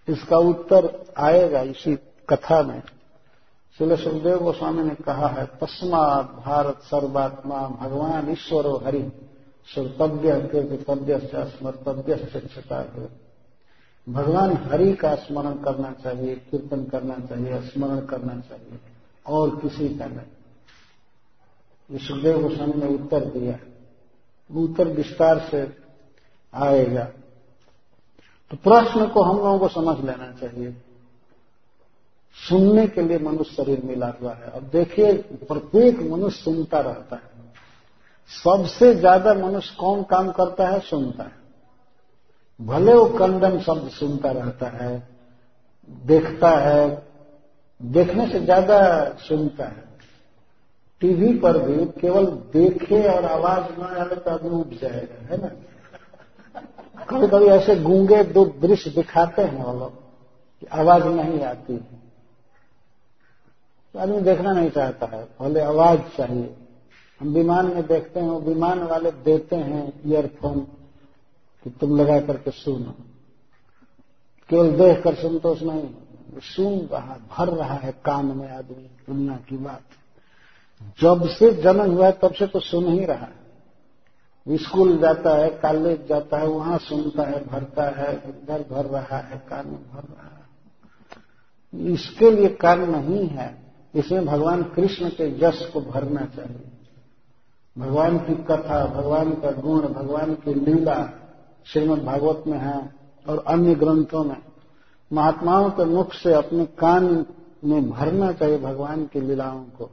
इसका 0.09 0.37
उत्तर 0.37 1.13
आएगा 1.17 1.61
इसी 1.61 1.97
कथा 2.29 2.63
में। 2.63 2.83
शिल 3.79 3.97
सुखदेव 3.97 4.39
गोस्वामी 4.39 4.83
ने 4.83 4.95
कहा 4.95 5.27
है, 5.27 5.47
तस्मात 5.47 6.43
भारत 6.47 6.79
सर्वात्मा 6.83 7.69
भगवान 7.69 8.31
ईश्वर 8.31 8.85
हरि, 8.85 9.13
श्रोतव्य 9.75 10.41
कीर्तितव्य 10.41 11.19
स्मर्तव्य 11.35 12.17
शिक्षता 12.17 12.83
भगवान 14.09 14.57
हरि 14.57 14.95
का 14.95 15.15
स्मरण 15.15 15.55
करना 15.55 15.93
चाहिए, 15.93 16.37
कीर्तन 16.37 16.85
करना 16.85 17.19
चाहिए, 17.19 17.61
स्मरण 17.61 18.01
करना 18.01 18.41
चाहिए, 18.41 18.81
और 19.27 19.57
किसी 19.57 19.89
का 19.89 20.07
नहीं। 20.07 21.99
सुखदेव 21.99 22.43
गोस्वामी 22.43 22.73
ने 22.73 22.87
उत्तर 22.87 23.25
दिया। 23.25 23.59
उत्तर 24.61 24.89
विस्तार 24.89 25.39
से 25.39 25.77
आएगा। 26.55 27.05
तो 28.51 28.57
प्रश्न 28.57 29.09
को 29.09 29.23
हम 29.23 29.37
लोगों 29.37 29.59
को 29.59 29.69
समझ 29.69 30.05
लेना 30.05 30.33
चाहिए। 30.33 30.77
सुनने 32.49 32.87
के 32.87 33.03
लिए 33.03 33.19
मनुष्य 33.19 33.55
शरीर 33.55 33.83
मिला 33.85 34.15
हुआ 34.23 34.35
है। 34.35 34.51
अब 34.51 34.63
देखिए, 34.63 35.13
प्रत्येक 35.23 36.01
मनुष्य 36.01 36.45
सुनता 36.45 36.81
रहता 36.81 37.17
है। 37.17 37.31
सबसे 38.45 38.95
ज़्यादा 38.95 39.35
मनुष्य 39.35 39.77
कौन 39.81 40.03
काम 40.03 40.31
करता 40.31 40.69
है? 40.69 40.81
सुनता 40.81 41.25
है। 41.25 41.38
भले 42.61 42.95
वो 42.95 43.05
कंडन 43.05 43.61
शब्द 43.61 43.91
सुनता 43.91 44.31
रहता 44.31 44.69
है, 44.69 45.09
देखता 46.07 46.51
है, 46.51 47.09
देखने 47.83 48.29
से 48.29 48.41
ज़्यादा 48.41 49.05
सुनता 49.19 49.65
है। 49.65 49.89
टीवी 51.01 51.39
पर 51.39 51.59
भी 51.59 51.87
केवल 52.01 52.27
देखे 52.27 53.09
और 53.09 53.25
आवाज़ 53.25 53.81
न 53.81 53.83
आए 53.83 54.17
तो 54.17 54.31
आदमी 54.31 54.51
उठ 54.51 54.67
जाएगा, 54.67 55.35
है 55.35 55.43
ना? 55.43 55.49
कभी 57.05 57.29
कभी 57.29 57.47
ऐसे 57.47 57.77
गूँगे 57.77 58.25
दो 58.25 58.45
दृश्य 58.45 58.91
दिखाते 58.91 59.43
हैं 59.43 59.65
वो 59.65 59.79
लोग 59.79 59.93
कि 60.61 60.67
आवाज़ 60.67 61.05
नहीं 61.05 61.41
आती 61.41 61.73
है। 61.73 62.01
तो 63.95 63.99
आदमी 63.99 64.21
देखना 64.21 64.53
नहीं 64.53 64.71
चाहता 64.71 65.07
है, 65.07 65.29
भले 65.41 65.61
आवाज़ 65.61 66.01
चाहिए। 66.17 66.55
हम 67.21 67.29
विमान 67.29 67.67
में 67.67 67.87
देखते 67.87 68.21
हैं, 68.21 68.29
वो 68.29 68.41
विमान 68.41 68.83
वाले 68.83 69.11
देते 69.11 69.57
हैं 69.57 69.93
ईयरफोन। 70.07 70.67
कि 71.65 71.71
तुम 71.71 72.01
लगा 72.01 72.21
करके 72.21 72.51
सुनो। 72.51 72.95
केवल 74.49 74.73
देख 74.73 75.03
कर 75.03 75.15
संतोष 75.15 75.63
नहीं, 75.63 75.91
सुन 76.41 76.89
रहा, 76.93 77.17
भर 77.39 77.49
रहा 77.49 77.75
है 77.75 77.93
कान 77.93 78.27
में 78.27 78.53
आदमी, 78.53 78.83
दुनिया 78.83 79.37
की 79.37 79.57
बात। 79.57 79.83
जब 81.01 81.29
से 81.29 81.55
जन्म 81.55 81.91
हुआ 81.91 82.07
है, 82.07 82.13
तब 82.13 82.33
से 82.33 82.47
तो 82.47 82.61
सुन 82.61 82.87
ही 82.87 83.05
रहा 83.05 83.27
है। 83.27 83.39
स्कूल 84.57 84.99
जाता 84.99 85.37
है, 85.37 85.51
कॉलेज 85.51 86.09
जाता 86.09 86.39
है, 86.39 86.47
वहाँ 86.47 86.79
सुनता 86.79 87.23
है, 87.23 87.47
भरता 87.47 87.89
है, 87.89 88.15
इधर 88.15 88.65
भर 88.71 88.85
रहा 88.85 89.19
है, 89.19 89.39
कान 89.39 89.67
में 89.67 89.91
भर 89.91 90.03
रहा 90.03 90.23
है। 90.23 90.39
इसके 91.93 92.31
लिए 92.31 92.49
कान 92.49 92.91
नहीं 92.91 93.27
है। 93.27 93.73
इसमें 93.95 94.27
भगवान 94.27 94.63
कृष्ण 94.63 95.09
के 95.09 95.47
यश 95.47 95.71
को 95.73 95.81
भरना 95.81 96.21
चाहिए। 96.21 96.71
भगवान 97.79 98.19
की 98.19 98.35
कथा, 98.35 98.87
भगवान 98.87 99.33
का 99.33 99.51
गुण, 99.51 99.83
भगवान 99.83 100.35
की 100.35 100.55
लीला 100.55 101.18
श्रीमद 101.73 102.03
भागवत 102.03 102.45
में 102.47 102.59
है 102.59 102.93
और 103.29 103.45
अन्य 103.47 103.75
ग्रंथों 103.75 104.25
में। 104.25 104.37
महात्माओं 105.13 105.71
के 105.71 105.85
मुख 105.85 106.13
से 106.13 106.33
अपने 106.33 106.65
कान 106.65 107.27
में 107.65 107.91
भरना 107.91 108.33
चाहिए 108.33 108.59
भगवान 108.59 109.07
की 109.07 109.21
लीलाओं 109.21 109.65
को। 109.65 109.91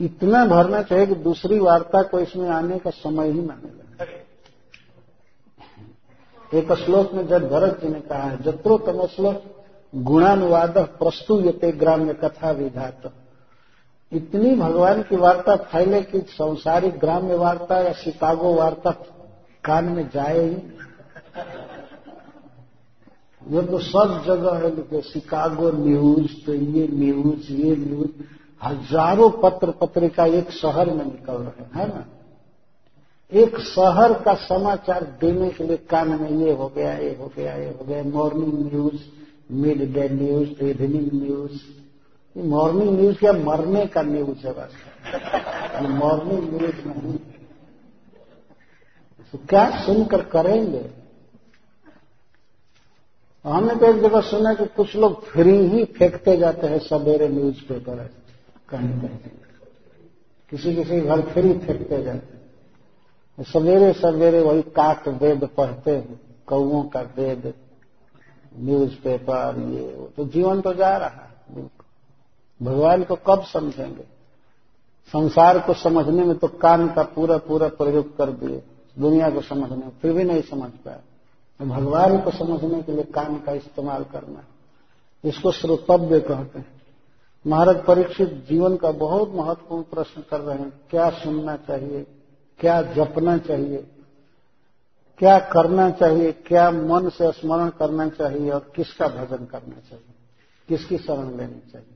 इतना 0.00 0.44
भरना 0.46 0.82
चाहिए 0.82 1.06
कि 1.06 1.14
दूसरी 1.14 1.58
वार्ता 1.58 2.02
को 2.02 2.20
इसमें 2.20 2.48
आने 2.48 2.78
का 2.78 2.90
समय 2.90 3.30
ही 3.30 3.40
न 3.40 3.60
मिले 3.64 3.82
एक 6.58 6.72
श्लोक 6.72 7.12
में 7.12 7.26
जब 7.26 7.48
भरत 7.50 7.80
जी 7.80 7.88
ने 7.88 8.00
कहा 8.00 8.22
है, 8.22 8.42
जत्रो 8.42 8.78
तम 8.78 9.06
श्लोक 9.06 9.42
गुणानुवाद 9.94 10.78
प्रस्तुयते 10.78 11.72
ग्राम्य 11.72 12.14
कथा 12.14 12.50
विधात। 12.50 13.12
इतनी 14.12 14.54
भगवान 14.54 15.02
की 15.02 15.16
वार्ता 15.16 15.56
फैले 15.56 16.02
कि 16.02 16.20
संसारिक 16.20 16.98
ग्राम्य 16.98 17.34
वार्ता 17.34 17.80
या 17.80 17.92
शिकागो 17.92 18.54
वार्ता 18.54 18.90
कान 19.64 19.84
में 19.84 20.08
जाए 20.08 20.38
ही 20.38 20.56
ये 23.42 23.62
तो 23.62 23.78
सब 23.78 24.22
जगह 24.26 24.56
है 24.56 24.76
लिखे, 24.76 25.00
शिकागो 25.02 25.70
न्यूज़ 25.70 26.46
तो 26.46 26.54
ये 26.54 26.88
न्यूज़ 26.92 27.52
ये 27.52 27.76
न्यूज़। 27.76 28.10
हज़ारों 28.62 29.30
पत्र 29.30 29.70
पत्रिका 29.70 30.26
एक 30.26 30.50
शहर 30.50 30.90
में 30.90 31.04
निकल 31.04 31.32
रहे 31.32 31.64
हैं 31.74 31.88
ना? 31.88 32.04
एक 33.32 33.58
शहर 33.58 34.12
का 34.12 34.34
समाचार 34.34 35.04
देने 35.20 35.50
के 35.50 35.64
लिए 35.64 35.76
कान 35.76 36.08
में 36.20 36.30
ये 36.30 36.52
हो 36.52 36.68
गया, 36.68 36.92
ये 36.92 37.16
हो 37.20 37.32
गया, 37.36 37.54
ये 37.56 37.68
हो 37.68 37.84
गया। 37.84 38.02
Morning 38.02 38.72
news, 38.72 39.00
mid 39.52 39.92
day 39.92 40.08
news 40.08 40.64
evening 40.64 41.10
news. 41.22 41.60
Morning 42.36 42.98
news 43.00 43.18
क्या 43.18 43.32
मरने 43.32 43.86
का 43.86 44.02
न्यूज़ 44.02 44.46
है 44.46 44.52
बस? 44.52 44.72
मॉर्निंग 45.90 46.48
न्यूज़ 46.50 46.88
नहीं। 46.88 47.18
तो 49.32 49.38
क्या 49.48 49.84
सुनकर 49.86 50.22
करेंगे? 50.22 50.90
हमने 53.44 53.74
तो 53.74 53.86
एक 53.86 53.96
जगह 53.96 54.20
सुना 54.20 54.54
कि 54.54 54.66
कुछ 54.66 54.96
लोग 54.96 55.24
फ्री 55.24 55.56
ही 55.58 55.84
फेंकते 55.84 56.36
जाते 56.36 56.66
हैं 56.66 56.78
सवेरे 56.78 57.28
न्यूज़ 57.28 57.62
पेपर 57.68 58.10
कहीं 58.68 59.00
कहीं। 59.00 59.30
किसी 60.50 60.74
किसी 60.74 61.00
घर 61.00 61.22
फ्री 61.22 61.58
फेंकते 61.58 62.02
जाते 62.02 62.34
हैं। 62.34 62.42
सवेरे 63.42 63.92
सवेरे 63.92 64.40
वही 64.40 64.62
काक 64.62 65.08
वेद 65.08 65.48
पढ़ते 65.56 65.90
हैं, 65.90 66.20
कौओं 66.46 66.82
का 66.82 67.00
वेद 67.00 67.54
न्यूज़ 68.56 68.94
पेपर 68.94 69.70
ये, 69.70 69.94
वो 69.94 70.10
तो 70.16 70.24
जीवन 70.24 70.60
तो 70.60 70.74
जा 70.74 70.96
रहा 70.96 71.08
है 71.08 71.62
भगवान 72.62 73.04
को 73.04 73.14
कब 73.16 73.42
समझेंगे? 73.42 74.02
संसार 75.12 75.58
को 75.58 75.74
समझने 75.74 76.24
में 76.24 76.36
तो 76.38 76.48
कान 76.48 76.88
का 76.88 77.02
पूरा 77.02 77.38
पूरा 77.38 77.68
प्रयोग 77.68 78.16
कर 78.16 78.30
दिए। 78.30 78.62
दुनिया 78.98 79.30
को 79.30 79.40
समझने, 79.40 79.88
फिर 80.02 80.12
भी 80.12 80.24
नहीं 80.24 80.42
समझ 80.42 80.70
पाए। 80.70 81.00
तो 81.58 81.64
भगवान 81.64 82.20
को 82.20 82.30
समझने 82.30 82.82
के 82.82 82.92
लिए 82.92 83.04
कान 83.04 83.38
का 83.38 83.52
इस्तेमाल 83.52 84.04
करना 84.04 84.44
इसको 85.24 85.52
श्रोतव्य 85.52 86.20
कहते 86.20 86.58
हैं। 86.58 86.82
महाराज 87.46 87.84
परीक्षित 87.84 88.46
जीवन 88.50 88.76
का 88.76 88.90
बहुत 88.90 89.32
महत्वपूर्ण 89.34 89.82
प्रश्न 89.82 90.22
कर 90.30 90.40
रहे 90.40 90.58
हैं। 90.58 90.80
क्या 90.90 91.10
सुनना 91.10 91.56
चाहिए? 91.56 92.06
क्या 92.58 92.82
जपना 92.82 93.38
चाहिए? 93.38 93.86
क्या 95.18 95.38
करना 95.38 95.90
चाहिए? 95.90 96.32
क्या 96.32 96.70
मन 96.70 97.08
से 97.08 97.32
स्मरण 97.32 97.68
करना 97.68 98.08
चाहिए? 98.08 98.50
और 98.50 98.72
किसका 98.76 99.08
भजन 99.08 99.44
करना 99.44 99.74
चाहिए? 99.74 100.14
किसकी 100.68 100.98
शरण 100.98 101.36
लेनी 101.36 101.70
चाहिए? 101.72 101.91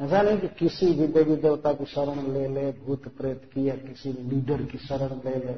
ऐसा 0.00 0.22
नहीं 0.22 0.38
कि 0.38 0.48
किसी 0.48 0.92
भी 0.92 1.06
देवी 1.06 1.36
देवता 1.36 1.72
की 1.72 1.84
शरण 1.84 2.32
ले 2.32 2.48
ले, 2.48 2.72
भूत 2.72 3.08
प्रेत 3.08 3.50
की 3.54 3.68
या 3.68 3.74
किसी 3.74 4.12
लीडर 4.12 4.62
की 4.62 4.78
शरण 4.78 5.30
ले 5.30 5.44
ले। 5.44 5.54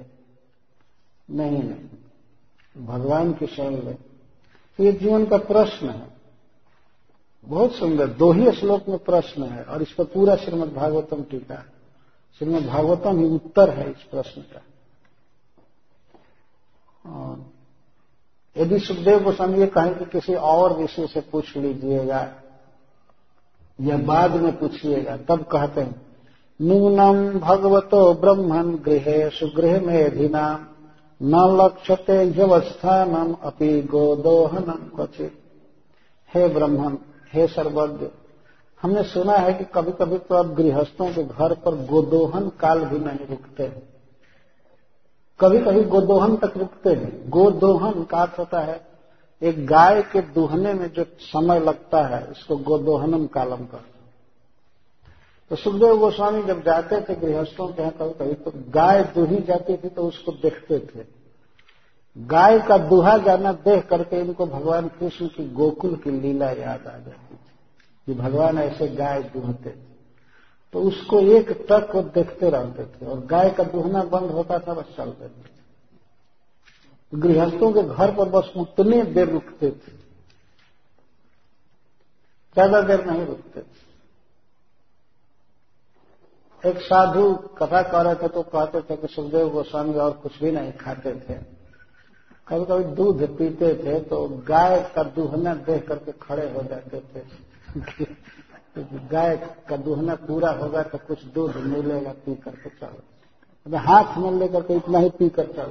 नहीं 1.31 1.63
नहीं। 1.63 2.87
भगवान 2.87 3.33
की 3.33 3.47
शरण 3.47 3.75
ले। 3.75 3.95
तो 4.77 4.85
ये 4.85 4.93
जीवन 4.93 5.27
का 5.27 5.37
प्रश्न 5.37 5.89
है। 5.89 6.09
बहुत 7.45 7.73
सुंदर, 7.73 8.09
दो 8.09 8.33
ही 8.33 8.53
श्लोक 8.53 8.89
में 8.89 8.99
प्रश्न 8.99 9.43
है, 9.43 9.63
और 9.63 9.83
इस 9.83 9.93
पर 9.93 10.05
पूरा 10.05 10.37
श्रीमद 10.37 10.73
भागवतम 10.73 11.23
टीका 11.23 11.55
है। 11.55 11.67
श्रीमद 12.39 12.67
भागवतम 12.67 13.19
ही 13.19 13.25
उत्तर 13.25 13.71
है 13.71 13.91
इस 13.91 14.03
प्रश्न 14.03 14.43
का। 14.43 14.61
यदि 18.57 18.79
सुखदेव 18.79 19.25
गोस्वामी 19.25 19.59
ये 19.59 19.67
कहें 19.67 19.99
कि 19.99 20.05
किसी 20.05 20.35
और 20.35 20.77
विषय 20.77 21.07
से 21.07 21.21
पूछ 21.21 21.57
लीजिएगा 21.57 22.41
या 23.79 23.97
बाद 24.07 24.35
में 24.37 24.57
पूछिएगा, 24.59 25.17
तब 25.19 25.43
कहते 25.43 25.81
हैं 25.81 26.03
नूनम 26.61 27.39
भगवतो 27.41 28.13
ब्रह्मन 28.15 28.75
गृह 28.85 29.29
सुगृह 29.29 30.05
अधिना 30.05 30.45
न 31.21 31.35
लक्ष्यते 31.61 32.25
व्यवस्थानम 32.31 33.35
अपि 33.43 33.81
गोदोहनम 33.83 34.89
क्वचित। 34.97 35.41
हे 36.31 36.47
ब्रह्मन, 36.49 36.99
हे 37.33 37.47
सर्वज्ञ, 37.47 38.07
हमने 38.83 39.03
सुना 39.03 39.37
है 39.37 39.53
कि 39.55 39.65
कभी 39.75 39.93
कभी 39.93 40.19
तो 40.19 40.35
अब 40.35 40.55
गृहस्थों 40.55 41.09
के 41.13 41.25
घर 41.25 41.55
पर 41.55 41.75
गोदोहन 41.87 42.49
काल 42.61 42.85
भी 42.85 42.99
नहीं 42.99 43.27
रुकते 43.27 43.69
कभी 45.41 45.59
कभी 45.59 45.85
गोदोहन 45.85 46.37
तक 46.37 46.57
रुकते 46.57 46.91
हैं। 46.91 47.31
गोदोहन 47.31 48.03
का 48.03 48.23
होता 48.39 48.61
है 48.61 48.81
एक 49.45 49.67
गाय 49.67 50.03
के 50.03 50.21
दुहने 50.35 50.73
में 50.75 50.89
जो 50.93 51.05
समय 51.21 51.61
लगता 51.61 52.07
है 52.07 52.21
इसको 52.31 52.57
गोदोहनम 52.63 53.27
कालम 53.27 53.65
कर 53.65 53.83
तो 55.51 55.57
सुखदेव 55.57 55.97
गोस्वामी 55.97 56.43
जब 56.43 56.63
जाते 56.63 57.01
थे 57.01 57.15
गृहस्थों 57.17 57.67
के 57.69 57.83
यहाँ 57.83 57.93
कभी 57.93 58.13
कभी 58.15 58.35
तो 58.43 58.53
गाय 58.71 59.03
दुही 59.15 59.41
जाती 59.43 59.77
थी 59.77 59.89
तो 59.89 60.07
उसको 60.09 60.33
देखते 60.33 60.79
थे। 60.81 61.05
गाय 62.17 62.59
का 62.61 62.79
दुहा 62.89 63.17
जाना 63.19 63.53
देख 63.65 63.87
करके 63.87 64.21
इनको 64.21 64.47
भगवान 64.47 64.89
कृष्ण 64.91 65.27
की 65.27 65.49
गोकुल 65.53 65.97
की 65.97 66.11
लीला 66.11 66.51
याद 66.51 66.87
आ 66.87 66.93
जाती 66.93 67.35
थी 67.35 67.39
कि 68.07 68.15
भगवान 68.15 68.59
ऐसे 68.59 68.89
गाय 68.89 69.23
दुहते 69.35 69.71
थे। 69.71 69.93
तो 70.75 70.81
उसको 70.83 71.21
एक 71.37 71.51
टक 71.69 71.91
को 71.93 72.03
देखते 72.03 72.51
रहते 72.51 72.85
थे 72.85 73.07
और 73.07 73.25
गाय 73.27 73.51
का 73.51 73.65
दुहना 73.65 74.03
बंद 74.05 74.31
होता 74.31 74.59
था, 74.59 74.75
बस 74.75 74.97
चलते 74.97 75.27
थे। 75.27 75.54
गृहस्थों 77.15 77.73
के 77.73 77.83
घर 77.85 78.15
पर 78.15 78.29
बस 78.29 78.53
उतने 78.57 79.03
देर 79.05 79.29
रुकते 79.29 79.71
थे। 79.71 79.93
ज़्यादा 82.57 82.81
देर 82.81 83.05
नहीं 83.07 83.27
रुकते 83.27 83.61
थे। 83.61 83.83
एक 86.63 86.79
साधु 86.79 87.35
कथा 87.59 87.83
कर 87.83 88.05
रहे 88.05 88.15
थे 88.15 88.29
तो 88.29 88.43
कहते 88.43 88.81
थे 88.81 88.97
कि 88.97 89.07
सुखदेव 89.07 89.49
गोस्वामी 89.49 89.95
और 89.95 90.13
कुछ 90.13 90.39
भी 90.43 90.51
नहीं 90.53 90.73
खाते 90.73 91.15
थे। 91.21 91.35
कभी 92.49 92.65
कभी 92.65 92.85
दूध 92.95 93.23
पीते 93.39 93.75
थे 93.75 94.01
तो 94.01 94.29
गाय 94.49 94.93
का 94.95 95.03
दुहना 95.03 95.55
देख 95.55 95.87
करके 95.89 96.13
खड़े 96.13 96.47
हो 96.53 96.63
जाते 96.63 97.01
थे। 97.11 97.21
गाय 99.11 99.37
का 99.69 99.77
दुहना 99.77 100.15
पूरा 100.15 100.51
होगा 100.53 100.83
तो 100.83 100.99
कुछ 100.99 101.25
दूध 101.25 101.57
मिलेगा 101.57 102.13
पी 102.25 102.35
करके 102.35 102.71
चल। 102.71 102.93
हाथ 103.67 104.19
में 104.19 104.31
लेकर 104.33 104.63
के 104.63 104.75
इतना 104.75 104.99
ही 104.99 105.11
पी 105.11 105.29
कर 105.29 105.47
चल 105.47 105.71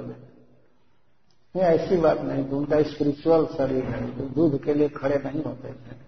दे 1.57 1.59
ऐसी 1.59 1.97
बात 1.97 2.21
नहीं 2.21 2.43
तो 2.45 2.57
उनका 2.57 2.81
स्पिरिचुअल 2.83 3.45
शरीर 3.45 3.83
है 3.83 4.17
तो 4.17 4.23
दूध 4.23 4.63
के 4.63 4.73
लिए 4.73 4.89
खड़े 4.89 5.21
नहीं 5.25 5.43
होते 5.43 5.69
थे। 5.69 6.03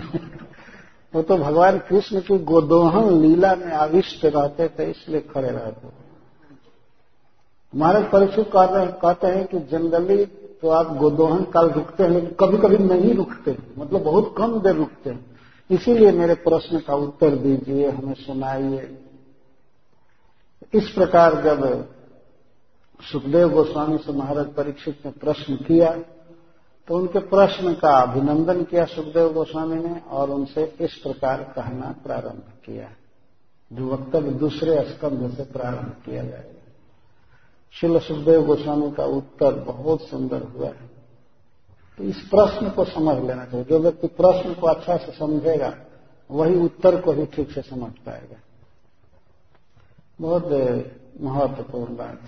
वो 1.14 1.22
तो 1.22 1.36
भगवान 1.36 1.78
कृष्ण 1.78 2.20
की 2.20 2.38
गोदोहन 2.38 3.22
लीला 3.22 3.54
में 3.54 3.72
आविष्ट 3.72 4.24
रहते 4.24 4.68
थे, 4.68 4.90
इसलिए 4.90 5.20
खड़े 5.20 5.48
रहते 5.48 5.88
थे। 5.88 5.92
महाराज 7.74 8.10
परीक्षित 8.10 8.50
कहते 8.56 9.26
हैं 9.26 9.46
कि 9.46 9.58
जनरली 9.58 10.26
तो 10.62 10.68
आप 10.68 10.96
गोदोहन 10.96 11.44
काल 11.44 11.70
रुकते 11.70 12.02
हैं, 12.02 12.10
लेकिन 12.10 12.30
कभी 12.40 12.58
कभी 12.58 12.78
नहीं 12.78 13.14
रुकते 13.14 13.56
मतलब 13.78 14.02
बहुत 14.02 14.34
कम 14.38 14.60
देर 14.60 14.74
रुकते 14.74 15.10
हैं। 15.10 15.38
इसीलिए 15.70 16.12
मेरे 16.12 16.34
प्रश्न 16.34 16.78
का 16.78 16.94
उत्तर 16.94 17.30
दीजिए, 17.30 17.90
हमें 17.90 18.14
सुनाइए। 18.14 18.98
इस 20.74 20.88
प्रकार 20.88 21.34
जब 21.42 21.64
सुखदेव 23.02 23.48
गोस्वामी 23.48 23.98
से 23.98 24.12
महाराज 24.12 24.46
परीक्षित 24.54 25.06
ने 25.06 25.10
प्रश्न 25.20 25.56
किया 25.56 25.90
तो 26.88 26.96
उनके 26.96 27.18
प्रश्न 27.28 27.72
का 27.74 27.90
अभिनंदन 28.02 28.62
किया 28.62 28.84
सुखदेव 28.84 29.32
गोस्वामी 29.32 29.76
ने 29.76 30.00
और 30.10 30.30
उनसे 30.30 30.64
इस 30.80 30.94
प्रकार 30.96 31.42
कहना 31.56 31.94
प्रारंभ 32.02 32.42
किया। 32.64 32.88
जो 33.70 33.88
वक्तव्य 33.88 34.30
दूसरे 34.30 34.80
स्कंध 34.90 35.34
से 35.34 35.44
प्रारंभ 35.52 35.92
किया 36.04 36.22
जाएगा 36.24 36.58
शिल 37.74 37.98
सुखदेव 37.98 38.44
गोस्वामी 38.46 38.90
का 38.90 39.04
उत्तर 39.04 39.54
बहुत 39.64 40.08
सुंदर 40.08 40.42
हुआ। 40.44 40.66
है 40.66 40.88
तो 41.98 42.04
इस 42.04 42.20
प्रश्न 42.30 42.70
को 42.70 42.84
समझ 42.84 43.16
लेना 43.18 43.44
चाहिए। 43.44 43.66
जो 43.66 43.78
व्यक्ति 43.78 44.06
प्रश्न 44.06 44.54
को 44.54 44.66
अच्छा 44.66 44.96
से 44.96 45.12
समझेगा, 45.12 45.72
वही 46.30 46.56
उत्तर 46.56 47.00
को 47.00 47.12
भी 47.12 47.26
ठीक 47.26 47.50
से 47.52 47.62
समझ 47.62 47.92
पाएगा। 48.06 48.36
बहुत 50.20 50.44
महत्वपूर्ण 51.20 51.96
बात। 51.96 52.20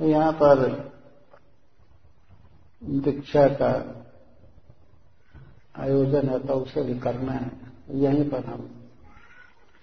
यहाँ 0.00 0.32
पर 0.32 0.70
दीक्षा 2.84 3.48
का 3.48 3.70
आयोजन 5.76 6.28
है 6.28 6.46
तो 6.46 6.54
उसे 6.54 6.82
भी 6.82 6.98
करना 6.98 7.32
है। 7.32 7.50
यहीं 7.90 8.30
पर 8.30 8.44
हम 8.44 8.90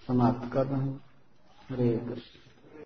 समाप्त 0.07 0.53
कर 0.53 0.65
रहे 0.67 0.81
हैं। 0.81 1.01
हरे 1.69 1.97
कृष्ण। 1.97 2.40